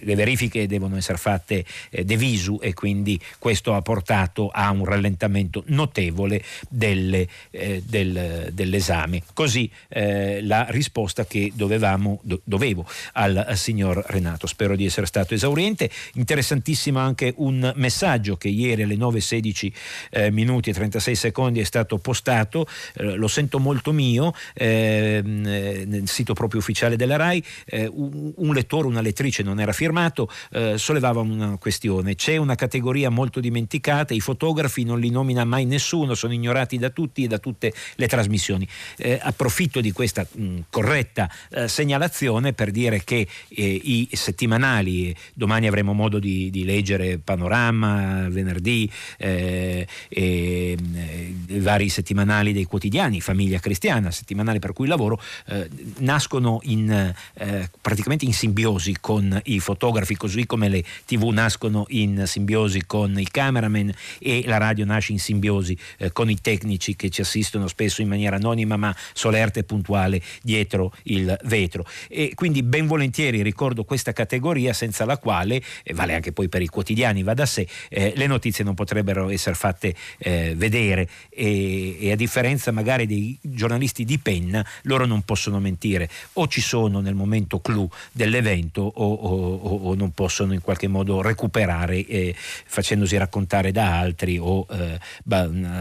le 0.00 0.14
verifiche 0.14 0.66
devono 0.66 0.98
essere 0.98 1.16
fatte 1.16 1.64
eh, 1.88 2.04
de 2.04 2.16
visu 2.18 2.58
e 2.60 2.74
quindi 2.74 3.18
questo 3.38 3.72
ha 3.72 3.80
portato 3.80 4.50
a 4.50 4.70
un 4.70 4.84
rallentamento 4.84 5.62
notevole 5.68 6.42
delle, 6.68 7.26
eh, 7.50 7.82
del, 7.86 8.50
dell'esame. 8.52 9.22
Così 9.32 9.70
eh, 9.88 10.42
la 10.42 10.66
risposta 10.68 11.24
che 11.24 11.52
dovevamo, 11.54 12.20
do, 12.22 12.42
dovevo 12.44 12.86
al, 13.14 13.42
al, 13.46 13.56
signor 13.56 14.04
Renato. 14.06 14.46
Spero 14.46 14.76
di 14.76 14.84
essere 14.84 15.06
stato 15.06 15.32
esauriente. 15.32 15.88
Interessantissimo 16.14 16.98
anche 16.98 17.32
un 17.38 17.72
messaggio 17.76 18.36
che 18.36 18.48
ieri 18.48 18.82
alle 18.82 18.96
9.16 18.96 19.72
eh, 20.10 20.30
minuti 20.30 20.68
e 20.68 20.74
36 20.74 21.14
secondi 21.14 21.60
è 21.60 21.64
stato 21.64 21.96
postato, 21.96 22.16
lo 22.94 23.28
sento 23.28 23.58
molto 23.58 23.92
mio 23.92 24.34
ehm, 24.54 25.40
nel 25.42 26.08
sito 26.08 26.34
proprio 26.34 26.60
ufficiale 26.60 26.96
della 26.96 27.16
RAI, 27.16 27.44
eh, 27.66 27.88
un, 27.90 28.32
un, 28.34 28.54
lettore, 28.54 28.86
una 28.86 29.00
lettrice 29.00 29.42
non 29.42 29.60
era 29.60 29.72
firmato, 29.72 30.30
eh, 30.52 30.76
sollevava 30.76 31.20
una 31.20 31.56
questione. 31.58 32.14
C'è 32.14 32.36
una 32.36 32.54
categoria 32.54 33.10
molto 33.10 33.40
dimenticata, 33.40 34.14
i 34.14 34.20
fotografi 34.20 34.84
non 34.84 35.00
li 35.00 35.10
nomina 35.10 35.44
mai 35.44 35.64
nessuno, 35.64 36.14
sono 36.14 36.32
ignorati 36.32 36.78
da 36.78 36.90
tutti 36.90 37.24
e 37.24 37.26
da 37.26 37.38
tutte 37.38 37.72
le 37.94 38.08
trasmissioni. 38.08 38.66
Eh, 38.96 39.18
approfitto 39.20 39.80
di 39.80 39.92
questa 39.92 40.26
mh, 40.30 40.58
corretta 40.70 41.30
eh, 41.50 41.68
segnalazione 41.68 42.52
per 42.52 42.70
dire 42.70 43.04
che 43.04 43.26
eh, 43.48 43.80
i 43.82 44.08
settimanali, 44.12 45.14
domani 45.34 45.66
avremo 45.66 45.92
modo 45.92 46.18
di, 46.18 46.50
di 46.50 46.64
leggere 46.64 47.18
Panorama, 47.18 48.28
venerdì, 48.28 48.90
eh, 49.18 49.86
i 50.08 50.76
vari 51.60 51.88
settimanali 51.88 52.07
dei 52.52 52.64
quotidiani, 52.64 53.20
Famiglia 53.20 53.58
Cristiana, 53.58 54.10
settimanali 54.10 54.58
per 54.58 54.72
cui 54.72 54.86
lavoro, 54.86 55.20
eh, 55.46 55.68
nascono 55.98 56.60
in, 56.64 56.90
eh, 57.34 57.70
praticamente 57.80 58.24
in 58.24 58.32
simbiosi 58.32 58.96
con 59.00 59.40
i 59.44 59.60
fotografi, 59.60 60.16
così 60.16 60.46
come 60.46 60.68
le 60.68 60.84
tv 61.04 61.28
nascono 61.28 61.84
in 61.88 62.24
simbiosi 62.26 62.86
con 62.86 63.18
i 63.18 63.28
cameraman 63.28 63.92
e 64.18 64.42
la 64.46 64.56
radio 64.56 64.84
nasce 64.84 65.12
in 65.12 65.18
simbiosi 65.18 65.76
eh, 65.98 66.12
con 66.12 66.30
i 66.30 66.40
tecnici 66.40 66.96
che 66.96 67.10
ci 67.10 67.20
assistono 67.20 67.68
spesso 67.68 68.02
in 68.02 68.08
maniera 68.08 68.36
anonima 68.36 68.76
ma 68.76 68.94
solerte 69.12 69.60
e 69.60 69.64
puntuale 69.64 70.22
dietro 70.42 70.92
il 71.04 71.36
vetro. 71.44 71.86
E 72.08 72.32
quindi 72.34 72.62
ben 72.62 72.86
volentieri 72.86 73.42
ricordo 73.42 73.84
questa 73.84 74.12
categoria 74.12 74.72
senza 74.72 75.04
la 75.04 75.18
quale, 75.18 75.62
vale 75.94 76.14
anche 76.14 76.32
poi 76.32 76.48
per 76.48 76.62
i 76.62 76.68
quotidiani, 76.68 77.22
va 77.22 77.34
da 77.34 77.46
sé, 77.46 77.66
eh, 77.88 78.12
le 78.16 78.26
notizie 78.26 78.64
non 78.64 78.74
potrebbero 78.74 79.28
essere 79.28 79.54
fatte 79.54 79.94
eh, 80.18 80.54
vedere 80.56 81.08
e, 81.30 81.97
e 81.98 82.12
a 82.12 82.16
differenza 82.16 82.70
magari 82.70 83.06
dei 83.06 83.38
giornalisti 83.40 84.04
di 84.04 84.18
penna, 84.18 84.64
loro 84.82 85.06
non 85.06 85.22
possono 85.22 85.60
mentire 85.60 86.08
o 86.34 86.46
ci 86.46 86.60
sono 86.60 87.00
nel 87.00 87.14
momento 87.14 87.60
clou 87.60 87.90
dell'evento 88.12 88.82
o, 88.82 89.12
o, 89.12 89.76
o 89.76 89.94
non 89.94 90.12
possono 90.12 90.52
in 90.52 90.60
qualche 90.60 90.88
modo 90.88 91.20
recuperare 91.20 92.06
eh, 92.06 92.34
facendosi 92.36 93.16
raccontare 93.16 93.72
da 93.72 93.98
altri 93.98 94.38
o 94.38 94.66
eh, 94.70 94.98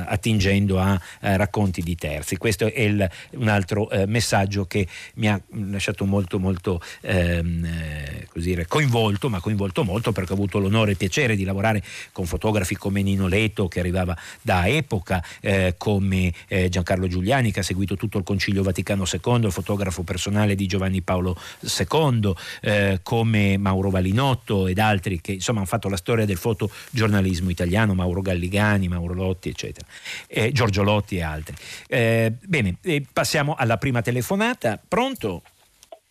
attingendo 0.05 0.79
a 0.79 0.99
eh, 1.21 1.37
racconti 1.37 1.81
di 1.81 1.95
terzi. 1.95 2.37
Questo 2.37 2.65
è 2.65 2.81
il, 2.81 3.09
un 3.31 3.47
altro 3.47 3.89
eh, 3.89 4.05
messaggio 4.05 4.65
che 4.65 4.87
mi 5.15 5.29
ha 5.29 5.39
lasciato 5.69 6.05
molto 6.05 6.39
molto 6.39 6.81
ehm, 7.01 7.65
eh, 7.65 8.27
dire, 8.33 8.67
coinvolto, 8.67 9.29
ma 9.29 9.39
coinvolto 9.39 9.83
molto 9.83 10.11
perché 10.11 10.31
ho 10.31 10.35
avuto 10.35 10.59
l'onore 10.59 10.89
e 10.89 10.91
il 10.91 10.97
piacere 10.97 11.35
di 11.35 11.43
lavorare 11.43 11.83
con 12.11 12.25
fotografi 12.25 12.75
come 12.75 13.01
Nino 13.01 13.27
Leto 13.27 13.67
che 13.67 13.79
arrivava 13.79 14.17
da 14.41 14.67
epoca, 14.67 15.23
eh, 15.41 15.75
come 16.07 16.33
Giancarlo 16.69 17.07
Giuliani 17.07 17.51
che 17.51 17.59
ha 17.59 17.63
seguito 17.63 17.95
tutto 17.95 18.17
il 18.17 18.23
Concilio 18.23 18.63
Vaticano 18.63 19.03
II, 19.11 19.45
il 19.45 19.51
fotografo 19.51 20.03
personale 20.03 20.55
di 20.55 20.65
Giovanni 20.65 21.01
Paolo 21.01 21.35
II, 21.61 22.33
eh, 22.61 22.99
come 23.03 23.57
Mauro 23.57 23.89
Valinotto 23.89 24.67
ed 24.67 24.79
altri 24.79 25.19
che 25.19 25.33
insomma 25.33 25.59
hanno 25.59 25.67
fatto 25.67 25.89
la 25.89 25.97
storia 25.97 26.25
del 26.25 26.37
fotogiornalismo 26.37 27.49
italiano, 27.49 27.93
Mauro 27.93 28.21
Galligani, 28.21 28.87
Mauro 28.87 29.13
Lotti, 29.13 29.49
eccetera, 29.49 29.85
eh, 30.27 30.51
Giorgio 30.51 30.83
Lotti 30.83 31.17
e 31.17 31.21
altri. 31.23 31.55
Eh, 31.87 32.31
bene, 32.41 32.77
passiamo 33.11 33.55
alla 33.55 33.77
prima 33.77 34.01
telefonata. 34.01 34.79
Pronto? 34.87 35.41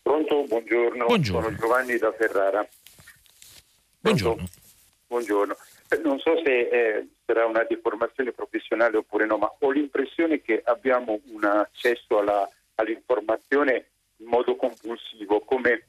Pronto, 0.02 0.44
buongiorno. 0.46 1.06
buongiorno. 1.06 1.42
Sono 1.42 1.56
Giovanni 1.56 1.96
da 1.96 2.12
Ferrara. 2.16 2.68
Buongiorno. 4.00 4.46
Buongiorno. 5.08 5.56
Non 6.02 6.18
so 6.18 6.36
se 6.44 6.68
eh, 6.68 7.06
sarà 7.24 7.46
una 7.46 7.64
deformazione 7.64 8.32
professionale 8.32 8.96
oppure 8.96 9.26
no, 9.26 9.38
ma 9.38 9.52
ho 9.58 9.70
l'impressione 9.70 10.40
che 10.40 10.60
abbiamo 10.64 11.20
un 11.30 11.44
accesso 11.44 12.18
alla 12.18 12.48
all'informazione 12.76 13.86
in 14.18 14.28
modo 14.28 14.56
compulsivo, 14.56 15.40
come, 15.40 15.84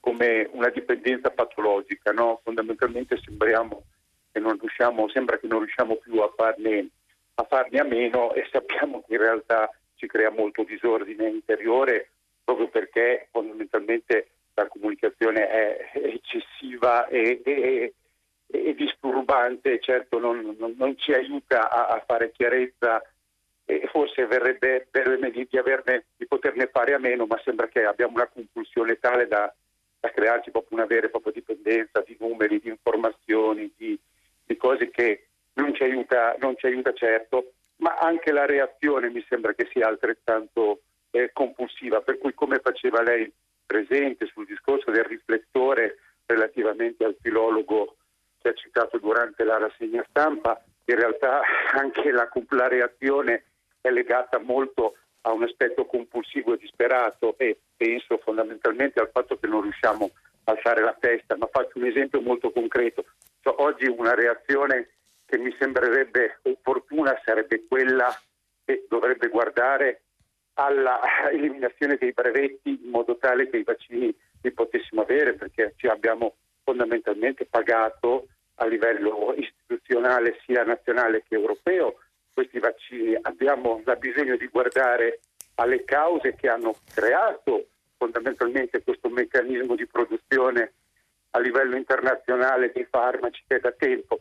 come 0.00 0.48
una 0.52 0.68
dipendenza 0.68 1.30
patologica. 1.30 2.12
No? 2.12 2.40
Fondamentalmente 2.44 3.18
sembriamo 3.22 3.84
che 4.30 4.38
non 4.40 4.58
riusciamo, 4.58 5.08
sembra 5.08 5.38
che 5.38 5.46
non 5.46 5.60
riusciamo 5.60 5.96
più 5.96 6.20
a 6.20 6.32
farne, 6.34 6.88
a 7.34 7.44
farne 7.44 7.80
a 7.80 7.84
meno 7.84 8.32
e 8.34 8.46
sappiamo 8.50 9.02
che 9.06 9.14
in 9.14 9.20
realtà 9.20 9.70
ci 9.96 10.06
crea 10.06 10.30
molto 10.30 10.64
disordine 10.64 11.28
interiore 11.28 12.10
proprio 12.44 12.68
perché 12.68 13.28
fondamentalmente 13.30 14.28
la 14.54 14.66
comunicazione 14.66 15.48
è 15.48 15.90
eccessiva 15.94 17.06
e, 17.06 17.40
e, 17.44 17.94
e 18.52 18.74
disturbante, 18.74 19.80
certo 19.80 20.18
non, 20.18 20.54
non, 20.58 20.74
non 20.76 20.96
ci 20.98 21.12
aiuta 21.14 21.70
a, 21.70 21.86
a, 21.86 22.04
fare 22.06 22.32
chiarezza 22.32 23.02
e 23.64 23.88
forse 23.90 24.26
verrebbe 24.26 24.86
bene 24.90 25.30
di, 25.30 25.48
averne, 25.56 26.04
di 26.16 26.26
poterne 26.26 26.66
fare 26.66 26.92
a 26.92 26.98
meno, 26.98 27.24
ma 27.24 27.40
sembra 27.42 27.68
che 27.68 27.84
abbiamo 27.84 28.16
una 28.16 28.28
compulsione 28.28 28.98
tale 28.98 29.26
da, 29.26 29.52
da 29.98 30.10
crearci 30.10 30.50
proprio 30.50 30.76
una 30.76 30.86
vera 30.86 31.06
e 31.06 31.10
propria 31.10 31.32
dipendenza 31.32 32.02
di 32.06 32.14
numeri, 32.20 32.60
di 32.60 32.68
informazioni, 32.68 33.72
di, 33.74 33.98
di 34.44 34.56
cose 34.58 34.90
che 34.90 35.28
non 35.54 35.74
ci, 35.74 35.84
aiuta, 35.84 36.36
non 36.38 36.54
ci, 36.58 36.66
aiuta, 36.66 36.92
certo, 36.92 37.52
ma 37.76 37.96
anche 37.98 38.32
la 38.32 38.44
reazione 38.44 39.08
mi 39.08 39.24
sembra 39.28 39.54
che 39.54 39.66
sia 39.72 39.88
altrettanto 39.88 40.82
eh, 41.10 41.30
compulsiva, 41.32 42.02
per 42.02 42.18
cui 42.18 42.34
come 42.34 42.58
faceva 42.58 43.02
lei 43.02 43.32
presente 43.64 44.26
sul 44.26 44.44
discorso 44.44 44.90
del 44.90 45.04
riflettore 45.04 45.96
relativamente 46.26 47.04
al 47.04 47.16
filologo 47.18 47.96
che 48.42 48.50
ha 48.50 48.54
citato 48.54 48.98
durante 48.98 49.44
la 49.44 49.58
rassegna 49.58 50.04
stampa, 50.08 50.62
in 50.84 50.96
realtà 50.96 51.40
anche 51.74 52.10
la, 52.10 52.28
la 52.50 52.68
reazione 52.68 53.44
è 53.80 53.90
legata 53.90 54.38
molto 54.38 54.96
a 55.22 55.32
un 55.32 55.44
aspetto 55.44 55.86
compulsivo 55.86 56.54
e 56.54 56.58
disperato 56.58 57.36
e 57.38 57.58
penso 57.76 58.18
fondamentalmente 58.18 59.00
al 59.00 59.10
fatto 59.12 59.38
che 59.38 59.46
non 59.46 59.62
riusciamo 59.62 60.10
a 60.44 60.52
alzare 60.52 60.82
la 60.82 60.96
testa, 60.98 61.36
ma 61.36 61.48
faccio 61.50 61.78
un 61.78 61.86
esempio 61.86 62.20
molto 62.20 62.50
concreto. 62.50 63.04
Cioè, 63.40 63.54
oggi 63.58 63.86
una 63.86 64.14
reazione 64.14 64.88
che 65.26 65.38
mi 65.38 65.54
sembrerebbe 65.58 66.40
opportuna 66.42 67.18
sarebbe 67.24 67.64
quella 67.66 68.12
che 68.64 68.84
dovrebbe 68.88 69.28
guardare 69.28 70.02
alla 70.54 71.00
eliminazione 71.30 71.96
dei 71.96 72.12
brevetti 72.12 72.80
in 72.82 72.90
modo 72.90 73.16
tale 73.16 73.48
che 73.48 73.58
i 73.58 73.64
vaccini 73.64 74.14
li 74.42 74.52
potessimo 74.52 75.02
avere 75.02 75.34
perché 75.34 75.74
abbiamo 75.88 76.34
fondamentalmente 76.64 77.46
pagato 77.46 78.26
a 78.56 78.66
livello 78.66 79.34
istituzionale 79.36 80.38
sia 80.44 80.64
nazionale 80.64 81.24
che 81.28 81.34
europeo 81.34 81.98
questi 82.32 82.58
vaccini, 82.58 83.16
abbiamo 83.20 83.82
bisogno 83.98 84.36
di 84.36 84.46
guardare 84.48 85.20
alle 85.56 85.84
cause 85.84 86.34
che 86.34 86.48
hanno 86.48 86.74
creato 86.92 87.66
fondamentalmente 87.96 88.82
questo 88.82 89.08
meccanismo 89.08 89.74
di 89.74 89.86
produzione 89.86 90.72
a 91.30 91.38
livello 91.38 91.76
internazionale 91.76 92.72
dei 92.72 92.86
farmaci 92.88 93.42
che 93.46 93.56
è 93.56 93.60
da 93.60 93.72
tempo. 93.72 94.20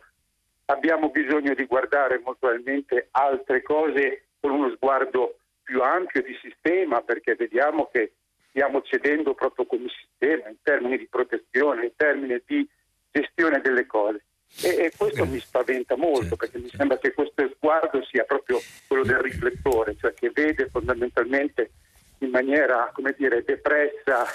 Abbiamo 0.66 1.10
bisogno 1.10 1.54
di 1.54 1.66
guardare 1.66 2.20
molto 2.20 2.48
probabilmente 2.48 3.08
altre 3.12 3.62
cose 3.62 4.26
con 4.39 4.52
uno 4.52 4.70
sguardo 4.72 5.38
più 5.64 5.82
ampio 5.82 6.22
di 6.22 6.38
sistema 6.42 7.02
perché 7.02 7.36
vediamo 7.36 7.89
che 7.92 8.14
stiamo 8.52 8.82
cedendo 8.84 9.34
proprio 9.34 9.66
come 9.66 9.88
sistema 9.89 10.47
in 10.49 10.58
termini 10.62 10.97
di 10.97 11.08
protezione, 11.10 11.86
in 11.86 11.95
termini 11.95 12.39
di 12.45 12.68
gestione 13.10 13.60
delle 13.62 13.88
cose. 13.88 14.24
E, 14.62 14.68
e 14.68 14.91
questo 14.95 15.26
mi 15.26 15.39
spaventa 15.39 15.95
molto 15.95 16.36
perché 16.36 16.60
mi 16.60 16.70
sembra 16.70 16.97
che 16.97 17.14
questo 17.14 17.49
sguardo 17.56 18.04
sia 18.04 18.26
proprio 18.26 18.60
quello 18.88 19.04
del 19.04 19.20
riflettore, 19.20 19.95
cioè 19.97 20.14
che 20.14 20.30
vede 20.34 20.68
fondamentalmente 20.68 21.72
in 22.20 22.30
maniera, 22.30 22.91
come 22.93 23.16
dire, 23.18 23.43
depressa 23.43 24.28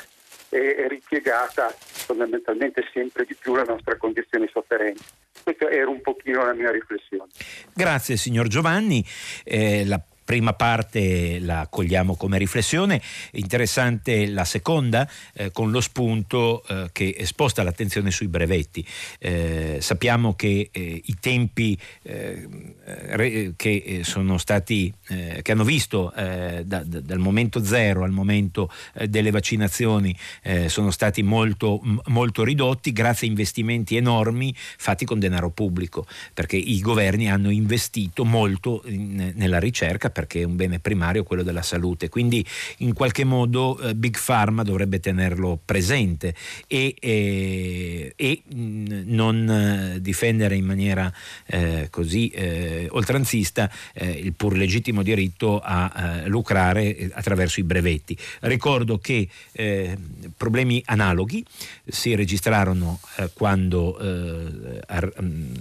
e 0.48 0.86
ripiegata 0.88 1.68
fondamentalmente 1.68 2.88
sempre 2.92 3.24
di 3.26 3.34
più 3.34 3.54
la 3.54 3.64
nostra 3.64 3.96
condizione 3.96 4.46
di 4.46 4.50
sofferenza. 4.52 5.04
Questa 5.42 5.68
era 5.68 5.90
un 5.90 6.00
pochino 6.00 6.44
la 6.44 6.54
mia 6.54 6.70
riflessione. 6.70 7.30
Grazie 7.74 8.16
signor 8.16 8.46
Giovanni. 8.46 9.04
Eh, 9.44 9.84
la 9.84 10.00
prima 10.26 10.52
parte 10.54 11.38
la 11.38 11.68
cogliamo 11.70 12.16
come 12.16 12.36
riflessione, 12.36 13.00
interessante 13.32 14.26
la 14.26 14.44
seconda 14.44 15.08
eh, 15.34 15.52
con 15.52 15.70
lo 15.70 15.80
spunto 15.80 16.64
eh, 16.66 16.88
che 16.90 17.16
sposta 17.22 17.62
l'attenzione 17.62 18.10
sui 18.10 18.26
brevetti. 18.26 18.84
Eh, 19.20 19.78
sappiamo 19.80 20.34
che 20.34 20.68
eh, 20.72 21.00
i 21.04 21.16
tempi 21.20 21.78
eh, 22.02 23.54
che 23.56 24.00
sono 24.02 24.36
stati, 24.38 24.92
che 25.06 25.52
hanno 25.52 25.64
visto 25.64 26.12
da, 26.14 26.62
da, 26.62 26.82
dal 26.82 27.18
momento 27.18 27.64
zero 27.64 28.04
al 28.04 28.10
momento 28.10 28.70
delle 29.08 29.30
vaccinazioni 29.30 30.16
sono 30.66 30.90
stati 30.90 31.22
molto, 31.22 31.80
molto 32.06 32.44
ridotti 32.44 32.92
grazie 32.92 33.26
a 33.26 33.30
investimenti 33.30 33.96
enormi 33.96 34.54
fatti 34.56 35.04
con 35.04 35.18
denaro 35.18 35.50
pubblico, 35.50 36.06
perché 36.34 36.56
i 36.56 36.80
governi 36.80 37.30
hanno 37.30 37.50
investito 37.50 38.24
molto 38.24 38.82
in, 38.86 39.32
nella 39.34 39.58
ricerca 39.58 40.10
perché 40.16 40.40
è 40.40 40.44
un 40.44 40.56
bene 40.56 40.78
primario 40.78 41.24
quello 41.24 41.42
della 41.42 41.60
salute. 41.60 42.08
Quindi 42.08 42.42
in 42.78 42.94
qualche 42.94 43.22
modo 43.22 43.78
eh, 43.78 43.94
Big 43.94 44.16
Pharma 44.18 44.62
dovrebbe 44.62 44.98
tenerlo 44.98 45.60
presente 45.62 46.34
e, 46.66 46.94
e, 46.98 48.14
e 48.16 48.42
mh, 48.46 49.02
non 49.04 49.94
eh, 49.94 50.00
difendere 50.00 50.56
in 50.56 50.64
maniera 50.64 51.12
eh, 51.44 51.88
così 51.90 52.28
eh, 52.30 52.88
oltranzista 52.90 53.70
eh, 53.92 54.08
il 54.08 54.32
pur 54.32 54.56
legittimo 54.56 55.02
diritto 55.02 55.60
a 55.62 56.22
eh, 56.24 56.28
lucrare 56.28 57.10
attraverso 57.12 57.60
i 57.60 57.64
brevetti. 57.64 58.16
Ricordo 58.40 58.98
che 58.98 59.28
problemi 60.36 60.82
analoghi 60.86 61.44
si 61.84 62.14
registrarono 62.14 63.00
quando 63.34 63.96
ar- 64.86 65.12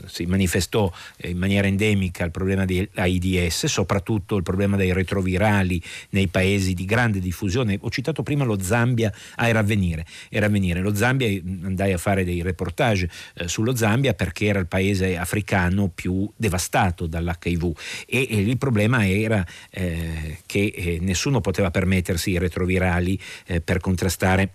si 0.05 0.25
manifestò 0.25 0.91
in 1.23 1.37
maniera 1.37 1.67
endemica 1.67 2.23
il 2.23 2.31
problema 2.31 2.65
dell'AIDS, 2.65 3.65
soprattutto 3.65 4.35
il 4.35 4.43
problema 4.45 4.77
dei 4.77 4.93
retrovirali 4.93 5.81
nei 6.11 6.27
paesi 6.27 6.73
di 6.73 6.85
grande 6.85 7.19
diffusione. 7.19 7.77
Ho 7.81 7.89
citato 7.89 8.23
prima 8.23 8.45
lo 8.45 8.61
Zambia, 8.61 9.11
ah, 9.35 9.47
era 9.49 9.59
avvenire, 9.59 10.05
era 10.29 10.45
avvenire. 10.45 10.79
Lo 10.79 10.95
Zambia, 10.95 11.27
andai 11.63 11.91
a 11.91 11.97
fare 11.97 12.23
dei 12.23 12.41
reportage 12.41 13.09
eh, 13.35 13.47
sullo 13.49 13.75
Zambia 13.75 14.13
perché 14.13 14.45
era 14.45 14.59
il 14.59 14.67
paese 14.67 15.17
africano 15.17 15.89
più 15.89 16.31
devastato 16.35 17.07
dall'HIV 17.07 17.73
e, 18.07 18.27
e 18.29 18.39
il 18.41 18.57
problema 18.57 19.07
era 19.07 19.45
eh, 19.71 20.37
che 20.45 20.73
eh, 20.75 20.99
nessuno 21.01 21.41
poteva 21.41 21.71
permettersi 21.71 22.31
i 22.31 22.37
retrovirali 22.37 23.19
eh, 23.47 23.61
per 23.61 23.79
contrastare 23.79 24.51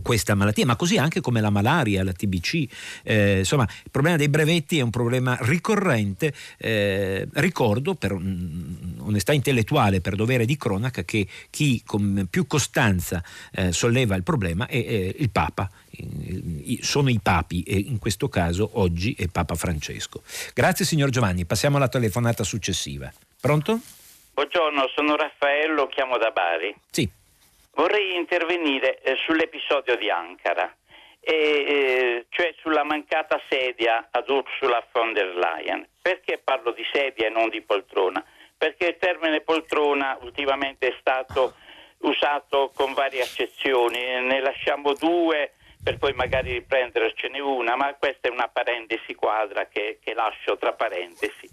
questa 0.00 0.34
malattia, 0.34 0.64
ma 0.64 0.76
così 0.76 0.96
anche 0.96 1.20
come 1.20 1.40
la 1.40 1.50
malaria, 1.50 2.02
la 2.04 2.12
TBC. 2.12 2.66
Eh, 3.02 3.38
insomma, 3.38 3.64
il 3.64 3.90
problema 3.90 4.16
dei 4.16 4.28
brevetti 4.28 4.78
è 4.78 4.82
un 4.82 4.90
problema 4.90 5.36
ricorrente. 5.40 6.32
Eh, 6.56 7.28
ricordo, 7.34 7.94
per 7.94 8.12
onestà 8.12 9.32
intellettuale, 9.32 10.00
per 10.00 10.14
dovere 10.14 10.46
di 10.46 10.56
cronaca, 10.56 11.02
che 11.02 11.26
chi 11.50 11.82
con 11.84 12.26
più 12.30 12.46
costanza 12.46 13.22
eh, 13.52 13.72
solleva 13.72 14.14
il 14.14 14.22
problema 14.22 14.66
è 14.66 14.76
il 14.76 15.30
Papa. 15.30 15.70
Sono 16.80 17.10
i 17.10 17.20
papi 17.22 17.62
e 17.64 17.76
in 17.76 17.98
questo 17.98 18.28
caso 18.28 18.70
oggi 18.74 19.14
è 19.18 19.28
Papa 19.28 19.54
Francesco. 19.54 20.22
Grazie 20.54 20.86
signor 20.86 21.10
Giovanni, 21.10 21.44
passiamo 21.44 21.76
alla 21.76 21.88
telefonata 21.88 22.44
successiva. 22.44 23.12
Pronto? 23.40 23.78
Buongiorno, 24.34 24.88
sono 24.94 25.16
Raffaello, 25.16 25.88
chiamo 25.88 26.16
da 26.16 26.30
Bari. 26.30 26.74
Sì. 26.90 27.20
Vorrei 27.74 28.16
intervenire 28.16 29.00
eh, 29.00 29.16
sull'episodio 29.24 29.96
di 29.96 30.10
Ankara, 30.10 30.74
e, 31.20 31.34
eh, 31.34 32.26
cioè 32.30 32.52
sulla 32.58 32.84
mancata 32.84 33.40
sedia 33.48 34.08
ad 34.10 34.28
Ursula 34.28 34.84
von 34.92 35.12
der 35.12 35.34
Leyen. 35.36 35.88
Perché 36.00 36.38
parlo 36.38 36.72
di 36.72 36.84
sedia 36.92 37.26
e 37.26 37.30
non 37.30 37.48
di 37.48 37.62
poltrona? 37.62 38.24
Perché 38.58 38.86
il 38.86 38.96
termine 38.98 39.40
poltrona 39.40 40.18
ultimamente 40.20 40.88
è 40.88 40.96
stato 40.98 41.54
usato 41.98 42.72
con 42.74 42.92
varie 42.92 43.22
accezioni, 43.22 44.00
ne 44.00 44.40
lasciamo 44.40 44.92
due 44.94 45.52
per 45.82 45.98
poi 45.98 46.12
magari 46.12 46.52
riprendercene 46.52 47.40
una, 47.40 47.74
ma 47.74 47.94
questa 47.94 48.28
è 48.28 48.30
una 48.30 48.48
parentesi 48.48 49.14
quadra 49.14 49.66
che, 49.66 49.98
che 50.02 50.14
lascio 50.14 50.56
tra 50.56 50.72
parentesi. 50.72 51.48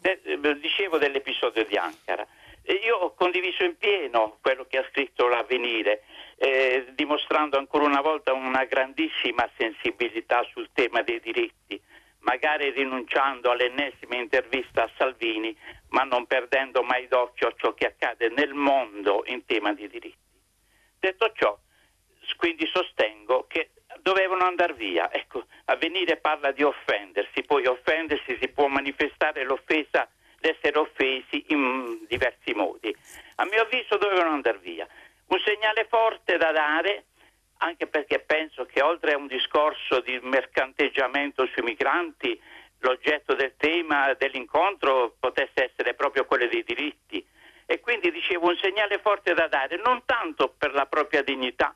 De, 0.00 0.20
dicevo 0.58 0.98
dell'episodio 0.98 1.64
di 1.64 1.76
Ankara. 1.76 2.26
Io 2.64 2.96
ho 2.96 3.14
condiviso 3.14 3.64
in 3.64 3.76
pieno 3.76 4.38
quello 4.40 4.66
che 4.66 4.78
ha 4.78 4.86
scritto 4.90 5.28
l'avvenire, 5.28 6.02
eh, 6.36 6.86
dimostrando 6.94 7.58
ancora 7.58 7.84
una 7.84 8.00
volta 8.00 8.32
una 8.32 8.64
grandissima 8.64 9.48
sensibilità 9.56 10.42
sul 10.52 10.68
tema 10.72 11.02
dei 11.02 11.20
diritti, 11.20 11.80
magari 12.20 12.70
rinunciando 12.70 13.50
all'ennesima 13.50 14.16
intervista 14.16 14.84
a 14.84 14.90
Salvini, 14.96 15.56
ma 15.88 16.02
non 16.02 16.26
perdendo 16.26 16.82
mai 16.82 17.08
d'occhio 17.08 17.54
ciò 17.56 17.74
che 17.74 17.86
accade 17.86 18.28
nel 18.28 18.54
mondo 18.54 19.22
in 19.26 19.44
tema 19.46 19.72
di 19.72 19.88
diritti. 19.88 20.18
Detto 20.98 21.32
ciò, 21.34 21.58
quindi 22.36 22.66
sostengo 22.66 23.46
che 23.48 23.70
dovevano 24.02 24.44
andare 24.44 24.74
via. 24.74 25.12
Ecco, 25.12 25.44
avvenire 25.64 26.18
parla 26.18 26.52
di 26.52 26.62
offendersi, 26.62 27.42
poi 27.42 27.66
offendersi 27.66 28.36
si 28.40 28.48
può 28.48 28.66
manifestare 28.68 29.44
l'offesa 29.44 30.08
d'essere 30.40 30.78
offesi 30.78 31.44
in 31.48 32.06
diversi 32.08 32.52
modi. 32.54 32.94
A 33.36 33.44
mio 33.44 33.62
avviso 33.62 33.96
dovevano 33.96 34.30
andare 34.30 34.58
via. 34.58 34.86
Un 35.26 35.38
segnale 35.44 35.86
forte 35.88 36.36
da 36.36 36.50
dare, 36.50 37.04
anche 37.58 37.86
perché 37.86 38.20
penso 38.20 38.64
che 38.64 38.82
oltre 38.82 39.12
a 39.12 39.16
un 39.16 39.26
discorso 39.26 40.00
di 40.00 40.18
mercanteggiamento 40.22 41.46
sui 41.46 41.62
migranti, 41.62 42.40
l'oggetto 42.78 43.34
del 43.34 43.54
tema 43.56 44.14
dell'incontro 44.14 45.14
potesse 45.20 45.70
essere 45.70 45.94
proprio 45.94 46.24
quello 46.24 46.46
dei 46.46 46.64
diritti. 46.64 47.24
E 47.66 47.78
quindi 47.78 48.10
dicevo 48.10 48.48
un 48.48 48.56
segnale 48.56 48.98
forte 48.98 49.34
da 49.34 49.46
dare, 49.46 49.76
non 49.76 50.02
tanto 50.04 50.54
per 50.56 50.72
la 50.72 50.86
propria 50.86 51.22
dignità 51.22 51.74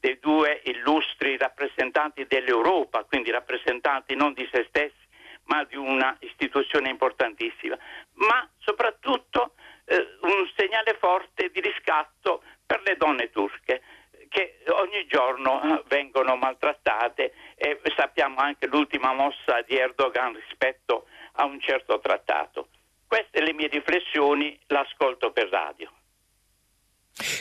dei 0.00 0.18
due 0.18 0.60
illustri 0.64 1.36
rappresentanti 1.36 2.26
dell'Europa, 2.26 3.04
quindi 3.04 3.30
rappresentanti 3.30 4.14
non 4.16 4.32
di 4.32 4.48
se 4.52 4.64
stessi, 4.68 5.04
ma 5.44 5.64
di 5.64 5.76
una 5.76 6.16
istituzione 6.20 6.88
importantissima, 6.88 7.78
ma 8.16 8.48
soprattutto 8.58 9.54
eh, 9.84 9.96
un 10.20 10.50
segnale 10.56 10.96
forte 10.98 11.50
di 11.50 11.60
riscatto 11.60 12.42
per 12.64 12.82
le 12.82 12.96
donne 12.96 13.30
turche 13.30 13.82
che 14.28 14.58
ogni 14.68 15.06
giorno 15.06 15.62
eh, 15.62 15.82
vengono 15.86 16.36
maltrattate 16.36 17.32
e 17.54 17.80
sappiamo 17.96 18.36
anche 18.38 18.66
l'ultima 18.66 19.12
mossa 19.12 19.62
di 19.62 19.76
Erdogan 19.76 20.34
rispetto 20.34 21.06
a 21.32 21.44
un 21.44 21.60
certo 21.60 21.98
trattato. 22.00 22.68
Queste 23.06 23.40
le 23.40 23.52
mie 23.52 23.68
riflessioni, 23.68 24.58
l'ascolto 24.66 25.30
per 25.30 25.48
radio. 25.48 25.90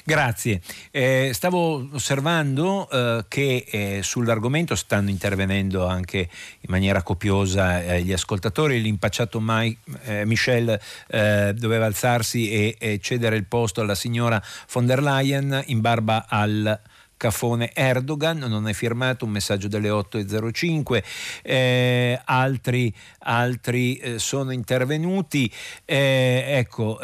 Grazie. 0.05 0.61
Eh, 0.91 1.32
stavo 1.34 1.89
osservando 1.91 2.89
eh, 2.89 3.26
che 3.28 3.65
eh, 3.69 3.99
sull'argomento 4.03 4.73
stanno 4.73 5.09
intervenendo 5.09 5.86
anche 5.86 6.17
in 6.17 6.69
maniera 6.69 7.03
copiosa 7.03 7.84
eh, 7.84 8.01
gli 8.01 8.13
ascoltatori. 8.13 8.82
L'impacciato 8.82 9.41
Mai, 9.41 9.78
eh, 10.03 10.26
Michel 10.26 10.80
eh, 11.07 11.53
doveva 11.57 11.86
alzarsi 11.86 12.49
e, 12.49 12.76
e, 12.80 12.99
cedere 12.99 13.36
il 13.36 13.45
posto 13.45 13.82
alla 13.82 13.95
signora 13.95 14.41
von 14.71 14.86
der 14.86 15.01
Leyen 15.01 15.63
in 15.65 15.82
barba 15.82 16.26
al 16.30 16.80
Cafone 17.17 17.71
Erdogan, 17.73 18.38
non 18.39 18.67
è 18.67 18.73
firmato 18.73 19.26
un 19.26 19.32
messaggio 19.32 19.67
delle 19.67 19.89
8.05, 19.89 21.03
eh, 21.43 22.21
altri, 22.23 22.93
altri 23.19 23.95
eh, 23.95 24.19
sono 24.19 24.51
intervenuti. 24.51 25.51
Eh, 25.86 26.43
ecco, 26.47 26.99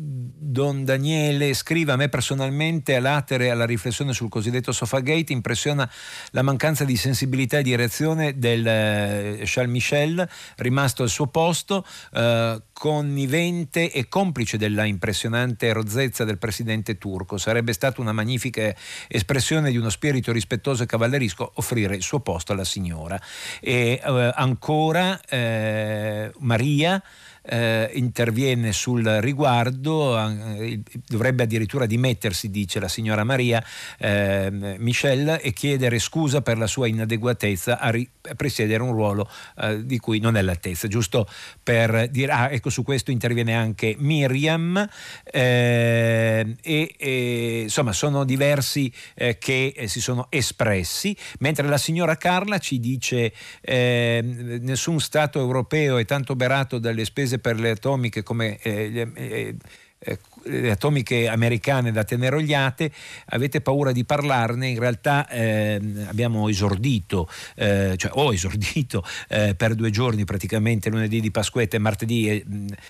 Don 0.00 0.84
Daniele 0.84 1.52
scrive 1.54 1.90
a 1.90 1.96
me 1.96 2.08
personalmente 2.08 2.94
a 2.94 3.24
alla 3.50 3.66
riflessione 3.66 4.12
sul 4.12 4.28
cosiddetto 4.28 4.70
Sofagate 4.70 5.32
impressiona 5.32 5.90
la 6.30 6.42
mancanza 6.42 6.84
di 6.84 6.96
sensibilità 6.96 7.58
e 7.58 7.62
di 7.64 7.74
reazione 7.74 8.38
del 8.38 8.64
eh, 8.64 9.42
Charles 9.44 9.72
Michel 9.72 10.28
rimasto 10.58 11.02
al 11.02 11.08
suo 11.08 11.26
posto 11.26 11.84
eh, 12.12 12.62
connivente 12.72 13.90
e 13.90 14.08
complice 14.08 14.56
della 14.56 14.84
impressionante 14.84 15.72
rozzezza 15.72 16.22
del 16.22 16.38
presidente 16.38 16.96
turco. 16.96 17.36
Sarebbe 17.36 17.72
stata 17.72 18.00
una 18.00 18.12
magnifica 18.12 18.72
espressione 19.08 19.72
di 19.72 19.78
uno 19.78 19.90
spirito 19.90 20.30
rispettoso 20.30 20.84
e 20.84 20.86
cavallerisco 20.86 21.54
offrire 21.56 21.96
il 21.96 22.02
suo 22.02 22.20
posto 22.20 22.52
alla 22.52 22.62
signora. 22.62 23.20
E 23.60 24.00
eh, 24.00 24.32
ancora 24.36 25.20
eh, 25.28 26.30
Maria 26.38 27.02
eh, 27.48 27.90
interviene 27.94 28.72
sul 28.72 29.04
riguardo, 29.04 30.18
eh, 30.18 30.80
dovrebbe 31.06 31.44
addirittura 31.44 31.86
dimettersi, 31.86 32.50
dice 32.50 32.78
la 32.78 32.88
signora 32.88 33.24
Maria 33.24 33.64
eh, 33.98 34.76
Michel, 34.78 35.40
e 35.42 35.52
chiedere 35.52 35.98
scusa 35.98 36.42
per 36.42 36.58
la 36.58 36.66
sua 36.66 36.86
inadeguatezza 36.86 37.78
a, 37.78 37.90
ri- 37.90 38.08
a 38.28 38.34
presiedere 38.34 38.82
un 38.82 38.92
ruolo 38.92 39.30
eh, 39.60 39.84
di 39.84 39.98
cui 39.98 40.18
non 40.18 40.36
è 40.36 40.40
all'altezza. 40.40 40.88
Giusto 40.88 41.26
per 41.62 42.08
dire, 42.10 42.32
ah, 42.32 42.50
ecco, 42.50 42.70
su 42.70 42.82
questo 42.82 43.10
interviene 43.10 43.54
anche 43.54 43.96
Miriam, 43.98 44.86
eh, 45.24 46.56
e, 46.60 46.94
e, 46.98 47.60
insomma 47.62 47.92
sono 47.92 48.24
diversi 48.24 48.92
eh, 49.14 49.38
che 49.38 49.84
si 49.86 50.00
sono 50.00 50.26
espressi, 50.28 51.16
mentre 51.38 51.66
la 51.66 51.78
signora 51.78 52.16
Carla 52.16 52.58
ci 52.58 52.78
dice 52.78 53.32
nessun 53.62 55.00
Stato 55.00 55.38
europeo 55.38 55.96
è 55.98 56.04
tanto 56.04 56.36
berato 56.36 56.78
dalle 56.78 57.04
spese 57.04 57.37
per 57.38 57.58
le 57.58 57.70
atomiche 57.70 58.22
come 58.22 58.58
eh, 58.60 59.54
eh, 59.98 60.18
eh, 60.44 60.70
atomiche 60.70 61.28
americane 61.28 61.90
da 61.90 62.04
tenerogliate, 62.04 62.90
avete 63.26 63.60
paura 63.60 63.92
di 63.92 64.04
parlarne, 64.04 64.68
in 64.68 64.78
realtà 64.78 65.28
eh, 65.28 65.80
abbiamo 66.06 66.48
esordito, 66.48 67.28
eh, 67.56 67.94
cioè 67.96 68.10
ho 68.14 68.32
esordito 68.32 69.04
eh, 69.28 69.54
per 69.56 69.74
due 69.74 69.90
giorni 69.90 70.24
praticamente 70.24 70.88
lunedì 70.90 71.20
di 71.20 71.30
Pasquetta 71.30 71.76
e 71.76 71.80
martedì 71.80 72.28
eh, 72.28 72.44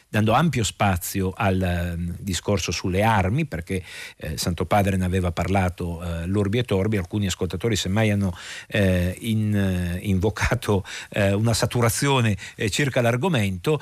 dando 0.09 0.33
ampio 0.33 0.63
spazio 0.63 1.33
al 1.35 1.97
mm, 1.97 2.11
discorso 2.19 2.71
sulle 2.71 3.03
armi 3.03 3.47
perché 3.47 3.83
eh, 4.19 4.37
Santo 4.37 4.67
Padre 4.67 4.97
ne 4.97 5.05
aveva 5.05 5.33
parlato 5.33 6.01
l'Urbi 6.27 6.59
e 6.59 6.65
Torbi, 6.65 6.97
alcuni 6.97 7.27
ascoltatori 7.27 7.77
semmai 7.77 8.11
hanno 8.11 8.37
in, 8.71 9.99
invocato 10.01 10.85
una 11.15 11.55
saturazione 11.55 12.37
circa 12.71 13.01
l'argomento, 13.01 13.81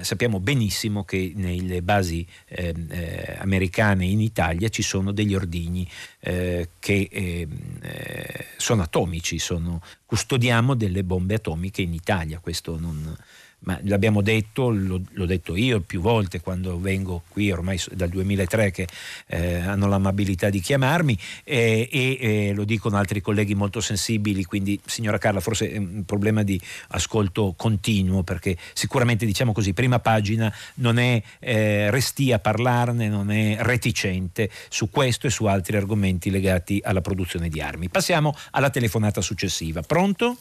sappiamo 0.00 0.40
benissimo 0.40 1.04
che 1.04 1.32
nelle 1.34 1.82
basi 1.82 2.26
eh, 2.58 3.36
americane 3.38 4.04
in 4.06 4.20
Italia 4.20 4.68
ci 4.68 4.82
sono 4.82 5.12
degli 5.12 5.34
ordigni 5.34 5.88
eh, 6.20 6.70
che 6.78 7.08
ehm, 7.10 7.78
eh, 7.82 8.46
sono 8.56 8.82
atomici, 8.82 9.38
sono, 9.38 9.80
custodiamo 10.04 10.74
delle 10.74 11.04
bombe 11.04 11.34
atomiche 11.34 11.82
in 11.82 11.94
Italia, 11.94 12.40
questo 12.40 12.78
non, 12.78 13.16
ma 13.60 13.78
l'abbiamo 13.82 14.22
detto, 14.22 14.70
l'ho, 14.70 15.00
l'ho, 15.10 15.26
detto 15.26 15.56
io 15.56 15.80
più 15.80 16.00
volte 16.00 16.40
quando 16.40 16.78
vengo 16.78 17.22
qui, 17.28 17.50
ormai 17.50 17.80
dal 17.92 18.08
2003 18.08 18.70
che 18.70 18.86
eh, 19.26 19.56
hanno 19.56 19.88
l'amabilità 19.88 20.48
di 20.48 20.60
chiamarmi 20.60 21.18
eh, 21.44 21.88
e 21.90 22.18
eh, 22.20 22.52
lo 22.54 22.64
dicono 22.64 22.96
altri 22.96 23.20
colleghi 23.20 23.54
molto 23.54 23.80
sensibili, 23.80 24.44
quindi 24.44 24.80
signora 24.86 25.18
Carla 25.18 25.40
forse 25.40 25.72
è 25.72 25.76
un 25.76 26.04
problema 26.04 26.42
di 26.42 26.60
ascolto 26.88 27.54
continuo 27.56 28.22
perché 28.22 28.56
sicuramente 28.72 29.26
diciamo 29.26 29.52
così, 29.52 29.72
prima 29.72 29.98
pagina 29.98 30.52
non 30.74 30.98
è 30.98 31.20
eh, 31.40 31.90
restia 31.90 32.36
a 32.36 32.38
parlarne, 32.38 33.08
non 33.08 33.30
è 33.30 33.56
reticente 33.60 34.50
su 34.68 34.88
questo 34.88 35.26
e 35.26 35.30
su 35.30 35.46
altri 35.46 35.76
argomenti 35.76 36.30
legati 36.30 36.80
alla 36.82 37.00
produzione 37.00 37.48
di 37.48 37.60
armi. 37.60 37.88
Passiamo 37.88 38.34
alla 38.52 38.70
telefonata 38.70 39.20
successiva. 39.20 39.82
Pronto? 39.82 40.36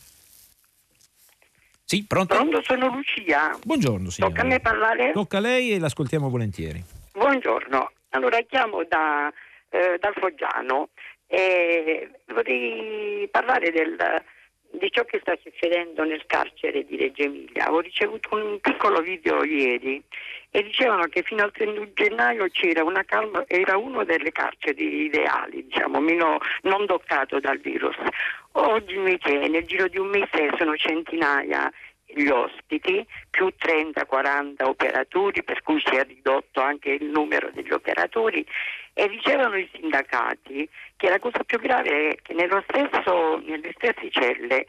Sì, 1.89 2.03
pronto? 2.05 2.35
Pronto, 2.35 2.61
sono 2.63 2.87
Lucia. 2.89 3.57
Buongiorno, 3.63 4.09
signora. 4.09 4.33
Tocca 4.33 4.45
a 4.45 4.49
me 4.49 4.59
parlare? 4.59 5.11
Tocca 5.13 5.37
a 5.37 5.39
lei 5.39 5.71
e 5.71 5.79
l'ascoltiamo 5.79 6.29
volentieri. 6.29 6.83
Buongiorno. 7.13 7.91
Allora, 8.09 8.41
chiamo 8.41 8.83
da, 8.83 9.31
eh, 9.69 9.97
dal 9.97 10.13
Foggiano 10.15 10.89
e 11.27 12.09
vorrei 12.25 13.25
parlare 13.31 13.71
del, 13.71 13.95
di 14.71 14.91
ciò 14.91 15.05
che 15.05 15.19
sta 15.21 15.37
succedendo 15.41 16.03
nel 16.03 16.25
carcere 16.25 16.83
di 16.83 16.97
Reggio 16.97 17.23
Emilia. 17.23 17.71
Ho 17.71 17.79
ricevuto 17.79 18.35
un 18.35 18.59
piccolo 18.59 18.99
video 18.99 19.45
ieri 19.45 20.03
e 20.51 20.63
dicevano 20.63 21.05
che 21.05 21.23
fino 21.23 21.43
al 21.43 21.51
31 21.51 21.93
gennaio 21.93 22.47
c'era 22.49 22.83
una 22.83 23.03
calma, 23.05 23.45
era 23.47 23.77
uno 23.77 24.03
delle 24.03 24.33
carceri 24.33 25.05
ideali, 25.05 25.65
diciamo, 25.65 26.01
meno, 26.01 26.37
non 26.63 26.85
toccato 26.85 27.39
dal 27.39 27.59
virus. 27.59 27.95
Oggi 28.59 28.95
invece 28.95 29.47
nel 29.47 29.65
giro 29.65 29.87
di 29.87 29.99
un 29.99 30.07
mese 30.07 30.49
sono 30.57 30.75
centinaia 30.75 31.71
gli 32.05 32.27
ospiti, 32.27 33.05
più 33.29 33.53
30-40 33.55 34.63
operatori, 34.63 35.43
per 35.43 35.61
cui 35.61 35.79
si 35.85 35.95
è 35.95 36.03
ridotto 36.03 36.61
anche 36.61 36.89
il 36.89 37.05
numero 37.05 37.51
degli 37.51 37.71
operatori 37.71 38.43
e 38.93 39.09
dicevano 39.09 39.57
i 39.57 39.69
sindacati 39.71 40.67
che 40.95 41.07
la 41.07 41.19
cosa 41.19 41.43
più 41.43 41.59
grave 41.59 42.09
è 42.09 42.15
che 42.23 42.33
stesso, 42.67 43.37
nelle 43.45 43.71
stesse 43.75 44.09
celle 44.09 44.65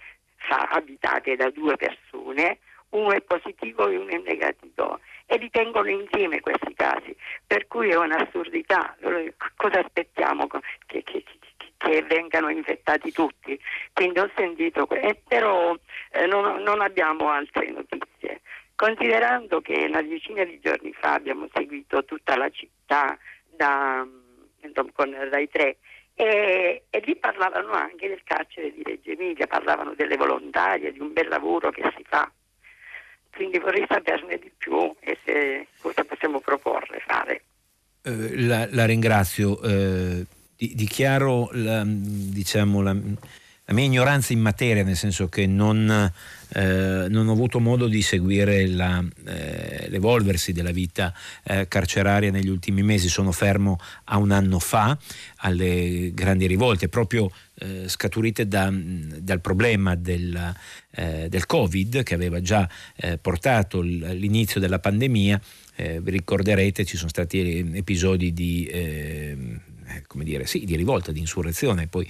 abitate 0.48 1.36
da 1.36 1.48
due 1.48 1.76
persone, 1.76 2.58
uno 2.90 3.12
è 3.12 3.22
positivo 3.22 3.88
e 3.88 3.96
uno 3.96 4.10
è 4.10 4.18
negativo 4.18 5.00
e 5.24 5.38
li 5.38 5.48
tengono 5.48 5.88
insieme 5.88 6.40
questi 6.40 6.74
casi, 6.74 7.16
per 7.46 7.66
cui 7.66 7.88
è 7.88 7.96
un'assurdità. 7.96 8.96
Cosa 9.56 9.80
aspettiamo? 9.80 10.46
Che, 10.46 11.02
che, 11.02 11.24
che 11.78 12.02
vengano 12.02 12.50
infettati 12.50 13.10
tutti. 13.12 13.58
Quindi 13.92 14.18
ho 14.18 14.30
sentito, 14.36 14.88
eh, 14.90 15.18
però 15.26 15.74
eh, 16.10 16.26
non, 16.26 16.62
non 16.62 16.82
abbiamo 16.82 17.30
altre 17.30 17.70
notizie. 17.70 18.42
Considerando 18.74 19.60
che 19.60 19.86
una 19.88 20.02
decina 20.02 20.44
di 20.44 20.60
giorni 20.60 20.92
fa 20.92 21.14
abbiamo 21.14 21.48
seguito 21.52 22.04
tutta 22.04 22.36
la 22.36 22.50
città 22.50 23.16
da, 23.48 24.06
con 24.92 25.16
Rai 25.30 25.48
3 25.48 25.76
e, 26.14 26.82
e, 26.90 27.02
lì 27.04 27.16
parlavano 27.16 27.72
anche 27.72 28.08
del 28.08 28.22
carcere 28.24 28.72
di 28.72 28.82
Reggio 28.82 29.10
Emilia, 29.10 29.46
parlavano 29.46 29.94
delle 29.94 30.16
volontarie, 30.16 30.92
di 30.92 31.00
un 31.00 31.12
bel 31.12 31.28
lavoro 31.28 31.70
che 31.70 31.82
si 31.96 32.04
fa. 32.08 32.30
Quindi 33.32 33.58
vorrei 33.58 33.84
saperne 33.88 34.36
di 34.36 34.50
più 34.56 34.92
e 34.98 35.16
se, 35.24 35.68
cosa 35.80 36.02
possiamo 36.04 36.40
proporre 36.40 37.00
fare. 37.06 37.42
Eh, 38.02 38.40
la, 38.40 38.66
la, 38.70 38.84
ringrazio. 38.84 39.62
Eh, 39.62 40.26
dichiaro 40.58 41.50
la, 41.52 41.84
diciamo, 41.86 42.82
la, 42.82 42.92
la, 42.92 43.72
mia 43.72 43.84
ignoranza 43.84 44.32
in 44.32 44.40
materia, 44.40 44.82
nel 44.82 44.96
senso 44.96 45.28
che 45.28 45.46
non, 45.46 45.88
eh, 46.54 47.06
non 47.08 47.28
ho 47.28 47.32
avuto 47.32 47.60
modo 47.60 47.86
di 47.86 48.02
seguire 48.02 48.66
la, 48.66 49.04
eh, 49.26 49.86
l'evolversi 49.88 50.52
della 50.52 50.72
vita 50.72 51.14
eh, 51.44 51.68
carceraria 51.68 52.32
negli 52.32 52.48
ultimi 52.48 52.82
mesi. 52.82 53.08
Sono 53.08 53.30
fermo 53.30 53.78
a 54.04 54.16
un 54.16 54.32
anno 54.32 54.58
fa 54.58 54.98
alle 55.36 56.10
grandi 56.12 56.46
rivolte, 56.46 56.88
proprio 56.88 57.30
eh, 57.60 57.88
scaturite 57.88 58.48
da, 58.48 58.72
dal 58.72 59.40
problema 59.40 59.94
del, 59.94 60.54
eh, 60.90 61.28
del, 61.28 61.46
Covid 61.46 62.02
che 62.02 62.14
aveva 62.14 62.40
già 62.40 62.68
eh, 62.96 63.18
portato 63.18 63.80
l'inizio 63.80 64.60
della 64.60 64.80
pandemia. 64.80 65.40
vi 65.78 66.10
ricorderete 66.10 66.84
ci 66.84 66.96
sono 66.96 67.08
stati 67.08 67.70
episodi 67.74 68.32
di 68.32 68.68
eh, 69.88 70.02
come 70.06 70.24
dire, 70.24 70.46
sì, 70.46 70.64
di 70.64 70.76
rivolta, 70.76 71.12
di 71.12 71.20
insurrezione, 71.20 71.86
poi 71.86 72.08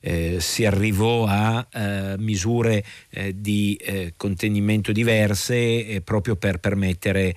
eh, 0.00 0.36
si 0.40 0.64
arrivò 0.64 1.26
a 1.26 1.66
eh, 1.72 2.14
misure 2.18 2.84
eh, 3.10 3.34
di 3.36 3.74
eh, 3.80 4.14
contenimento 4.16 4.92
diverse 4.92 5.56
eh, 5.86 6.00
proprio 6.00 6.36
per 6.36 6.58
permettere, 6.58 7.34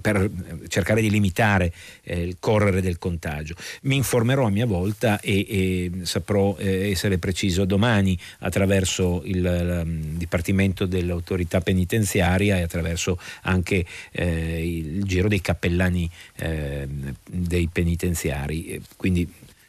per 0.00 0.30
cercare 0.68 1.00
di 1.00 1.10
limitare 1.10 1.72
il 2.04 2.36
correre 2.38 2.80
del 2.80 2.98
contagio. 2.98 3.54
Mi 3.82 3.96
informerò 3.96 4.46
a 4.46 4.50
mia 4.50 4.66
volta 4.66 5.20
e, 5.20 5.46
e 5.48 5.90
saprò 6.02 6.56
essere 6.58 7.18
preciso 7.18 7.64
domani 7.64 8.18
attraverso 8.40 9.22
il, 9.24 9.36
il 9.36 10.16
Dipartimento 10.18 10.86
dell'autorità 10.86 11.60
penitenziaria 11.60 12.58
e 12.58 12.62
attraverso 12.62 13.18
anche 13.42 13.84
il 14.12 15.04
giro 15.04 15.28
dei 15.28 15.40
cappellani 15.40 16.10
dei 17.30 17.68
penitenziari. 17.70 18.80
Quindi 18.96 19.28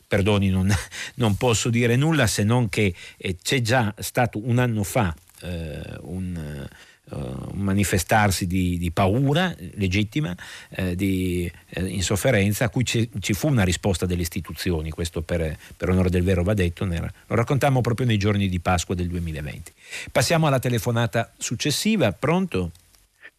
perdoni, 0.10 0.50
non, 0.50 0.74
non, 1.16 1.38
posso 1.38 1.70
dire 1.70 1.96
nulla 1.96 2.26
se 2.26 2.44
non 2.44 2.68
che 2.68 2.94
eh, 3.16 3.38
c'è 3.42 3.62
già 3.62 3.94
stato 4.00 4.42
un 4.44 4.58
anno 4.58 4.84
fa 4.84 5.16
eh, 5.42 5.80
un, 6.02 6.68
uh, 7.12 7.50
manifestarsi 7.54 8.48
di, 8.48 8.80
di 8.80 8.92
paura 8.92 9.56
legittima, 9.76 10.36
eh, 10.72 10.96
di 10.96 11.50
eh, 11.70 11.82
insofferenza, 11.86 12.66
a 12.66 12.70
cui 12.70 12.84
ci, 12.84 13.08
ci, 13.20 13.34
fu 13.34 13.48
una 13.48 13.64
risposta 13.64 14.08
delle 14.08 14.24
istituzioni, 14.24 14.90
questo 14.90 15.22
per, 15.22 15.56
per 15.78 15.90
onore 15.90 16.10
del 16.10 16.24
vero 16.24 16.44
va 16.44 16.56
detto, 16.56 16.86
lo 16.86 17.12
raccontammo 17.28 17.82
proprio 17.82 18.08
nei 18.08 18.18
giorni 18.18 18.50
di 18.50 18.60
Pasqua 18.60 18.96
del 18.96 19.08
2020. 19.08 19.72
Passiamo 20.12 20.48
alla 20.48 20.60
telefonata 20.60 21.32
successiva, 21.38 22.12
pronto? 22.12 22.72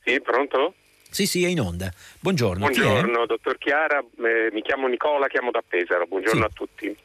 Sì, 0.05 0.21
pronto? 0.21 0.75
Sì, 1.11 1.27
sì, 1.27 1.45
è 1.45 1.49
in 1.49 1.61
onda. 1.61 1.91
Buongiorno. 2.21 2.69
Buongiorno, 2.69 3.27
dottor 3.27 3.59
Chiara, 3.59 3.99
eh, 3.99 4.51
mi 4.53 4.63
chiamo 4.63 4.87
Nicola, 4.87 5.27
chiamo 5.27 5.51
da 5.51 5.63
Pesaro. 5.67 6.07
Buongiorno 6.07 6.41
sì. 6.41 6.47
a 6.47 6.51
tutti. 6.55 6.97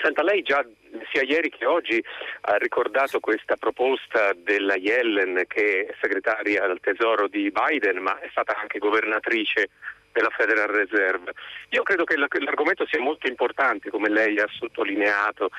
Senta, 0.00 0.22
lei 0.22 0.42
già 0.42 0.64
sia 1.12 1.22
ieri 1.22 1.50
che 1.50 1.66
oggi 1.66 2.02
ha 2.42 2.56
ricordato 2.56 3.20
questa 3.20 3.56
proposta 3.56 4.32
della 4.32 4.76
Yellen 4.76 5.42
che 5.46 5.86
è 5.86 5.94
segretaria 6.00 6.66
del 6.66 6.80
tesoro 6.80 7.28
di 7.28 7.52
Biden, 7.52 7.98
ma 7.98 8.18
è 8.18 8.28
stata 8.30 8.56
anche 8.56 8.78
governatrice 8.78 9.68
della 10.12 10.30
Federal 10.30 10.68
Reserve. 10.68 11.32
Io 11.70 11.82
credo 11.82 12.04
che 12.04 12.16
l'argomento 12.16 12.86
sia 12.86 13.00
molto 13.00 13.26
importante, 13.26 13.90
come 13.90 14.08
lei 14.08 14.38
ha 14.38 14.48
sottolineato, 14.48 15.50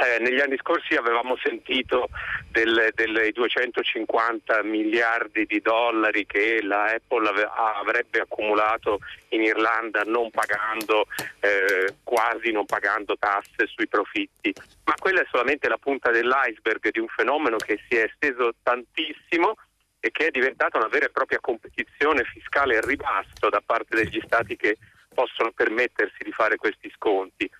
eh, 0.00 0.18
negli 0.18 0.40
anni 0.40 0.56
scorsi 0.56 0.94
avevamo 0.94 1.36
sentito 1.36 2.08
delle 2.50 2.90
250 3.32 4.62
miliardi 4.62 5.44
di 5.44 5.60
dollari 5.60 6.24
che 6.26 6.62
la 6.62 6.84
Apple 6.84 7.28
ave, 7.28 7.48
avrebbe 7.54 8.20
accumulato 8.20 9.00
in 9.28 9.42
Irlanda 9.42 10.02
non 10.04 10.30
pagando, 10.30 11.06
eh, 11.40 11.94
quasi 12.02 12.50
non 12.50 12.64
pagando 12.64 13.16
tasse 13.18 13.66
sui 13.66 13.88
profitti, 13.88 14.52
ma 14.84 14.94
quella 14.98 15.20
è 15.20 15.26
solamente 15.30 15.68
la 15.68 15.78
punta 15.78 16.10
dell'iceberg 16.10 16.90
di 16.90 16.98
un 16.98 17.08
fenomeno 17.08 17.56
che 17.58 17.78
si 17.88 17.96
è 17.96 18.04
esteso 18.04 18.54
tantissimo 18.62 19.54
e 20.00 20.10
che 20.10 20.28
è 20.28 20.30
diventata 20.30 20.78
una 20.78 20.88
vera 20.88 21.06
e 21.06 21.10
propria 21.10 21.40
competizione 21.40 22.24
fiscale 22.24 22.78
al 22.78 22.82
ribasso 22.82 23.50
da 23.50 23.62
parte 23.64 23.96
degli 23.96 24.20
stati 24.24 24.56
che 24.56 24.78
possono 25.12 25.52
permettersi 25.52 26.24
di 26.24 26.32
fare 26.32 26.56
questi 26.56 26.90
sconti. 26.96 27.50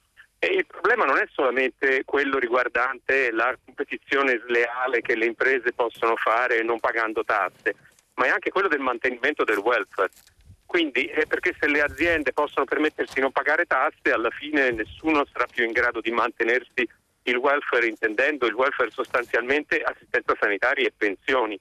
E 0.43 0.47
il 0.55 0.65
problema 0.65 1.05
non 1.05 1.19
è 1.19 1.29
solamente 1.31 2.03
quello 2.07 2.39
riguardante 2.39 3.31
la 3.31 3.55
competizione 3.63 4.41
sleale 4.47 5.03
che 5.03 5.15
le 5.15 5.27
imprese 5.27 5.75
possono 5.75 6.17
fare 6.17 6.63
non 6.63 6.81
pagando 6.81 7.23
tasse, 7.25 7.75
ma 8.15 8.25
è 8.25 8.31
anche 8.31 8.51
quello 8.51 8.69
del 8.69 8.81
mantenimento 8.81 9.45
del 9.45 9.59
welfare. 9.59 10.09
Quindi, 10.65 11.05
eh, 11.09 11.27
perché 11.27 11.55
se 11.61 11.69
le 11.69 11.83
aziende 11.83 12.33
possono 12.33 12.65
permettersi 12.65 13.17
di 13.17 13.21
non 13.21 13.33
pagare 13.33 13.67
tasse, 13.67 14.13
alla 14.13 14.31
fine 14.31 14.71
nessuno 14.71 15.27
sarà 15.31 15.45
più 15.45 15.67
in 15.67 15.73
grado 15.73 16.01
di 16.01 16.11
mantenersi 16.11 16.89
il 17.25 17.37
welfare, 17.37 17.89
intendendo 17.89 18.47
il 18.47 18.55
welfare 18.55 18.91
sostanzialmente 18.91 19.83
assistenza 19.83 20.35
sanitaria 20.41 20.87
e 20.87 20.95
pensioni. 20.97 21.61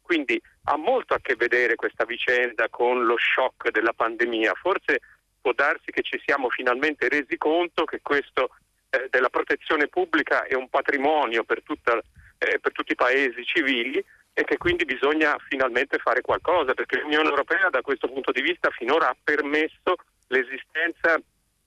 Quindi 0.00 0.40
ha 0.64 0.76
molto 0.76 1.14
a 1.14 1.18
che 1.20 1.34
vedere 1.34 1.74
questa 1.74 2.04
vicenda 2.04 2.68
con 2.68 3.04
lo 3.04 3.16
shock 3.18 3.70
della 3.70 3.92
pandemia. 3.92 4.52
Forse 4.54 5.00
può 5.42 5.52
darsi 5.52 5.90
che 5.90 6.02
ci 6.02 6.18
siamo 6.24 6.48
finalmente 6.48 7.08
resi 7.08 7.36
conto 7.36 7.84
che 7.84 8.00
questo 8.00 8.54
eh, 8.88 9.08
della 9.10 9.28
protezione 9.28 9.88
pubblica 9.88 10.44
è 10.44 10.54
un 10.54 10.68
patrimonio 10.70 11.44
per, 11.44 11.62
tutta, 11.62 12.00
eh, 12.38 12.58
per 12.60 12.72
tutti 12.72 12.92
i 12.92 12.96
paesi 12.96 13.44
civili 13.44 14.02
e 14.34 14.44
che 14.44 14.56
quindi 14.56 14.86
bisogna 14.86 15.36
finalmente 15.48 15.98
fare 15.98 16.22
qualcosa 16.22 16.72
perché 16.72 17.00
l'Unione 17.00 17.28
Europea 17.28 17.68
da 17.68 17.82
questo 17.82 18.08
punto 18.08 18.32
di 18.32 18.40
vista 18.40 18.70
finora 18.70 19.08
ha 19.08 19.16
permesso 19.22 19.96
l'esistenza 20.28 21.20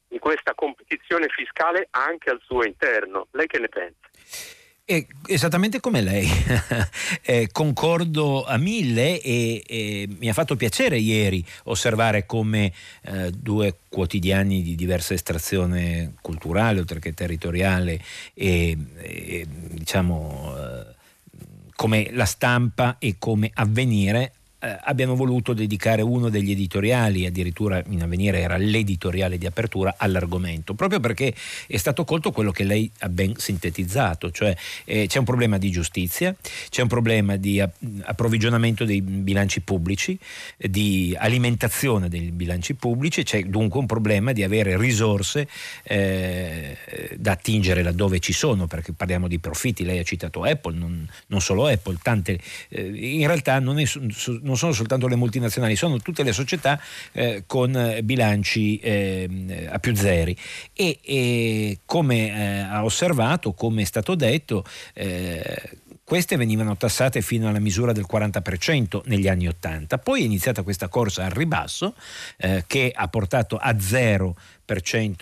di 0.08 0.18
questa 0.18 0.56
competizione 0.56 1.28
fiscale 1.28 1.88
anche 1.92 2.30
al 2.30 2.42
suo 2.44 2.64
interno. 2.64 3.28
Lei 3.32 3.48
che 3.48 3.60
ne 3.60 3.70
pensa? 3.70 4.64
Eh, 4.88 5.08
esattamente 5.26 5.80
come 5.80 6.00
lei, 6.00 6.30
eh, 7.26 7.50
concordo 7.52 8.46
a 8.46 8.58
mille 8.58 9.20
e, 9.20 9.64
e, 9.66 10.08
mi 10.20 10.30
ha 10.30 10.34
fatto 10.34 10.56
piacere 10.56 11.00
ieri 11.00 11.44
osservare 11.64 12.28
come 12.28 12.72
eh, 13.02 13.32
due 13.32 13.80
quotidiani 13.90 14.62
di 14.62 14.76
diversa 14.76 15.16
estrazione 15.16 16.14
culturale, 16.22 16.82
oltre 16.82 17.00
che 17.00 17.16
territoriale, 17.16 18.00
e, 18.36 18.78
e 18.98 19.48
diciamo 19.72 20.54
eh, 20.56 20.86
come 21.76 22.10
la 22.12 22.26
stampa 22.26 22.98
e 23.00 23.16
come 23.18 23.50
avvenire 23.56 24.34
eh, 24.66 24.80
abbiano 24.82 25.16
voluto 25.16 25.54
dedicare 25.54 26.02
uno 26.02 26.30
degli 26.30 26.50
editoriali, 26.50 27.26
addirittura 27.28 27.84
in 27.90 28.02
avvenire 28.02 28.40
era 28.40 28.58
l'editoriale 28.58 29.38
di 29.38 29.46
apertura, 29.46 29.96
all'argomento, 29.98 30.74
proprio 30.74 31.00
perché 31.00 31.34
è 31.68 31.78
stato 31.78 32.04
colto 32.04 32.32
quello 32.32 32.52
che 32.52 32.64
lei 32.64 32.90
ha 33.00 33.10
ben 33.10 33.36
sintetizzato, 33.36 34.32
cioè 34.32 34.56
eh, 34.86 35.06
c'è 35.08 35.20
un 35.20 35.26
problema 35.26 35.60
di 35.60 35.70
giustizia, 35.70 36.36
c'è 36.70 36.82
un 36.82 36.88
problema 36.88 37.36
di 37.36 37.62
approvvigionamento 38.02 38.86
dei 38.86 39.02
bilanci 39.02 39.62
pubblici, 39.62 40.18
di 40.58 41.16
alimentazione 41.18 42.10
dei 42.10 42.32
bilanci 42.32 42.74
pubblici, 42.74 43.24
c'è 43.24 43.44
dunque 43.44 43.80
un 43.80 43.86
problema 43.86 44.32
di 44.32 44.44
avere 44.44 44.78
risorse 44.78 45.48
eh, 45.84 46.76
da 47.18 47.34
attingere 47.34 47.84
laddove 47.84 48.20
ci 48.20 48.34
sono, 48.34 48.66
perché 48.66 48.94
parliamo 48.94 49.28
di 49.28 49.38
profitti, 49.38 49.84
lei 49.84 50.00
ha 50.00 50.04
citato 50.04 50.44
Apple, 50.44 50.76
non, 50.76 51.08
non 51.28 51.42
solo 51.42 51.68
Apple, 51.68 51.98
tante, 52.02 52.40
eh, 52.70 52.82
in 52.82 53.28
realtà 53.28 53.60
non, 53.60 53.80
è, 53.80 53.86
non 54.42 54.55
non 54.56 54.58
sono 54.58 54.72
soltanto 54.72 55.08
le 55.08 55.16
multinazionali, 55.16 55.76
sono 55.76 55.98
tutte 55.98 56.24
le 56.24 56.32
società 56.32 56.80
eh, 57.12 57.44
con 57.46 57.76
eh, 57.76 58.04
bilanci 58.04 58.78
eh, 58.78 59.68
a 59.70 59.80
più 59.80 59.94
zeri. 59.96 60.36
E, 60.74 61.00
e 61.04 61.80
come 61.86 62.28
eh, 62.28 62.60
ha 62.60 62.84
osservato, 62.84 63.54
come 63.54 63.82
è 63.82 63.86
stato 63.86 64.16
detto, 64.16 64.64
eh, 64.94 65.70
queste 66.06 66.38
venivano 66.38 66.78
tassate 66.78 67.22
fino 67.22 67.50
alla 67.50 67.60
misura 67.60 67.92
del 67.92 68.06
40% 68.10 69.02
negli 69.06 69.28
anni 69.28 69.48
80. 69.48 69.98
Poi 69.98 70.22
è 70.22 70.26
iniziata 70.26 70.62
questa 70.62 70.88
corsa 70.88 71.26
al 71.26 71.32
ribasso 71.32 71.96
eh, 72.38 72.64
che 72.68 72.94
ha 72.96 73.08
portato 73.08 73.58
a 73.58 73.78
zero 73.80 74.38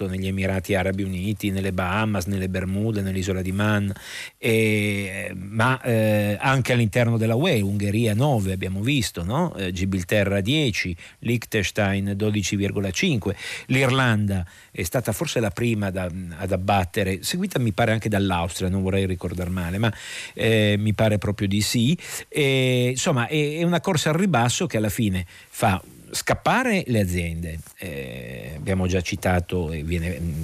negli 0.07 0.27
Emirati 0.27 0.73
Arabi 0.73 1.03
Uniti, 1.03 1.51
nelle 1.51 1.73
Bahamas, 1.73 2.25
nelle 2.25 2.49
Bermude, 2.49 3.01
nell'isola 3.01 3.41
di 3.41 3.51
Man, 3.51 3.93
e, 4.37 5.31
ma 5.35 5.81
eh, 5.81 6.37
anche 6.39 6.73
all'interno 6.73 7.17
della 7.17 7.35
UE, 7.35 7.61
Ungheria 7.61 8.13
9 8.13 8.53
abbiamo 8.53 8.81
visto, 8.81 9.23
no? 9.23 9.53
eh, 9.55 9.71
Gibilterra 9.71 10.41
10, 10.41 10.95
Liechtenstein 11.19 12.15
12,5, 12.17 13.35
l'Irlanda 13.67 14.45
è 14.71 14.83
stata 14.83 15.11
forse 15.11 15.39
la 15.39 15.51
prima 15.51 15.89
da, 15.91 16.09
ad 16.37 16.51
abbattere, 16.51 17.21
seguita 17.21 17.59
mi 17.59 17.73
pare 17.73 17.91
anche 17.91 18.09
dall'Austria, 18.09 18.69
non 18.69 18.81
vorrei 18.81 19.05
ricordare 19.05 19.49
male, 19.49 19.77
ma 19.77 19.93
eh, 20.33 20.75
mi 20.79 20.93
pare 20.93 21.17
proprio 21.17 21.47
di 21.47 21.61
sì. 21.61 21.97
E, 22.29 22.89
insomma 22.91 23.27
è, 23.27 23.57
è 23.57 23.63
una 23.63 23.81
corsa 23.81 24.09
al 24.09 24.15
ribasso 24.15 24.67
che 24.67 24.77
alla 24.77 24.89
fine 24.89 25.25
fa 25.27 25.81
scappare 26.13 26.83
le 26.87 26.99
aziende, 27.01 27.59
eh, 27.79 28.53
abbiamo 28.55 28.87
già 28.87 29.01
citato, 29.01 29.71
e 29.71 29.83
viene, 29.83 30.19
mm, 30.19 30.43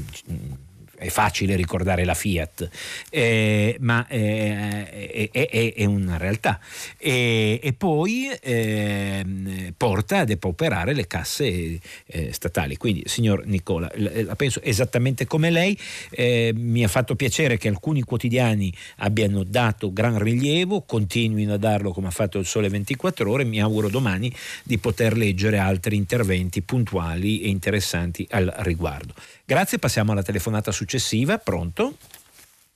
è 1.00 1.08
facile 1.08 1.56
ricordare 1.56 2.04
la 2.04 2.14
Fiat, 2.14 2.70
eh, 3.10 3.78
ma 3.80 4.06
eh, 4.08 5.30
è, 5.32 5.47
è, 5.50 5.74
è, 5.74 5.86
una 5.86 6.18
realtà. 6.18 6.60
E, 6.97 7.60
e 7.64 7.74
poi 7.74 8.30
eh, 8.41 9.74
porta 9.78 10.20
a 10.20 10.24
depauperare 10.26 10.93
le 10.93 11.08
casse 11.08 11.80
eh, 12.06 12.34
statali. 12.34 12.76
Quindi, 12.76 13.04
signor 13.06 13.45
Nicola, 13.45 13.89
la 13.95 14.36
penso 14.36 14.62
esattamente 14.62 15.26
come 15.26 15.50
lei. 15.50 15.78
Eh, 16.10 16.52
mi 16.54 16.84
ha 16.84 16.89
fatto 16.89 17.16
piacere 17.16 17.58
che 17.58 17.70
alcuni 17.70 18.02
quotidiani 18.02 18.74
abbiano 18.97 19.43
dato 19.43 19.93
gran 19.93 20.20
rilievo, 20.20 20.82
continuino 20.82 21.54
a 21.54 21.58
darlo 21.58 21.93
come 21.93 22.08
ha 22.08 22.12
fatto 22.12 22.39
il 22.39 22.45
Sole 22.45 22.68
24 22.68 23.32
Ore. 23.32 23.45
Mi 23.45 23.62
auguro 23.62 23.89
domani 23.89 24.34
di 24.64 24.78
poter 24.78 25.16
leggere 25.16 25.60
altri 25.60 25.95
interventi 25.95 26.62
puntuali 26.62 27.41
e 27.41 27.47
interessanti 27.47 28.28
al 28.32 28.54
riguardo. 28.58 29.14
Grazie, 29.50 29.80
passiamo 29.80 30.12
alla 30.12 30.22
telefonata 30.22 30.72
successiva. 30.72 31.39
Pronto? 31.39 31.95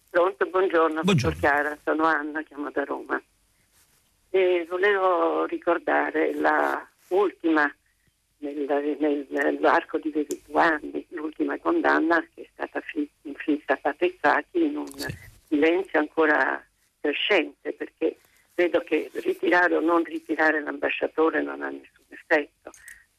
Pronto, 0.09 0.43
buongiorno, 0.47 1.01
buongiorno. 1.03 1.37
Chiara, 1.37 1.77
sono 1.83 2.05
Anna, 2.05 2.41
chiamo 2.41 2.71
da 2.71 2.83
Roma. 2.83 3.21
E 4.31 4.65
volevo 4.67 5.45
ricordare 5.45 6.33
la 6.33 6.83
ultima 7.09 7.71
nel, 8.39 8.97
nel, 8.99 9.27
nell'arco 9.29 9.99
di 9.99 10.11
due 10.11 10.61
anni, 10.61 11.05
l'ultima 11.09 11.59
condanna 11.59 12.19
che 12.33 12.41
è 12.41 12.49
stata 12.53 12.81
inflitta 13.21 13.73
a 13.73 13.79
Patrizzati 13.79 14.65
in 14.65 14.77
un 14.77 14.87
sì. 14.87 15.15
silenzio 15.49 15.99
ancora 15.99 16.59
crescente 16.99 17.73
perché 17.73 18.17
vedo 18.55 18.79
che 18.79 19.11
ritirare 19.13 19.75
o 19.75 19.79
non 19.79 20.03
ritirare 20.03 20.59
l'ambasciatore 20.59 21.43
non 21.43 21.61
ha 21.61 21.69
nessun 21.69 22.05
effetto 22.09 22.71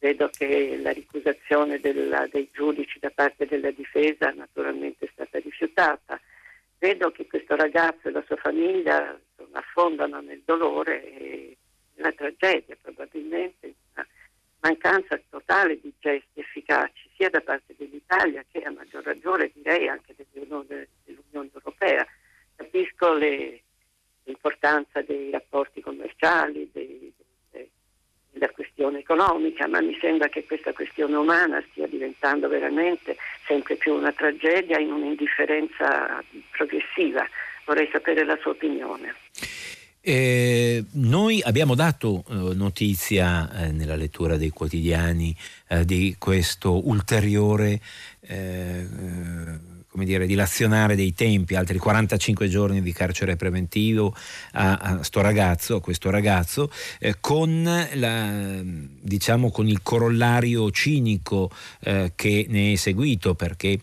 Vedo 0.05 0.29
che 0.29 0.77
la 0.83 0.91
ricusazione 0.91 1.81
della, 1.81 2.27
dei 2.27 2.51
giudici 2.53 2.99
da 2.99 3.09
parte 3.09 3.47
della 3.47 3.71
difesa 3.71 4.31
naturalmente 4.33 5.07
è 5.07 5.09
stata 5.11 5.39
rifiutata. 5.39 6.21
Vedo 6.77 7.11
che 7.11 7.27
questo 7.27 7.57
ragazzo 7.57 8.09
e 8.09 8.11
la 8.11 8.23
sua 8.27 8.37
famiglia 8.37 9.19
insomma, 9.31 9.61
affondano 9.61 10.21
nel 10.21 10.43
dolore 10.45 11.03
e 11.11 11.57
nella 11.95 12.13
tragedia, 12.13 12.77
probabilmente 12.79 13.73
una 13.95 14.07
mancanza 14.61 15.19
totale 15.31 15.81
di 15.81 15.91
gesti 15.99 16.39
efficaci 16.39 17.09
sia 17.17 17.31
da 17.31 17.41
parte 17.41 17.75
dell'Italia 17.75 18.45
che 18.53 18.61
a 18.61 18.71
maggior 18.71 19.05
ragione 19.05 19.53
direi 19.55 19.89
anche 19.89 20.15
dell'Unione, 20.15 20.87
dell'Unione 21.05 21.49
Europea. 21.51 22.07
Capisco 22.57 23.15
le, 23.15 23.63
l'importanza 24.25 25.01
dei 25.01 25.31
rapporti 25.31 25.81
commerciali, 25.81 26.69
dei, 26.75 27.11
la 28.35 28.51
questione 28.51 28.99
economica, 29.01 29.67
ma 29.67 29.81
mi 29.81 29.97
sembra 30.01 30.29
che 30.29 30.45
questa 30.45 30.73
questione 30.73 31.17
umana 31.17 31.63
stia 31.71 31.87
diventando 31.87 32.49
veramente 32.49 33.17
sempre 33.47 33.77
più 33.77 33.95
una 33.95 34.13
tragedia 34.13 34.79
in 34.79 34.93
un'indifferenza 34.93 36.23
progressiva. 36.51 37.27
Vorrei 37.65 37.89
sapere 37.91 38.25
la 38.25 38.37
sua 38.41 38.53
opinione. 38.53 39.15
Eh, 40.07 40.85
noi 40.93 41.41
abbiamo 41.43 41.75
dato 41.75 42.25
eh, 42.29 42.55
notizia 42.55 43.51
eh, 43.51 43.73
nella 43.73 43.97
lettura 43.97 44.37
dei 44.37 44.51
quotidiani 44.51 45.35
eh, 45.69 45.87
di 45.87 46.17
questo 46.19 46.87
ulteriore 46.87 47.81
eh, 48.21 48.87
come 49.95 50.07
dire, 50.07 50.27
dilazionare 50.27 50.97
dei 50.97 51.15
tempi, 51.15 51.55
altri 51.55 51.79
45 51.79 52.49
giorni 52.49 52.83
di 52.83 52.93
carcere 52.93 53.37
preventivo 53.37 54.13
a, 54.55 54.75
a, 54.75 55.03
sto 55.05 55.21
ragazzo, 55.21 55.77
a 55.77 55.81
questo 55.81 56.11
ragazzo, 56.11 56.69
eh, 56.99 57.19
con, 57.21 57.63
la, 57.63 58.61
diciamo, 59.01 59.53
con, 59.53 59.69
il 59.69 59.83
corollario 59.85 60.69
cinico 60.73 61.49
eh, 61.83 62.11
che 62.17 62.47
ne 62.49 62.73
è 62.73 62.75
seguito, 62.75 63.37
perché 63.37 63.79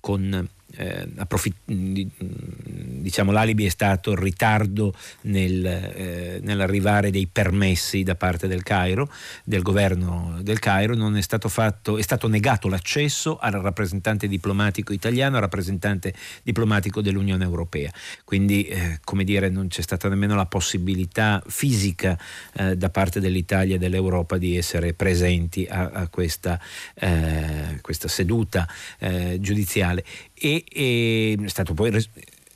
con 0.00 0.46
eh, 0.76 1.08
approfitt- 1.16 1.56
diciamo, 1.66 3.32
l'alibi 3.32 3.66
è 3.66 3.68
stato 3.68 4.12
il 4.12 4.18
ritardo 4.18 4.94
nel, 5.22 5.64
eh, 5.64 6.38
nell'arrivare 6.42 7.10
dei 7.10 7.26
permessi 7.26 8.02
da 8.02 8.14
parte 8.14 8.46
del 8.48 8.62
Cairo, 8.62 9.10
del 9.44 9.62
governo 9.62 10.38
del 10.40 10.58
Cairo, 10.58 10.94
non 10.94 11.16
è 11.16 11.20
stato, 11.20 11.48
fatto, 11.48 11.98
è 11.98 12.02
stato 12.02 12.28
negato 12.28 12.68
l'accesso 12.68 13.36
al 13.38 13.52
rappresentante 13.52 14.26
diplomatico 14.26 14.92
italiano, 14.92 15.36
al 15.36 15.42
rappresentante 15.42 16.14
diplomatico 16.42 17.00
dell'Unione 17.00 17.44
Europea. 17.44 17.92
Quindi, 18.24 18.64
eh, 18.64 19.00
come 19.04 19.24
dire, 19.24 19.48
non 19.48 19.68
c'è 19.68 19.82
stata 19.82 20.08
nemmeno 20.08 20.34
la 20.34 20.46
possibilità 20.46 21.42
fisica 21.46 22.18
eh, 22.54 22.76
da 22.76 22.90
parte 22.90 23.20
dell'Italia 23.20 23.76
e 23.76 23.78
dell'Europa 23.78 24.38
di 24.38 24.56
essere 24.56 24.94
presenti 24.94 25.66
a, 25.68 25.90
a 25.90 26.08
questa, 26.08 26.60
eh, 26.94 27.78
questa, 27.80 28.08
seduta 28.08 28.68
eh, 28.98 29.38
giudiziale 29.40 30.04
e, 30.44 30.64
e 30.70 31.38
è 31.42 31.48
stato 31.48 31.72
poi 31.72 31.90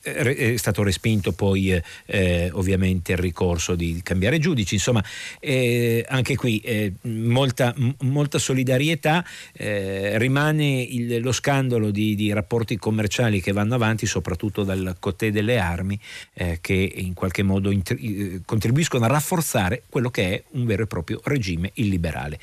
è 0.01 0.57
stato 0.57 0.82
respinto 0.82 1.32
poi 1.32 1.80
eh, 2.07 2.51
ovviamente 2.53 3.12
il 3.12 3.18
ricorso 3.18 3.74
di 3.74 4.01
cambiare 4.03 4.39
giudici, 4.39 4.74
insomma 4.74 5.03
eh, 5.41 6.05
anche 6.09 6.36
qui 6.36 6.59
eh, 6.61 6.95
molta, 7.03 7.74
molta, 8.01 8.39
solidarietà, 8.39 9.24
eh, 9.53 10.16
rimane 10.18 10.80
il, 10.80 11.20
lo 11.20 11.32
scandalo 11.32 11.91
di, 11.91 12.14
di, 12.14 12.32
rapporti 12.32 12.76
commerciali 12.76 13.43
che 13.43 13.53
vanno 13.53 13.74
avanti 13.74 14.07
soprattutto 14.07 14.64
dal 14.64 14.97
Cotè 14.99 15.30
delle 15.30 15.59
armi 15.59 15.99
eh, 16.34 16.59
che 16.61 16.74
in 16.74 17.14
qualche 17.14 17.43
modo 17.43 17.70
int- 17.70 18.43
contribuiscono 18.45 19.05
a 19.05 19.09
rafforzare 19.09 19.82
quello 19.89 20.11
che 20.11 20.34
è 20.34 20.43
un 20.53 20.64
vero 20.64 20.84
e 20.84 20.86
proprio 20.86 21.20
regime 21.24 21.70
illiberale. 21.74 22.39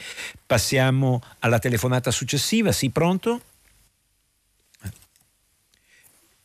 Passiamo 0.45 1.21
alla 1.39 1.59
telefonata 1.59 2.11
successiva, 2.11 2.71
sì 2.71 2.89
pronto? 2.89 3.41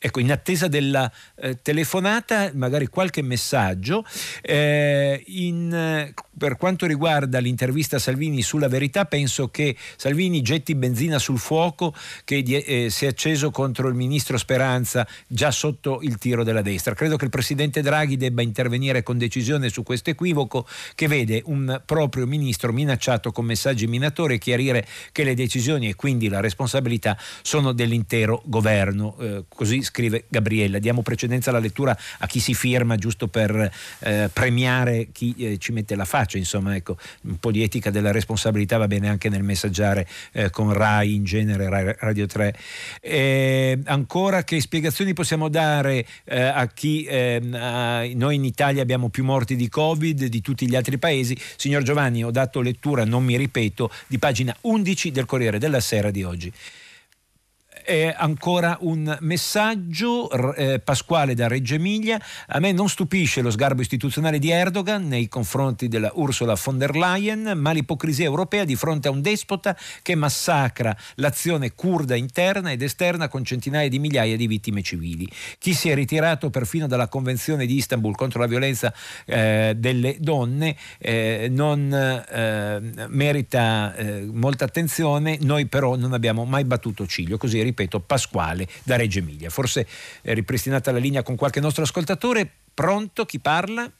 Ecco, 0.03 0.21
in 0.21 0.33
attesa 0.33 0.67
della 0.67 1.13
eh, 1.37 1.61
telefonata, 1.61 2.51
magari 2.55 2.87
qualche 2.87 3.21
messaggio. 3.21 4.03
Eh, 4.41 5.23
in, 5.27 6.11
per 6.39 6.57
quanto 6.57 6.87
riguarda 6.87 7.39
l'intervista 7.39 7.97
a 7.97 7.99
Salvini 7.99 8.41
sulla 8.41 8.69
verità, 8.69 9.05
penso 9.05 9.49
che 9.49 9.77
Salvini 9.97 10.41
getti 10.41 10.75
benzina 10.75 11.19
sul 11.19 11.39
fuoco 11.39 11.95
che 12.25 12.39
eh, 12.39 12.89
si 12.89 13.05
è 13.05 13.09
acceso 13.09 13.51
contro 13.51 13.89
il 13.89 13.95
ministro 13.95 14.39
Speranza 14.39 15.07
già 15.27 15.51
sotto 15.51 16.01
il 16.01 16.17
tiro 16.17 16.45
della 16.45 16.63
destra. 16.63 16.95
Credo 16.95 17.19
che 17.19 17.25
il 17.25 17.31
presidente 17.31 17.83
Draghi 17.83 18.17
debba 18.17 18.41
intervenire 18.41 19.03
con 19.03 19.19
decisione 19.19 19.69
su 19.69 19.83
questo 19.83 20.09
equivoco 20.09 20.67
che 20.95 21.09
vede 21.09 21.43
un 21.45 21.79
proprio 21.85 22.27
ministro 22.27 22.73
minacciato 22.73 23.33
con 23.33 23.45
messaggi 23.45 23.87
minatori 23.87 24.37
e 24.37 24.39
chiarire 24.39 24.87
che 25.13 25.25
le 25.25 25.35
decisioni 25.35 25.91
e 25.91 25.95
quindi 25.95 26.29
la 26.29 26.41
responsabilità 26.41 27.19
sono 27.43 27.73
dell'intero 27.73 28.41
governo. 28.47 29.15
Eh, 29.21 29.45
così 29.47 29.89
scrive 29.91 30.25
Gabriella. 30.29 30.79
Diamo 30.79 31.03
precedenza 31.03 31.51
alla 31.51 31.59
lettura 31.59 31.97
a 32.19 32.27
chi 32.27 32.39
si 32.39 32.55
firma 32.55 32.97
giusto 32.97 33.27
per 33.27 33.71
eh, 33.99 34.31
premiare 34.33 35.09
chi 35.13 35.35
eh, 35.37 35.59
ci 35.59 35.73
mette 35.73 35.97
la 35.97 36.05
faccia, 36.05 36.39
insomma, 36.39 36.77
ecco, 36.77 36.97
un 37.23 37.39
po' 37.39 37.51
di 37.51 37.63
etica 37.63 37.91
della 37.91 38.13
responsabilità 38.13 38.79
va 38.79 38.87
bene 38.87 39.09
anche 39.09 39.29
nel 39.29 39.43
messaggiare 39.43 40.07
eh, 40.33 40.51
con 40.51 40.73
RAI 40.73 41.15
in 41.15 41.25
genere, 41.25 41.69
RAI 41.69 41.95
Radio 41.99 42.27
3. 42.27 43.83
ancora 43.85 44.45
che 44.45 44.61
spiegazioni 44.61 45.13
possiamo 45.13 45.49
dare 45.49 46.07
eh, 46.25 46.41
a 46.41 46.67
chi 46.69 47.05
ehm, 47.09 47.55
a, 47.55 48.05
noi 48.15 48.37
in 48.37 48.45
Italia 48.45 48.83
abbiamo 48.83 49.09
più 49.09 49.25
morti 49.25 49.57
di 49.57 49.69
Covid 49.69 50.27
di 50.27 50.41
tutti 50.41 50.69
gli 50.69 50.77
altri 50.77 50.99
paesi? 50.99 51.37
Signor 51.57 51.83
Giovanni, 51.83 52.23
ho 52.23 52.31
dato 52.31 52.61
lettura, 52.61 53.05
non 53.05 53.25
mi 53.25 53.37
ripeto, 53.37 53.91
di 54.07 54.19
pagina 54.19 54.55
11 54.61 55.11
del 55.11 55.27
Corriere 55.27 55.59
della 55.59 55.81
Sera 55.81 56.11
di 56.11 56.23
oggi 56.23 56.53
eh, 57.85 58.15
ancora 58.17 58.77
un 58.81 59.17
messaggio, 59.21 60.31
eh, 60.55 60.79
Pasquale 60.81 61.35
da 61.35 61.49
Reggio 61.49 61.75
Emilia. 61.75 62.21
A 62.49 62.59
me 62.59 62.73
non 62.73 62.89
stupisce 62.89 63.41
lo 63.41 63.51
sgarbo 63.51 63.81
istituzionale 63.81 64.39
di 64.39 64.51
Erdogan 64.51 65.07
nei 65.07 65.29
confronti 65.29 65.89
della 65.89 66.11
Ursula 66.15 66.57
von 66.63 66.79
der 66.79 66.97
Leyen, 66.97 67.53
ma 67.57 67.73
l'ipocrisia 67.73 68.25
europea 68.25 68.65
di 68.65 68.77
fronte 68.77 69.09
a 69.09 69.11
un 69.11 69.21
despota 69.21 69.77
che 70.03 70.15
massacra 70.15 70.97
l'azione 71.17 71.73
kurda 71.75 72.15
interna 72.15 72.71
ed 72.71 72.83
esterna 72.83 73.29
con 73.29 73.45
centinaia 73.45 73.89
di 73.89 73.99
migliaia 73.99 74.37
di 74.37 74.47
vittime 74.47 74.83
civili. 74.83 75.29
Chi 75.59 75.75
si 75.75 75.89
è 75.89 75.95
ritirato 75.95 76.51
perfino 76.51 76.87
dalla 76.87 77.09
Convenzione 77.09 77.67
di 77.67 77.77
Istanbul 77.77 78.15
contro 78.15 78.41
la 78.41 78.47
violenza 78.47 78.93
eh, 79.27 79.75
delle 79.77 80.17
donne 80.19 80.77
eh, 80.99 81.49
non 81.51 81.93
eh, 81.93 82.81
merita 83.09 83.95
eh, 83.95 84.29
molta 84.33 84.65
attenzione, 84.65 85.39
noi 85.41 85.67
però 85.67 85.97
non 85.97 86.13
abbiamo 86.13 86.45
mai 86.45 86.65
battuto 86.65 87.07
ciglio, 87.07 87.37
così 87.37 87.63
ripeto 87.71 88.01
Pasquale 88.01 88.69
da 88.83 88.97
Reggio 88.97 89.19
Emilia. 89.19 89.51
Forse 89.51 89.87
è 90.21 90.35
ripristinata 90.35 90.93
la 90.93 90.99
linea 90.99 91.23
con 91.23 91.37
qualche 91.37 91.61
nostro 91.61 91.83
ascoltatore. 91.83 92.51
Pronto? 92.75 93.25
Chi 93.25 93.41
parla? 93.41 93.91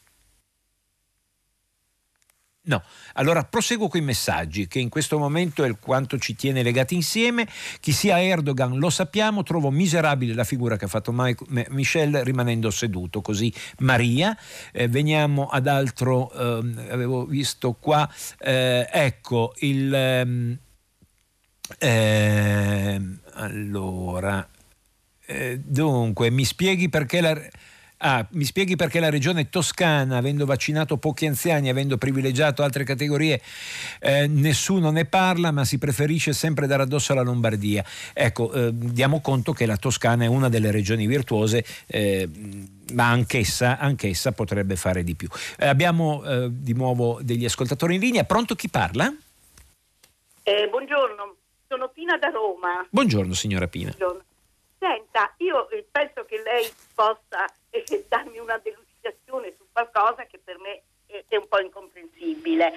No, 2.63 2.83
allora 3.15 3.43
proseguo 3.43 3.89
con 3.89 4.01
i 4.01 4.05
messaggi 4.05 4.69
che 4.69 4.81
in 4.81 4.91
questo 4.91 5.19
momento 5.19 5.65
è 5.65 5.79
quanto 5.81 6.19
ci 6.19 6.37
tiene 6.37 6.63
legati 6.63 6.95
insieme. 6.95 7.49
Chi 7.81 7.91
sia 7.91 8.23
Erdogan 8.23 8.77
lo 8.79 8.91
sappiamo, 8.91 9.43
trovo 9.43 9.71
miserabile 9.71 10.35
la 10.35 10.45
figura 10.45 10.77
che 10.77 10.85
ha 10.85 10.89
fatto 10.89 11.11
Michel 11.11 12.23
rimanendo 12.23 12.71
seduto, 12.71 13.23
così 13.23 13.53
Maria. 13.79 14.37
Eh, 14.73 14.89
veniamo 14.89 15.47
ad 15.47 15.67
altro, 15.69 16.31
eh, 16.33 16.91
avevo 16.91 17.25
visto 17.25 17.73
qua, 17.73 18.09
eh, 18.39 18.87
ecco 18.93 19.55
il... 19.61 19.95
Ehm, 19.95 20.59
eh, 21.79 23.01
allora, 23.41 24.47
eh, 25.27 25.59
dunque, 25.63 26.31
mi 26.31 26.45
spieghi 26.45 26.89
perché 26.89 27.21
la... 27.21 27.41
Ah, 28.03 28.27
mi 28.31 28.45
spieghi 28.45 28.77
perché 28.77 28.99
la 28.99 29.11
regione 29.11 29.51
toscana, 29.51 30.17
avendo 30.17 30.47
vaccinato 30.47 30.97
pochi 30.97 31.27
anziani, 31.27 31.69
avendo 31.69 31.99
privilegiato 31.99 32.63
altre 32.63 32.83
categorie, 32.83 33.43
eh, 34.01 34.27
nessuno 34.27 34.91
ne 34.91 35.05
parla, 35.05 35.51
ma 35.51 35.67
si 35.67 35.77
preferisce 35.77 36.33
sempre 36.33 36.67
dare 36.67 36.85
addosso 36.85 37.13
alla 37.13 37.21
Lombardia. 37.21 37.85
Ecco, 38.15 38.51
eh, 38.55 38.71
diamo 38.73 39.21
conto 39.21 39.53
che 39.53 39.67
la 39.67 39.77
Toscana 39.77 40.25
è 40.25 40.29
una 40.29 40.49
delle 40.49 40.71
regioni 40.71 41.07
virtuose, 41.07 41.63
eh, 41.87 42.27
ma 42.95 43.11
anch'essa, 43.11 43.77
anch'essa, 43.77 44.33
potrebbe 44.33 44.77
fare 44.77 45.05
di 45.05 45.15
più. 45.15 45.29
Eh, 45.59 45.67
abbiamo 45.67 46.25
eh, 46.25 46.49
di 46.51 46.73
nuovo 46.73 47.19
degli 47.21 47.45
ascoltatori 47.45 47.97
in 47.97 48.01
linea. 48.01 48.25
Pronto 48.25 48.55
chi 48.55 48.71
parla? 48.71 49.15
Eh, 50.43 50.69
buongiorno, 50.71 51.37
sono 51.71 51.89
Pina 51.89 52.19
da 52.19 52.31
Roma. 52.31 52.85
Buongiorno 52.91 53.33
signora 53.33 53.69
Pina. 53.69 53.95
Buongiorno. 53.97 54.25
Senta, 54.77 55.33
io 55.37 55.71
eh, 55.71 55.87
penso 55.89 56.25
che 56.25 56.43
lei 56.43 56.69
possa 56.97 57.47
eh, 57.71 57.85
darmi 58.11 58.41
una 58.41 58.59
delucidazione 58.59 59.55
su 59.57 59.65
qualcosa 59.71 60.25
che 60.25 60.41
per 60.43 60.59
me 60.59 60.83
è 61.07 61.37
un 61.37 61.47
po' 61.49 61.61
incomprensibile. 61.61 62.73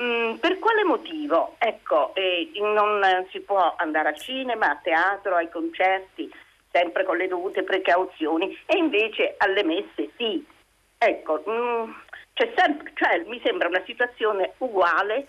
Mm, 0.00 0.36
per 0.36 0.58
quale 0.58 0.84
motivo? 0.84 1.56
Ecco, 1.58 2.14
eh, 2.14 2.50
non 2.54 3.26
si 3.30 3.40
può 3.40 3.74
andare 3.76 4.08
al 4.08 4.18
cinema, 4.18 4.70
a 4.70 4.80
teatro, 4.82 5.34
ai 5.34 5.50
concerti, 5.50 6.32
sempre 6.70 7.04
con 7.04 7.18
le 7.18 7.28
dovute 7.28 7.62
precauzioni, 7.62 8.58
e 8.64 8.78
invece 8.78 9.34
alle 9.36 9.64
messe 9.64 10.10
sì. 10.16 10.42
Ecco, 10.96 11.42
mm, 11.46 11.90
sempre, 12.56 12.92
cioè, 12.94 13.22
mi 13.26 13.40
sembra 13.44 13.68
una 13.68 13.82
situazione 13.84 14.54
uguale 14.58 15.28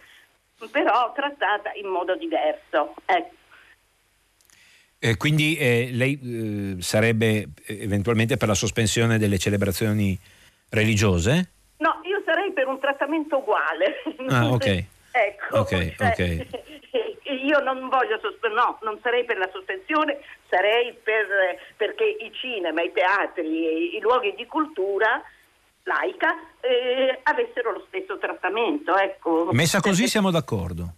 però 0.70 1.12
trattata 1.14 1.72
in 1.74 1.88
modo 1.88 2.16
diverso. 2.16 2.94
Ecco. 3.06 3.40
Eh, 5.04 5.18
quindi 5.18 5.58
eh, 5.58 5.90
lei 5.92 6.20
eh, 6.78 6.82
sarebbe 6.82 7.48
eh, 7.66 7.84
eventualmente 7.84 8.38
per 8.38 8.48
la 8.48 8.54
sospensione 8.54 9.18
delle 9.18 9.40
celebrazioni 9.40 10.18
religiose? 10.70 11.50
No, 11.78 12.02
io 12.04 12.22
sarei 12.24 12.52
per 12.54 12.68
un 12.68 12.80
trattamento 12.80 13.38
uguale. 13.38 14.04
Ah, 14.30 14.52
ok. 14.52 14.66
ecco, 15.12 15.60
okay, 15.60 15.96
cioè, 15.98 16.08
okay. 16.08 16.48
io 17.44 17.60
non 17.62 17.90
voglio 17.90 18.20
sospendere, 18.22 18.62
no, 18.62 18.78
non 18.84 19.00
sarei 19.02 19.26
per 19.26 19.38
la 19.38 19.50
sospensione, 19.52 20.20
sarei 20.48 20.94
per, 20.94 21.26
perché 21.78 22.04
i 22.04 22.32
cinema, 22.34 22.84
i 22.84 22.92
teatri, 22.92 23.96
i 23.98 24.00
luoghi 24.02 24.36
di 24.36 24.46
cultura 24.46 25.22
laica 25.84 26.36
eh, 26.62 27.20
avessero 27.24 27.72
lo 27.72 27.84
stesso 27.88 28.18
trattamento. 28.18 28.96
Ecco. 28.96 29.50
Messa 29.52 29.80
così 29.80 30.08
siamo 30.08 30.32
d'accordo. 30.32 30.96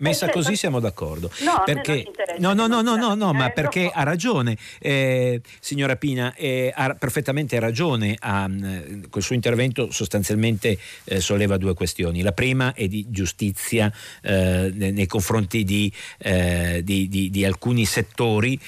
Messa 0.00 0.26
eh, 0.26 0.32
così 0.32 0.56
siamo 0.56 0.80
d'accordo. 0.80 1.30
No, 1.42 1.62
perché, 1.64 2.04
no, 2.38 2.54
no, 2.54 2.66
no, 2.66 2.80
no, 2.80 2.96
no, 2.96 3.14
no, 3.14 3.32
ma 3.32 3.50
perché 3.50 3.90
ha 3.92 4.02
ragione, 4.02 4.56
eh, 4.78 5.40
signora 5.60 5.96
Pina, 5.96 6.34
eh, 6.34 6.72
ha 6.74 6.94
perfettamente 6.94 7.58
ragione. 7.58 8.16
Ha, 8.18 8.48
mm, 8.48 9.04
col 9.10 9.22
suo 9.22 9.34
intervento 9.34 9.90
sostanzialmente 9.90 10.78
eh, 11.04 11.20
solleva 11.20 11.58
due 11.58 11.74
questioni. 11.74 12.22
La 12.22 12.32
prima 12.32 12.72
è 12.72 12.88
di 12.88 13.06
giustizia 13.10 13.92
eh, 14.22 14.72
nei 14.74 15.06
confronti 15.06 15.64
di, 15.64 15.92
eh, 16.18 16.80
di, 16.82 17.08
di, 17.08 17.28
di 17.28 17.44
alcuni 17.44 17.84
settori 17.84 18.58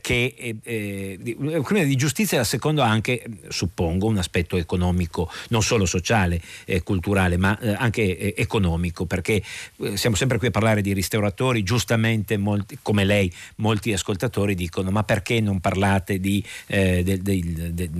che 0.00 0.56
di, 0.62 1.18
di 1.18 1.96
giustizia, 1.96 2.38
la 2.38 2.44
seconda 2.44 2.84
anche, 2.84 3.24
suppongo, 3.48 4.06
un 4.06 4.18
aspetto 4.18 4.56
economico, 4.56 5.30
non 5.48 5.62
solo 5.62 5.86
sociale 5.86 6.40
e 6.64 6.82
culturale, 6.82 7.36
ma 7.36 7.58
anche 7.76 8.34
economico, 8.34 9.06
perché 9.06 9.42
siamo 9.94 10.16
sempre 10.16 10.38
qui 10.38 10.48
a 10.48 10.50
parlare 10.50 10.81
di 10.82 10.92
ristoratori, 10.92 11.62
giustamente 11.62 12.36
molti, 12.36 12.78
come 12.82 13.04
lei, 13.04 13.32
molti 13.56 13.92
ascoltatori 13.92 14.54
dicono 14.54 14.90
ma 14.90 15.02
perché 15.04 15.40
non 15.40 15.60
parlate 15.60 16.20
di 16.20 16.44
eh, 16.66 17.02
de, 17.02 17.22
de, 17.22 17.72
de, 17.72 17.90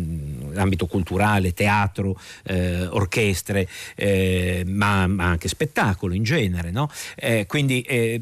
ambito 0.55 0.87
culturale, 0.87 1.53
teatro, 1.55 2.19
eh, 2.45 2.87
orchestre, 2.87 3.69
eh, 3.95 4.65
ma, 4.67 5.07
ma, 5.07 5.25
anche 5.25 5.49
spettacolo 5.49 6.15
in 6.15 6.23
genere, 6.23 6.71
no? 6.71 6.91
Eh, 7.17 7.47
quindi 7.47 7.81
eh, 7.83 8.21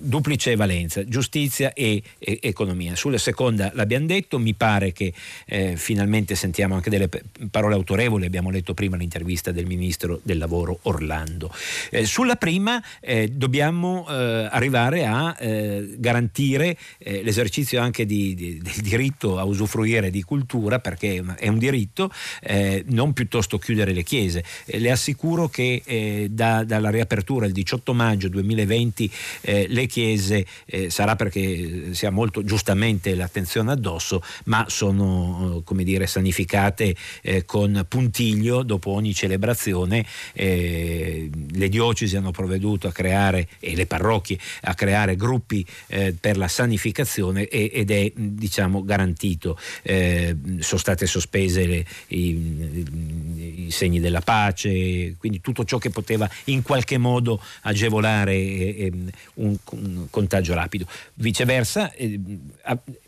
duplice 0.00 0.56
valenza, 0.56 1.04
giustizia 1.04 1.72
e, 1.72 2.02
e, 2.18 2.38
economia. 2.42 2.94
Sulla 2.96 3.18
seconda 3.18 3.70
l'abbiamo 3.74 4.06
detto, 4.06 4.38
mi 4.38 4.54
pare 4.54 4.92
che 4.92 5.12
eh, 5.46 5.76
finalmente 5.76 6.34
sentiamo 6.34 6.74
anche 6.74 6.90
delle 6.90 7.08
parole 7.50 7.74
autorevoli, 7.74 8.26
abbiamo 8.26 8.50
letto 8.50 8.74
prima 8.74 8.96
l'intervista 8.96 9.50
del 9.52 9.66
ministro 9.66 10.20
del 10.22 10.38
lavoro 10.38 10.78
Orlando. 10.82 11.52
sulla 12.04 12.36
prima 12.36 12.82
dobbiamo 13.30 14.01
eh, 14.08 14.48
arrivare 14.50 15.06
a 15.06 15.36
eh, 15.38 15.94
garantire 15.96 16.76
eh, 16.98 17.22
l'esercizio 17.22 17.80
anche 17.80 18.04
di, 18.06 18.34
di, 18.34 18.58
del 18.58 18.80
diritto 18.82 19.38
a 19.38 19.44
usufruire 19.44 20.10
di 20.10 20.22
cultura, 20.22 20.78
perché 20.78 21.14
è 21.14 21.18
un, 21.18 21.34
è 21.38 21.48
un 21.48 21.58
diritto, 21.58 22.10
eh, 22.42 22.84
non 22.88 23.12
piuttosto 23.12 23.58
chiudere 23.58 23.92
le 23.92 24.02
chiese. 24.02 24.44
Eh, 24.66 24.78
le 24.78 24.90
assicuro 24.90 25.48
che 25.48 25.82
eh, 25.84 26.28
da, 26.30 26.64
dalla 26.64 26.90
riapertura 26.90 27.46
il 27.46 27.52
18 27.52 27.94
maggio 27.94 28.28
2020 28.28 29.10
le 29.42 29.86
chiese, 29.86 30.46
sarà 30.88 31.16
perché 31.16 31.94
si 31.94 32.06
ha 32.06 32.10
molto 32.10 32.44
giustamente 32.44 33.14
l'attenzione 33.14 33.72
addosso, 33.72 34.22
ma 34.44 34.64
sono 34.68 35.62
come 35.64 35.84
dire 35.84 36.06
sanificate 36.06 36.94
con 37.44 37.84
puntiglio 37.88 38.62
dopo 38.62 38.90
ogni 38.90 39.14
celebrazione. 39.14 40.04
le 40.34 41.68
diocesi 41.68 42.16
hanno 42.16 42.30
provveduto 42.30 42.88
a 42.88 42.92
creare, 42.92 43.48
e 43.58 43.74
le 43.74 43.86
parrocchie, 43.92 44.38
a 44.62 44.74
creare 44.74 45.16
gruppi 45.16 45.66
eh, 45.88 46.14
per 46.18 46.38
la 46.38 46.48
sanificazione 46.48 47.46
e, 47.46 47.70
ed 47.74 47.90
è 47.90 48.10
diciamo 48.14 48.82
garantito. 48.82 49.58
Eh, 49.82 50.34
sono 50.60 50.80
state 50.80 51.06
sospese 51.06 51.66
le, 51.66 51.84
i, 52.08 53.66
i, 53.66 53.70
segni 53.70 54.00
della 54.00 54.22
pace, 54.22 55.14
quindi 55.18 55.42
tutto 55.42 55.64
ciò 55.64 55.76
che 55.76 55.90
poteva 55.90 56.28
in 56.44 56.62
qualche 56.62 56.96
modo 56.96 57.42
agevolare 57.62 58.32
eh, 58.34 58.92
un, 59.34 59.56
un, 59.70 60.06
contagio 60.08 60.54
rapido. 60.54 60.86
Viceversa, 61.14 61.92
eh, 61.92 62.18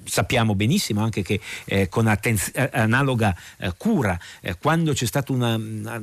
sappiamo 0.05 0.55
benissimo 0.55 1.03
anche 1.03 1.23
che 1.23 1.41
eh, 1.65 1.89
con 1.89 2.07
attenz- 2.09 2.53
analoga 2.73 3.35
eh, 3.59 3.73
cura, 3.79 4.19
quando 4.59 4.93
c'è 4.93 5.07
stata 5.07 5.33
una, 5.33 5.55
una 5.55 6.03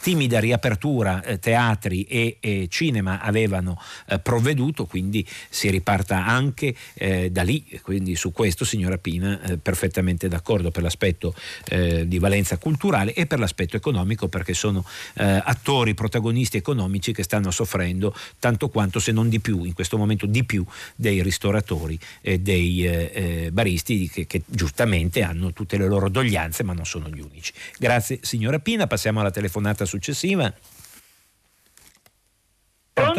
timida 0.00 0.40
riapertura, 0.40 1.22
teatri 1.40 2.04
e 2.04 2.36
e 2.40 2.66
cinema 2.68 3.20
avevano 3.20 3.80
eh, 4.06 4.18
provveduto, 4.18 4.86
quindi 4.86 5.26
si 5.48 5.70
riparta 5.70 6.24
anche 6.24 6.74
eh, 6.94 7.30
da 7.30 7.42
lì. 7.42 7.64
Quindi 7.82 8.16
su 8.16 8.32
questo, 8.32 8.64
signora 8.64 8.98
Pina, 8.98 9.40
eh, 9.42 9.56
perfettamente 9.56 10.28
d'accordo 10.28 10.70
per 10.70 10.82
l'aspetto 10.82 11.34
eh, 11.68 12.06
di 12.06 12.18
valenza 12.18 12.56
culturale 12.58 13.14
e 13.14 13.26
per 13.26 13.38
l'aspetto 13.38 13.76
economico, 13.76 14.28
perché 14.28 14.54
sono 14.54 14.84
eh, 15.14 15.24
attori, 15.24 15.94
protagonisti 15.94 16.56
economici 16.56 17.12
che 17.12 17.22
stanno 17.22 17.50
soffrendo 17.50 18.14
tanto 18.38 18.68
quanto, 18.68 18.98
se 18.98 19.12
non 19.12 19.28
di 19.28 19.40
più, 19.40 19.64
in 19.64 19.72
questo 19.72 19.96
momento 19.96 20.26
di 20.26 20.44
più, 20.44 20.64
dei 20.94 21.22
ristoratori 21.22 21.98
e 22.20 22.38
dei 22.38 23.50
baristi 23.52 24.08
che, 24.08 24.26
che 24.26 24.42
giustamente 24.46 25.22
hanno 25.22 25.52
tutte 25.52 25.76
le 25.76 25.86
loro 25.86 26.08
doglianze, 26.08 26.62
ma 26.62 26.72
non 26.72 26.84
sono 26.84 27.08
gli 27.08 27.20
unici. 27.20 27.52
Grazie 27.78 28.18
signora 28.22 28.58
Pina, 28.58 28.86
passiamo 28.86 29.20
alla 29.20 29.30
telefonata 29.30 29.84
successiva. 29.84 30.52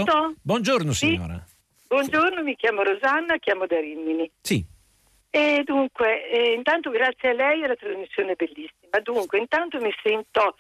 Pronto? 0.04 0.36
Buongiorno 0.42 0.92
signora. 0.92 1.42
Sì. 1.46 1.54
Buongiorno, 1.88 2.44
mi 2.44 2.56
chiamo 2.58 2.84
Rosanna, 2.84 3.38
chiamo 3.38 3.66
da 3.66 3.80
Rimini. 3.80 4.30
Sì. 4.42 4.64
E 5.30 5.62
dunque, 5.64 6.30
eh, 6.30 6.54
intanto 6.54 6.90
grazie 6.90 7.30
a 7.30 7.34
lei 7.34 7.64
alla 7.64 7.76
trasmissione 7.76 8.34
è 8.34 8.36
bellissima. 8.36 9.00
Dunque, 9.02 9.38
intanto 9.38 9.80
mi 9.80 9.94
sento 10.04 10.58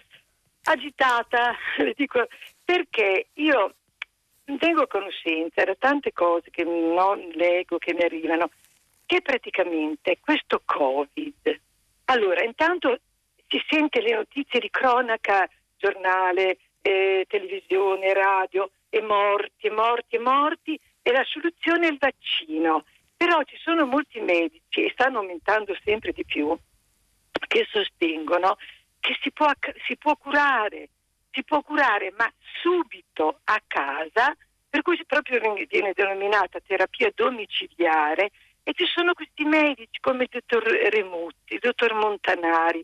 agitata, 0.63 1.53
le 1.77 1.93
dico 1.95 2.25
perché 2.63 3.27
io 3.33 3.73
tengo 4.57 4.83
a 4.83 4.87
conoscenza 4.87 5.63
da 5.63 5.75
tante 5.77 6.13
cose 6.13 6.49
che 6.49 6.63
non 6.63 7.19
leggo, 7.33 7.77
che 7.77 7.93
mi 7.93 8.03
arrivano, 8.03 8.51
che 9.05 9.21
praticamente 9.21 10.19
questo 10.21 10.61
Covid, 10.63 11.59
allora 12.05 12.43
intanto 12.43 12.99
si 13.47 13.61
sente 13.67 14.01
le 14.01 14.15
notizie 14.15 14.59
di 14.59 14.69
cronaca, 14.69 15.47
giornale, 15.77 16.57
eh, 16.81 17.25
televisione, 17.27 18.13
radio, 18.13 18.69
e 18.95 19.01
morti, 19.01 19.67
e 19.67 19.71
morti, 19.71 20.15
e 20.15 20.19
morti, 20.19 20.79
e 21.01 21.11
la 21.11 21.23
soluzione 21.25 21.87
è 21.87 21.91
il 21.91 21.97
vaccino. 21.97 22.85
Però 23.17 23.43
ci 23.43 23.57
sono 23.57 23.85
molti 23.85 24.21
medici, 24.21 24.83
e 24.85 24.91
stanno 24.91 25.19
aumentando 25.19 25.75
sempre 25.83 26.13
di 26.13 26.23
più, 26.23 26.57
che 27.47 27.67
sostengono 27.69 28.57
che 29.01 29.17
si 29.21 29.31
può, 29.33 29.51
si 29.85 29.97
può 29.97 30.15
curare, 30.15 30.89
si 31.31 31.43
può 31.43 31.61
curare, 31.61 32.13
ma 32.17 32.31
subito 32.61 33.41
a 33.43 33.61
casa, 33.67 34.33
per 34.69 34.81
cui 34.81 34.97
proprio 35.05 35.39
viene 35.67 35.91
denominata 35.93 36.59
terapia 36.61 37.11
domiciliare, 37.13 38.31
e 38.63 38.73
ci 38.73 38.85
sono 38.85 39.13
questi 39.13 39.43
medici 39.43 39.99
come 39.99 40.23
il 40.23 40.29
dottor 40.31 40.63
Remutti, 40.63 41.53
il 41.53 41.59
dottor 41.59 41.93
Montanari, 41.93 42.83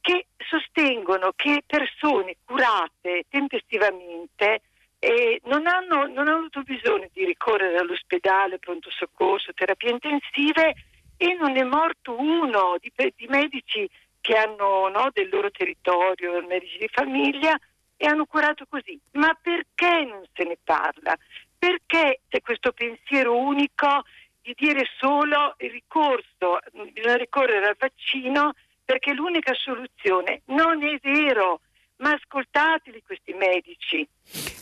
che 0.00 0.26
sostengono 0.48 1.32
che 1.34 1.62
persone 1.64 2.36
curate 2.44 3.24
tempestivamente 3.28 4.62
e 4.98 5.40
non 5.44 5.66
hanno, 5.66 6.06
non 6.06 6.28
hanno 6.28 6.38
avuto 6.38 6.62
bisogno 6.62 7.08
di 7.12 7.24
ricorrere 7.24 7.78
all'ospedale, 7.78 8.58
pronto 8.58 8.90
soccorso, 8.90 9.52
terapie 9.54 9.90
intensive 9.90 10.74
e 11.16 11.34
non 11.34 11.56
è 11.56 11.62
morto 11.62 12.18
uno 12.18 12.76
di, 12.80 12.92
di 13.16 13.26
medici 13.28 13.88
che 14.20 14.36
hanno 14.36 14.88
no, 14.88 15.08
del 15.12 15.28
loro 15.30 15.50
territorio, 15.50 16.44
medici 16.46 16.78
di 16.78 16.88
famiglia 16.88 17.58
e 17.96 18.06
hanno 18.06 18.26
curato 18.26 18.66
così. 18.68 18.98
Ma 19.12 19.36
perché 19.40 20.04
non 20.04 20.24
se 20.32 20.44
ne 20.44 20.58
parla? 20.62 21.16
Perché 21.58 22.20
c'è 22.28 22.40
questo 22.40 22.72
pensiero 22.72 23.36
unico 23.36 24.04
di 24.42 24.54
dire 24.56 24.88
solo 24.98 25.54
il 25.58 25.70
ricorso, 25.70 26.58
bisogna 26.92 27.16
ricorrere 27.16 27.68
al 27.68 27.76
vaccino 27.78 28.54
perché 28.84 29.10
è 29.10 29.14
l'unica 29.14 29.52
soluzione? 29.54 30.42
Non 30.46 30.82
è 30.82 30.98
vero 31.02 31.60
ma 31.98 32.12
ascoltateli 32.12 33.02
questi 33.04 33.32
medici. 33.32 34.06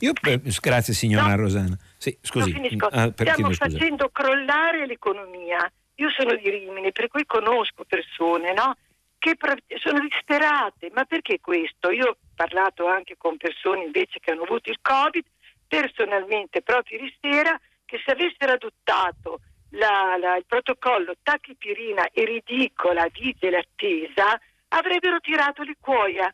Io, 0.00 0.12
eh, 0.22 0.40
grazie 0.60 0.94
signora 0.94 1.28
no, 1.28 1.36
Rosana. 1.36 1.76
Sì, 1.98 2.16
scusi. 2.20 2.54
Ah, 2.90 3.12
Stiamo 3.14 3.50
facendo 3.52 4.08
crollare 4.10 4.86
l'economia. 4.86 5.70
Io 5.96 6.10
sono 6.10 6.34
di 6.34 6.50
Rimini, 6.50 6.92
per 6.92 7.08
cui 7.08 7.24
conosco 7.24 7.84
persone 7.84 8.52
no? 8.52 8.76
che 9.18 9.36
sono 9.82 10.00
disperate. 10.00 10.90
Ma 10.92 11.04
perché 11.04 11.40
questo? 11.40 11.90
Io 11.90 12.06
ho 12.10 12.16
parlato 12.34 12.86
anche 12.86 13.16
con 13.16 13.36
persone 13.36 13.84
invece 13.84 14.18
che 14.20 14.30
hanno 14.30 14.42
avuto 14.42 14.70
il 14.70 14.78
Covid, 14.80 15.24
personalmente 15.66 16.62
proprio 16.62 16.98
ieri 16.98 17.14
sera, 17.20 17.58
che 17.84 18.00
se 18.04 18.12
avessero 18.12 18.52
adottato 18.52 19.40
la, 19.70 20.16
la, 20.18 20.36
il 20.36 20.44
protocollo 20.46 21.14
tachipirina 21.22 22.08
e 22.12 22.24
ridicola 22.24 23.06
vigile 23.12 23.58
attesa, 23.58 24.40
avrebbero 24.68 25.20
tirato 25.20 25.62
li 25.62 25.76
cuoia 25.80 26.32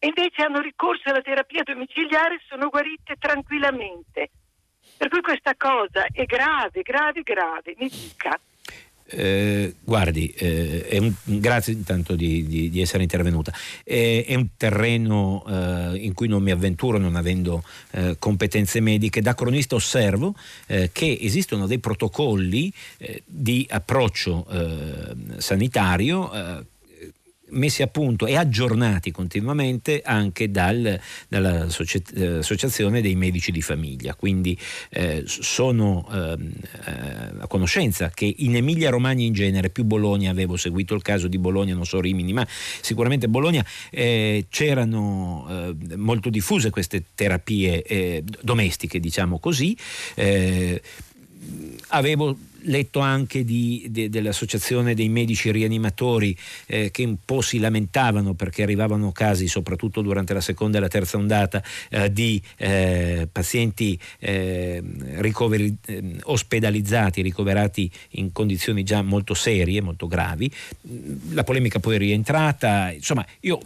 e 0.00 0.06
invece 0.06 0.42
hanno 0.42 0.60
ricorso 0.60 1.10
alla 1.10 1.20
terapia 1.20 1.62
domiciliare 1.62 2.36
e 2.36 2.40
sono 2.48 2.68
guarite 2.68 3.16
tranquillamente. 3.18 4.30
Per 4.96 5.08
cui 5.08 5.20
questa 5.20 5.54
cosa 5.56 6.06
è 6.10 6.24
grave, 6.24 6.80
grave, 6.82 7.22
grave, 7.22 7.74
mi 7.78 7.88
dica. 7.88 8.40
Eh, 9.12 9.74
guardi, 9.82 10.28
eh, 10.28 10.96
un, 11.00 11.12
grazie 11.40 11.74
intanto 11.74 12.14
di, 12.14 12.46
di, 12.46 12.70
di 12.70 12.80
essere 12.80 13.02
intervenuta. 13.02 13.52
Eh, 13.84 14.24
è 14.26 14.34
un 14.36 14.48
terreno 14.56 15.44
eh, 15.46 15.98
in 15.98 16.14
cui 16.14 16.28
non 16.28 16.42
mi 16.42 16.50
avventuro 16.50 16.96
non 16.96 17.16
avendo 17.16 17.62
eh, 17.90 18.16
competenze 18.18 18.80
mediche. 18.80 19.20
Da 19.20 19.34
cronista 19.34 19.74
osservo 19.74 20.34
eh, 20.66 20.90
che 20.92 21.18
esistono 21.20 21.66
dei 21.66 21.78
protocolli 21.78 22.72
di 23.24 23.66
approccio 23.68 24.46
sanitario 25.38 26.30
messi 27.50 27.82
a 27.82 27.86
punto 27.86 28.26
e 28.26 28.36
aggiornati 28.36 29.10
continuamente 29.10 30.02
anche 30.04 30.50
dal, 30.50 30.98
dall'Associazione 31.28 32.98
eh, 32.98 33.02
dei 33.02 33.14
Medici 33.14 33.52
di 33.52 33.62
Famiglia. 33.62 34.14
Quindi 34.14 34.58
eh, 34.90 35.24
sono 35.26 36.08
ehm, 36.10 36.52
eh, 36.86 36.92
a 37.40 37.46
conoscenza 37.46 38.10
che 38.10 38.32
in 38.38 38.56
Emilia 38.56 38.90
Romagna 38.90 39.24
in 39.24 39.32
genere, 39.32 39.70
più 39.70 39.84
Bologna, 39.84 40.30
avevo 40.30 40.56
seguito 40.56 40.94
il 40.94 41.02
caso 41.02 41.28
di 41.28 41.38
Bologna, 41.38 41.74
non 41.74 41.86
so 41.86 42.00
Rimini, 42.00 42.32
ma 42.32 42.46
sicuramente 42.80 43.28
Bologna, 43.28 43.64
eh, 43.90 44.46
c'erano 44.48 45.46
eh, 45.48 45.96
molto 45.96 46.30
diffuse 46.30 46.70
queste 46.70 47.04
terapie 47.14 47.82
eh, 47.82 48.24
domestiche, 48.42 49.00
diciamo 49.00 49.38
così. 49.38 49.76
avevo 51.88 52.36
letto 52.62 53.00
anche 53.00 53.44
di, 53.44 53.86
de, 53.90 54.08
dell'associazione 54.08 54.94
dei 54.94 55.08
medici 55.08 55.50
rianimatori 55.50 56.36
eh, 56.66 56.90
che 56.90 57.04
un 57.04 57.16
po' 57.24 57.40
si 57.40 57.58
lamentavano 57.58 58.34
perché 58.34 58.62
arrivavano 58.62 59.12
casi, 59.12 59.48
soprattutto 59.48 60.00
durante 60.00 60.34
la 60.34 60.40
seconda 60.40 60.78
e 60.78 60.80
la 60.80 60.88
terza 60.88 61.16
ondata, 61.16 61.62
eh, 61.90 62.12
di 62.12 62.40
eh, 62.56 63.28
pazienti 63.30 63.98
eh, 64.18 64.82
ricoveri, 65.16 65.76
eh, 65.86 66.16
ospedalizzati, 66.22 67.22
ricoverati 67.22 67.90
in 68.10 68.32
condizioni 68.32 68.82
già 68.82 69.02
molto 69.02 69.34
serie, 69.34 69.80
molto 69.80 70.06
gravi. 70.06 70.50
La 71.30 71.44
polemica 71.44 71.78
poi 71.78 71.96
è 71.96 71.98
rientrata, 71.98 72.90
insomma 72.92 73.26
io 73.40 73.60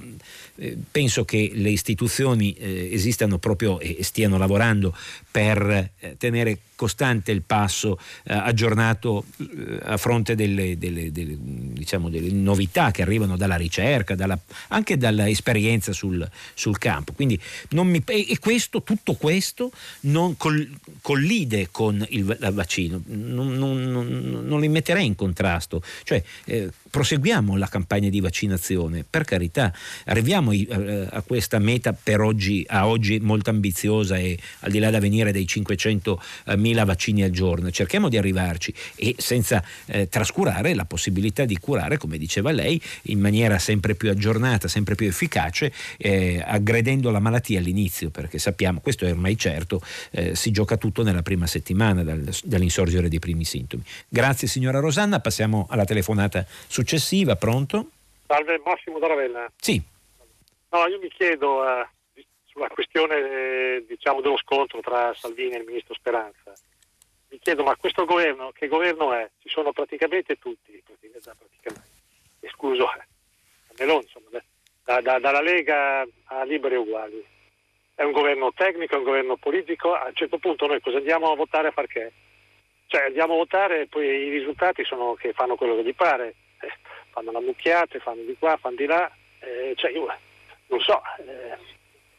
eh, 0.57 0.77
penso 0.91 1.25
che 1.25 1.51
le 1.55 1.71
istituzioni 1.71 2.55
esistano 2.59 3.39
proprio 3.39 3.81
e 3.81 3.99
stiano 4.03 4.39
lavorando 4.39 4.97
per 5.31 5.91
tenere 6.19 6.59
costante 6.77 7.33
il 7.33 7.43
passo, 7.43 7.99
aggiornato 8.25 8.75
aggiornato 8.75 9.25
eh, 9.39 9.79
a 9.83 9.97
fronte 9.97 10.35
delle, 10.35 10.79
delle, 10.79 11.13
delle, 11.13 11.37
diciamo, 11.39 12.09
delle, 12.09 12.31
novità 12.31 12.91
che 12.91 13.03
arrivano 13.03 13.37
dalla 13.37 13.57
ricerca, 13.57 14.15
dalla, 14.15 14.39
anche 14.69 14.97
dall'esperienza 14.97 15.93
sul, 15.93 16.29
sul 16.55 16.79
campo. 16.79 17.13
Quindi 17.13 17.39
mi, 17.71 18.03
e 18.05 18.39
questo, 18.39 18.83
tutto 18.83 19.15
questo 19.15 19.71
non 20.01 20.37
col, 20.37 20.69
collide 21.01 21.69
con 21.71 22.05
il, 22.09 22.39
il 22.41 22.51
vaccino, 22.53 23.03
non, 23.07 23.57
non, 23.57 23.83
non, 23.91 24.45
non, 24.47 24.61
li 24.61 24.69
metterei 24.69 25.07
in 25.07 25.15
contrasto. 25.15 25.83
Cioè, 26.03 26.23
eh, 26.45 26.71
proseguiamo 26.95 27.57
la 27.57 27.67
campagna 27.67 28.09
di 28.09 28.21
vaccinazione, 28.21 29.05
per 29.09 29.25
carità, 29.25 29.75
arriviamo 30.05 30.53
eh, 30.53 31.09
a 31.11 31.23
questa 31.23 31.59
meta 31.59 31.93
per 31.93 32.21
oggi, 32.21 32.65
a 32.69 32.87
oggi 32.87 33.19
molto 33.19 33.51
ambiziosa 33.51 34.17
e 34.17 34.39
al 34.61 34.71
di 34.71 34.79
là 34.79 34.91
da 34.91 35.01
venire 35.01 35.33
dei 35.33 35.45
500 35.45 36.23
mila 36.55 36.85
vaccini 36.85 37.25
al 37.25 37.31
giorno, 37.31 37.73
cerchiamo 37.73 38.09
di 38.09 38.17
arrivarci 38.17 38.73
e 38.95 39.17
senza 39.19 39.61
eh, 39.87 40.09
trascurare 40.09 40.73
la 40.73 40.85
possibilità 40.85 41.45
di 41.45 41.59
curare, 41.59 41.97
come 41.97 42.17
diceva 42.17 42.53
lei, 42.53 42.81
in 43.07 43.19
maniera 43.19 43.59
sempre 43.59 43.97
più 43.97 44.09
aggiornata, 44.09 44.69
sempre 44.69 44.95
più 44.95 45.09
efficace, 45.09 45.73
eh, 45.97 46.41
aggredendo 46.47 47.11
la 47.11 47.19
malattia 47.19 47.59
all'inizio, 47.59 48.11
perché 48.11 48.39
sappiamo, 48.39 48.79
questo 48.79 49.05
è 49.05 49.11
ormai 49.11 49.37
certo, 49.37 49.83
eh, 50.13 50.37
si 50.37 50.53
gioca 50.53 50.77
tutto 50.77 51.03
nella 51.03 51.23
prima 51.23 51.49
settimana 51.49 52.05
dal, 52.05 52.25
dall'insorgere 52.45 53.09
dei 53.09 53.19
primi 53.19 53.45
sintomi. 53.45 53.83
Grazie 54.09 54.47
signora 54.47 54.79
Rosanna, 54.79 55.19
passiamo 55.19 55.67
alla 55.69 55.85
telefonata 55.85 56.47
successiva, 56.69 56.83
pronto? 57.37 57.91
Salve 58.27 58.61
Massimo 58.65 58.99
Doravella. 58.99 59.51
Sì. 59.57 59.81
No, 60.71 60.87
io 60.87 60.99
mi 60.99 61.09
chiedo 61.09 61.63
uh, 61.63 61.87
sulla 62.45 62.69
questione 62.69 63.17
eh, 63.17 63.85
diciamo, 63.87 64.21
dello 64.21 64.39
scontro 64.39 64.81
tra 64.81 65.15
Salvini 65.15 65.55
e 65.55 65.59
il 65.59 65.65
ministro 65.67 65.95
Speranza. 65.95 66.53
Mi 67.29 67.39
chiedo, 67.39 67.65
ma 67.65 67.77
questo 67.77 68.05
governo, 68.05 68.53
che 68.53 68.69
governo 68.69 69.13
è? 69.13 69.29
Ci 69.41 69.49
sono 69.49 69.73
praticamente 69.73 70.37
tutti, 70.37 70.81
praticamente, 70.85 71.83
escluso 72.41 72.85
eh, 72.95 73.05
Meloni, 73.79 74.05
insomma, 74.05 74.41
da, 74.85 75.01
da, 75.01 75.19
dalla 75.19 75.41
Lega 75.41 76.07
a 76.25 76.45
Liberi 76.45 76.77
Uguali. 76.77 77.25
È 77.95 78.03
un 78.03 78.13
governo 78.13 78.53
tecnico, 78.53 78.95
è 78.95 78.99
un 78.99 79.05
governo 79.05 79.37
politico, 79.37 79.95
a 79.95 80.07
un 80.07 80.15
certo 80.15 80.39
punto 80.39 80.67
noi 80.67 80.81
cosa 80.81 80.99
andiamo 80.99 81.31
a 81.31 81.37
votare 81.37 81.69
a 81.69 81.73
far 81.73 81.87
che? 81.87 82.13
Cioè 82.87 83.07
andiamo 83.07 83.35
a 83.35 83.39
votare 83.39 83.83
e 83.83 83.87
poi 83.87 84.07
i 84.07 84.31
risultati 84.31 84.85
sono 84.85 85.15
che 85.15 85.33
fanno 85.33 85.57
quello 85.57 85.77
che 85.77 85.85
gli 85.85 85.95
pare, 85.95 86.29
eh, 86.29 86.35
fanno 87.15 87.31
la 87.31 87.41
mucchiate, 87.41 88.01
fanno 88.01 88.23
di 88.23 88.35
qua, 88.37 88.57
fanno 88.57 88.75
di 88.75 88.87
là, 88.87 89.11
eh, 89.39 89.73
cioè 89.77 89.93
io 89.93 90.13
non 90.67 90.81
so, 90.81 91.01
eh, 91.19 91.57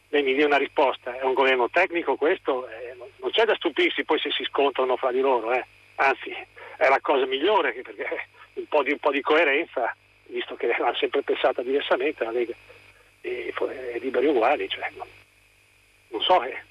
lei 0.10 0.24
mi 0.24 0.34
dia 0.34 0.46
una 0.46 0.58
risposta, 0.58 1.20
è 1.20 1.24
un 1.24 1.34
governo 1.34 1.70
tecnico 1.70 2.16
questo, 2.16 2.68
eh, 2.70 2.96
non 2.96 3.30
c'è 3.32 3.44
da 3.44 3.56
stupirsi 3.56 4.06
poi 4.06 4.20
se 4.20 4.32
si 4.32 4.46
scontrano 4.46 4.96
fra 4.96 5.12
di 5.12 5.20
loro, 5.20 5.52
eh. 5.52 5.66
anzi 5.96 6.32
è 6.78 6.88
la 6.88 7.00
cosa 7.02 7.26
migliore 7.26 7.74
perché 7.74 8.28
un 8.56 8.68
po' 8.68 8.84
di, 8.84 8.92
un 8.92 9.00
po 9.00 9.12
di 9.12 9.22
coerenza, 9.22 9.94
visto 10.28 10.56
che 10.56 10.68
l'hanno 10.68 10.96
sempre 10.96 11.22
pensata 11.22 11.62
diversamente 11.62 12.24
la 12.24 12.32
Lega 12.32 12.54
e, 13.20 13.54
e 13.94 14.00
liberi 14.00 14.28
uguali, 14.28 14.70
cioè, 14.70 14.90
non, 14.96 15.08
non 16.08 16.22
so, 16.22 16.42
eh. 16.44 16.64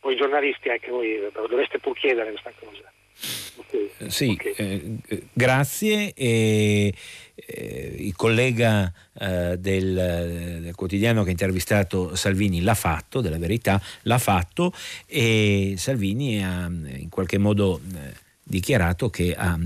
voi 0.00 0.16
giornalisti 0.16 0.70
anche 0.70 0.90
voi 0.90 1.30
dovreste 1.32 1.78
pur 1.78 1.96
chiedere 1.96 2.30
questa 2.30 2.52
cosa. 2.58 2.90
Okay. 3.56 4.10
Sì, 4.10 4.38
okay. 4.38 5.00
Eh, 5.06 5.22
grazie. 5.32 6.12
E, 6.14 6.92
eh, 7.34 7.94
il 7.98 8.14
collega 8.16 8.92
eh, 9.18 9.56
del, 9.58 10.60
del, 10.62 10.74
quotidiano 10.74 11.22
che 11.22 11.28
ha 11.28 11.32
intervistato 11.32 12.14
Salvini 12.14 12.60
l'ha 12.62 12.74
fatto, 12.74 13.20
della 13.20 13.38
verità, 13.38 13.80
l'ha 14.02 14.18
fatto 14.18 14.72
e 15.06 15.74
Salvini 15.76 16.44
ha 16.44 16.66
in 16.66 17.08
qualche 17.08 17.38
modo 17.38 17.80
eh, 17.94 18.14
dichiarato 18.42 19.10
che 19.10 19.34
ha 19.34 19.58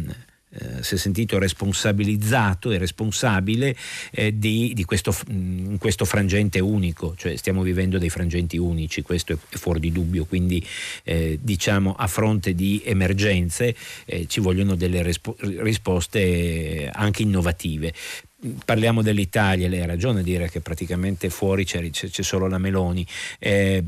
eh, 0.58 0.82
si 0.82 0.94
è 0.94 0.98
sentito 0.98 1.38
responsabilizzato 1.38 2.70
e 2.70 2.78
responsabile 2.78 3.74
eh, 4.12 4.38
di, 4.38 4.72
di 4.74 4.84
questo, 4.84 5.14
in 5.28 5.76
questo 5.78 6.04
frangente 6.04 6.60
unico, 6.60 7.14
cioè 7.16 7.36
stiamo 7.36 7.62
vivendo 7.62 7.98
dei 7.98 8.10
frangenti 8.10 8.56
unici, 8.56 9.02
questo 9.02 9.32
è, 9.32 9.56
fuori 9.56 9.80
di 9.80 9.92
dubbio, 9.92 10.24
quindi 10.24 10.64
eh, 11.02 11.38
diciamo 11.40 11.94
a 11.94 12.06
fronte 12.06 12.54
di 12.54 12.82
emergenze 12.84 13.74
eh, 14.04 14.26
ci 14.26 14.40
vogliono 14.40 14.74
delle 14.74 15.02
respo- 15.02 15.36
risposte 15.40 16.88
anche 16.92 17.22
innovative 17.22 17.92
parliamo 18.64 19.02
dell'Italia, 19.02 19.68
lei 19.68 19.80
ha 19.80 19.86
ragione 19.86 20.20
a 20.20 20.22
dire 20.22 20.48
che 20.48 20.60
praticamente 20.60 21.30
fuori 21.30 21.64
c'è, 21.64 21.90
c'è 21.90 22.22
solo 22.22 22.46
la 22.46 22.58
Meloni. 22.58 23.06
Eh, 23.38 23.82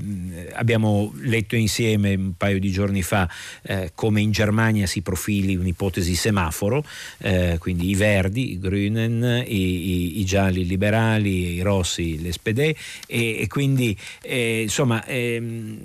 abbiamo 0.54 1.12
letto 1.20 1.56
insieme 1.56 2.14
un 2.14 2.32
paio 2.36 2.58
di 2.58 2.70
giorni 2.70 3.02
fa 3.02 3.28
eh, 3.62 3.92
come 3.94 4.20
in 4.20 4.30
Germania 4.30 4.86
si 4.86 5.02
profili 5.02 5.56
un'ipotesi 5.56 6.14
semaforo, 6.14 6.84
eh, 7.18 7.56
quindi 7.58 7.88
i 7.90 7.94
verdi, 7.94 8.52
i 8.52 8.58
Grünen, 8.58 9.44
i, 9.46 9.54
i, 9.54 10.20
i 10.20 10.24
gialli 10.24 10.60
i 10.60 10.66
liberali, 10.66 11.54
i 11.54 11.60
rossi 11.60 12.18
l'SPD 12.20 12.58
e, 12.58 12.74
e 13.06 13.46
quindi 13.48 13.96
eh, 14.22 14.62
insomma 14.62 15.04
ehm, 15.04 15.80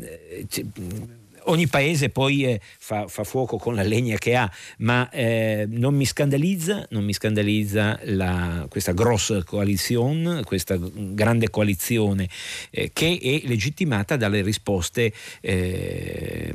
ogni 1.46 1.68
paese 1.68 2.10
poi 2.10 2.46
eh, 2.46 2.62
fa, 2.78 3.08
fa, 3.08 3.24
fuoco 3.24 3.58
con 3.58 3.76
la 3.76 3.84
legna 3.84 4.18
che 4.18 4.36
ha, 4.36 4.52
ma 4.80 5.10
eh, 5.10 5.66
non 5.70 5.96
mi 5.96 6.06
scandalizza, 6.06 6.86
non 6.90 7.04
mi 7.04 7.14
scandalizza 7.14 8.00
la, 8.04 8.66
questa 8.70 8.92
grossa 8.92 9.44
coalizione, 9.44 10.44
questa 10.44 10.78
grande 10.80 11.50
coalizione 11.50 12.30
eh, 12.70 12.92
che 12.94 13.20
è 13.22 13.48
legittimata 13.48 14.16
dalle 14.16 14.42
risposte 14.42 15.14
eh, 15.40 16.54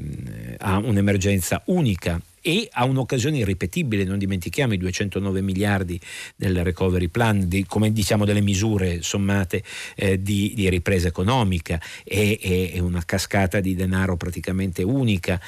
a 0.58 0.78
un'emergenza 0.78 1.62
unica 1.66 2.20
e 2.47 2.68
ha 2.70 2.85
un'occasione 2.85 3.39
irripetibile, 3.39 4.05
non 4.05 4.18
dimentichiamo 4.18 4.73
i 4.73 4.78
209 4.78 5.43
miliardi 5.43 6.01
del 6.36 6.62
recovery 6.62 7.09
plan, 7.09 7.48
di, 7.48 7.66
come 7.66 7.93
diciamo 7.93 8.24
delle 8.24 8.40
misure 8.40 9.02
sommate 9.02 9.64
eh, 9.97 10.23
di, 10.23 10.52
di, 10.55 10.68
ripresa 10.68 11.09
economica, 11.09 11.81
è, 12.05 12.39
è, 12.73 12.78
una 12.78 13.02
cascata 13.05 13.59
di 13.59 13.74
denaro 13.74 14.16
praticamente 14.16 14.85
unica 14.85 15.40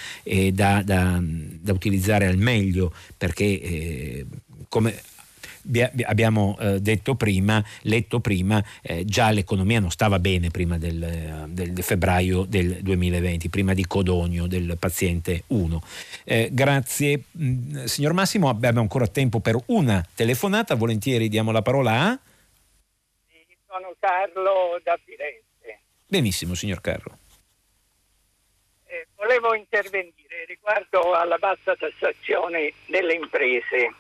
da, 0.53 0.83
da, 0.83 1.23
da 1.23 1.73
utilizzare 1.73 2.27
al 2.27 2.37
meglio 2.37 2.93
perché 3.16 3.45
eh, 3.45 4.27
come 4.69 5.01
abbiamo 6.05 6.57
eh, 6.61 6.81
detto 6.81 7.15
prima, 7.15 7.62
letto 7.82 8.20
prima, 8.20 8.62
eh, 8.82 9.05
già 9.05 9.31
l'economia 9.31 9.81
non 9.81 9.90
stava 9.90 10.19
bene 10.19 10.51
prima 10.51 10.78
del, 10.78 11.03
eh, 11.03 11.45
del, 11.49 11.82
febbraio 11.82 12.45
del 12.45 12.82
2020, 12.82 13.49
prima 13.49 13.74
di 13.74 13.86
Codogno, 13.86 14.47
del 14.47 14.77
paziente 14.78 15.45
1. 15.49 15.82
Eh, 16.24 16.49
grazie. 16.53 17.24
Mm, 17.39 17.85
signor 17.85 18.12
Massimo, 18.12 18.49
abbiamo 18.49 18.81
ancora 18.81 19.07
tempo 19.07 19.40
per 19.40 19.57
una 19.66 20.05
telefonata, 20.15 20.74
volentieri 20.74 21.28
diamo 21.28 21.53
la 21.53 21.62
parola 21.62 21.93
a... 21.93 22.19
Sono 23.66 23.95
Carlo 23.99 24.81
da 24.82 24.99
Firenze. 25.05 25.81
Benissimo, 26.07 26.55
signor 26.55 26.81
Carlo. 26.81 27.19
Eh, 28.86 29.07
volevo 29.16 29.55
intervenire 29.55 30.47
riguardo 30.47 31.12
alla 31.12 31.36
bassa 31.36 31.77
tassazione 31.77 32.73
delle 32.86 33.12
imprese 33.12 33.93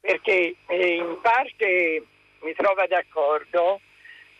perché 0.00 0.54
eh, 0.66 0.94
in 0.96 1.18
parte 1.20 2.04
mi 2.40 2.54
trovo 2.54 2.86
d'accordo 2.88 3.80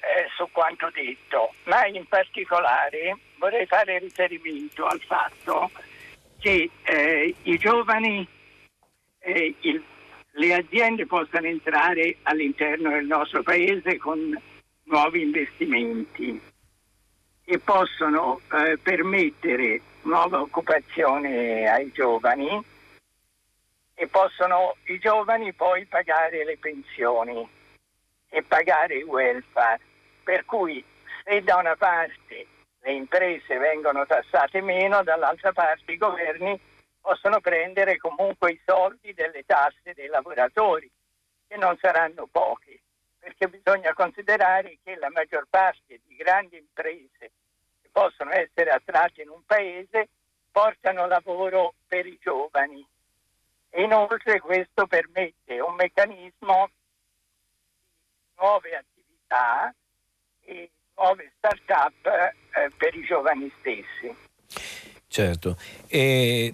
eh, 0.00 0.28
su 0.36 0.48
quanto 0.52 0.90
detto, 0.92 1.54
ma 1.64 1.86
in 1.86 2.06
particolare 2.06 3.16
vorrei 3.36 3.66
fare 3.66 3.98
riferimento 3.98 4.86
al 4.86 5.00
fatto 5.00 5.70
che 6.38 6.70
eh, 6.84 7.34
i 7.42 7.58
giovani, 7.58 8.26
eh, 9.18 9.54
il, 9.60 9.82
le 10.32 10.54
aziende 10.54 11.06
possano 11.06 11.46
entrare 11.46 12.16
all'interno 12.22 12.90
del 12.90 13.06
nostro 13.06 13.42
paese 13.42 13.96
con 13.96 14.40
nuovi 14.84 15.22
investimenti 15.22 16.40
e 17.44 17.58
possono 17.58 18.40
eh, 18.52 18.78
permettere 18.78 19.80
nuova 20.02 20.40
occupazione 20.40 21.68
ai 21.68 21.90
giovani 21.92 22.62
e 24.00 24.06
possono 24.06 24.76
i 24.84 25.00
giovani 25.00 25.52
poi 25.52 25.84
pagare 25.86 26.44
le 26.44 26.56
pensioni 26.56 27.46
e 28.28 28.42
pagare 28.44 28.94
il 28.94 29.02
welfare. 29.02 29.80
Per 30.22 30.44
cui 30.44 30.84
se 31.24 31.42
da 31.42 31.56
una 31.56 31.74
parte 31.74 32.46
le 32.82 32.92
imprese 32.92 33.58
vengono 33.58 34.06
tassate 34.06 34.60
meno, 34.60 35.02
dall'altra 35.02 35.52
parte 35.52 35.90
i 35.90 35.96
governi 35.96 36.56
possono 37.00 37.40
prendere 37.40 37.96
comunque 37.96 38.52
i 38.52 38.60
soldi 38.64 39.12
delle 39.14 39.42
tasse 39.44 39.92
dei 39.94 40.06
lavoratori, 40.06 40.88
che 41.48 41.56
non 41.56 41.76
saranno 41.78 42.28
pochi, 42.30 42.80
perché 43.18 43.48
bisogna 43.48 43.92
considerare 43.94 44.78
che 44.84 44.94
la 44.94 45.10
maggior 45.10 45.46
parte 45.50 45.98
di 46.06 46.14
grandi 46.14 46.56
imprese 46.56 47.32
che 47.82 47.88
possono 47.90 48.30
essere 48.30 48.70
attratte 48.70 49.22
in 49.22 49.30
un 49.30 49.44
paese 49.44 50.08
portano 50.52 51.08
lavoro 51.08 51.74
per 51.88 52.06
i 52.06 52.16
giovani 52.22 52.86
Inoltre 53.76 54.40
questo 54.40 54.86
permette 54.86 55.60
un 55.60 55.74
meccanismo 55.74 56.68
di 56.68 58.32
nuove 58.38 58.76
attività 58.76 59.74
e 60.44 60.70
nuove 60.96 61.32
start-up 61.36 62.06
eh, 62.06 62.70
per 62.76 62.94
i 62.94 63.04
giovani 63.04 63.52
stessi. 63.58 64.16
Certo, 65.10 65.56
eh, 65.86 66.52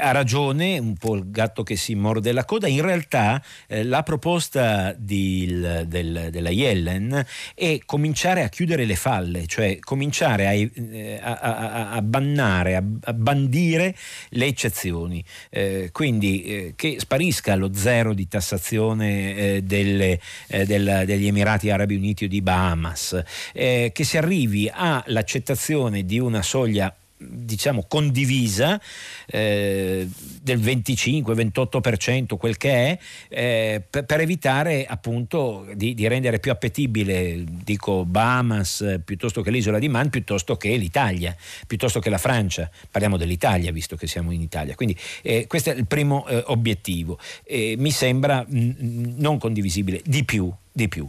ha 0.00 0.10
ragione 0.10 0.76
un 0.76 0.96
po' 0.96 1.14
il 1.14 1.30
gatto 1.30 1.62
che 1.62 1.76
si 1.76 1.94
morde 1.94 2.32
la 2.32 2.44
coda, 2.44 2.66
in 2.66 2.82
realtà 2.82 3.40
eh, 3.68 3.84
la 3.84 4.02
proposta 4.02 4.92
di, 4.92 5.46
del, 5.86 6.28
della 6.32 6.50
Yellen 6.50 7.24
è 7.54 7.78
cominciare 7.86 8.42
a 8.42 8.48
chiudere 8.48 8.86
le 8.86 8.96
falle, 8.96 9.46
cioè 9.46 9.78
cominciare 9.78 10.48
a, 10.48 10.52
eh, 10.52 11.20
a, 11.22 11.38
a, 11.38 11.90
a 11.92 12.02
bannare, 12.02 12.74
a, 12.74 13.12
bandire 13.12 13.94
le 14.30 14.46
eccezioni, 14.46 15.24
eh, 15.48 15.90
quindi 15.92 16.42
eh, 16.42 16.72
che 16.74 16.96
sparisca 16.98 17.54
lo 17.54 17.72
zero 17.72 18.14
di 18.14 18.26
tassazione 18.26 19.62
delle, 19.62 20.20
del, 20.48 21.04
degli 21.06 21.28
Emirati 21.28 21.70
Arabi 21.70 21.94
Uniti 21.94 22.24
o 22.24 22.28
di 22.28 22.42
Bahamas, 22.42 23.22
che 23.52 23.92
si 23.94 24.18
arrivi 24.18 24.68
all'accettazione 24.72 26.04
di 26.04 26.18
una 26.18 26.42
soglia 26.42 26.92
diciamo 27.18 27.84
condivisa 27.88 28.80
eh, 29.26 30.08
del 30.42 30.60
25-28% 30.60 32.36
quel 32.36 32.56
che 32.56 32.70
è 32.70 32.98
eh, 33.28 33.82
per, 33.88 34.04
per, 34.04 34.20
evitare 34.20 34.84
appunto 34.86 35.66
di, 35.74 35.94
di, 35.94 36.06
rendere 36.08 36.40
più 36.40 36.50
appetibile 36.50 37.42
dico 37.46 38.04
Bahamas 38.04 39.00
piuttosto 39.04 39.42
che 39.42 39.50
l'isola 39.50 39.78
di 39.78 39.88
Man 39.88 40.10
piuttosto 40.10 40.56
che 40.56 40.76
l'Italia 40.76 41.34
piuttosto 41.66 42.00
che 42.00 42.10
la 42.10 42.18
Francia. 42.18 42.70
Parliamo 42.90 43.16
dell'Italia 43.16 43.72
visto 43.72 43.96
che 43.96 44.06
siamo 44.06 44.32
in 44.32 44.40
Italia. 44.40 44.74
Quindi 44.74 44.96
eh, 45.22 45.46
questo 45.46 45.70
è 45.70 45.74
il 45.74 45.86
primo 45.86 46.26
eh, 46.26 46.42
obiettivo. 46.46 47.18
Mi 47.48 47.90
sembra 47.90 48.44
mh, 48.46 49.14
non 49.16 49.38
condivisibile 49.38 50.00
di 50.04 50.24
più 50.24 50.52
di 50.76 50.88
più. 50.88 51.08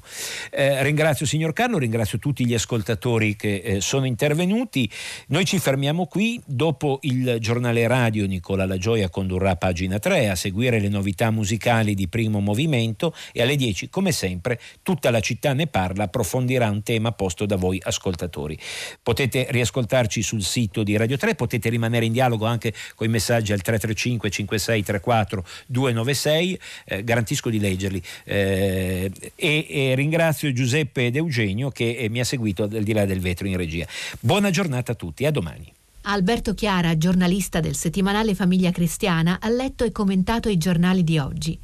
Eh, 0.50 0.82
ringrazio 0.82 1.26
signor 1.26 1.52
Carlo, 1.52 1.78
ringrazio 1.78 2.18
tutti 2.20 2.46
gli 2.46 2.54
ascoltatori 2.54 3.36
che 3.36 3.56
eh, 3.58 3.82
sono 3.82 4.06
intervenuti. 4.06 4.90
Noi 5.28 5.44
ci 5.44 5.60
fermiamo 5.60 6.06
qui, 6.06 6.42
dopo 6.46 7.00
il 7.02 7.36
giornale 7.42 7.86
radio 7.86 8.26
Nicola 8.26 8.66
La 8.66 8.78
Gioia 8.78 9.10
condurrà 9.10 9.58
pagina 9.58 10.00
3 10.00 10.30
a 10.30 10.36
seguire 10.36 10.80
le 10.80 10.88
novità 10.88 11.32
musicali 11.32 11.96
di 11.96 12.08
primo 12.08 12.40
movimento 12.40 13.14
e 13.34 13.42
alle 13.42 13.58
10 13.58 13.90
come 13.90 14.14
sempre 14.14 14.58
tutta 14.84 15.12
la 15.12 15.20
città 15.20 15.52
ne 15.52 15.68
parla, 15.68 16.06
approfondirà 16.06 16.70
un 16.70 16.82
tema 16.82 17.12
posto 17.12 17.46
da 17.46 17.58
voi 17.58 17.82
ascoltatori. 17.84 18.58
Potete 19.04 19.48
riascoltarci 19.50 20.22
sul 20.22 20.44
sito 20.44 20.84
di 20.84 20.96
Radio 20.96 21.18
3, 21.18 21.36
potete 21.36 21.68
rimanere 21.68 22.06
in 22.06 22.14
dialogo 22.14 22.46
anche 22.46 22.74
con 22.96 23.06
i 23.06 23.10
messaggi 23.10 23.52
al 23.52 23.62
335 23.62 24.30
5634 24.30 25.46
296, 25.68 26.60
eh, 26.86 27.04
garantisco 27.04 27.50
di 27.50 27.60
leggerli. 27.60 28.02
Eh, 28.24 29.12
e 29.66 29.96
ringrazio 29.96 30.52
Giuseppe 30.52 31.08
ed 31.08 31.16
Eugenio 31.16 31.70
che 31.70 31.96
eh, 31.96 32.10
mi 32.10 32.20
ha 32.20 32.26
seguito 32.26 32.64
al 32.64 32.84
di 32.84 32.94
là 32.94 33.06
del 33.06 33.20
vetro 33.20 33.48
in 33.48 33.58
regia. 33.58 33.88
Buona 34.20 34.50
giornata 34.50 34.92
a 34.92 34.96
tutti, 34.96 35.26
a 35.26 35.32
domani. 35.32 35.72
Alberto 36.10 36.54
Chiara, 36.54 36.98
giornalista 36.98 37.60
del 37.60 37.76
settimanale 37.76 38.34
Famiglia 38.34 38.72
Cristiana, 38.72 39.40
ha 39.42 39.50
letto 39.50 39.84
e 39.84 39.92
commentato 39.92 40.48
i 40.48 40.58
giornali 40.58 41.04
di 41.04 41.18
oggi. 41.18 41.60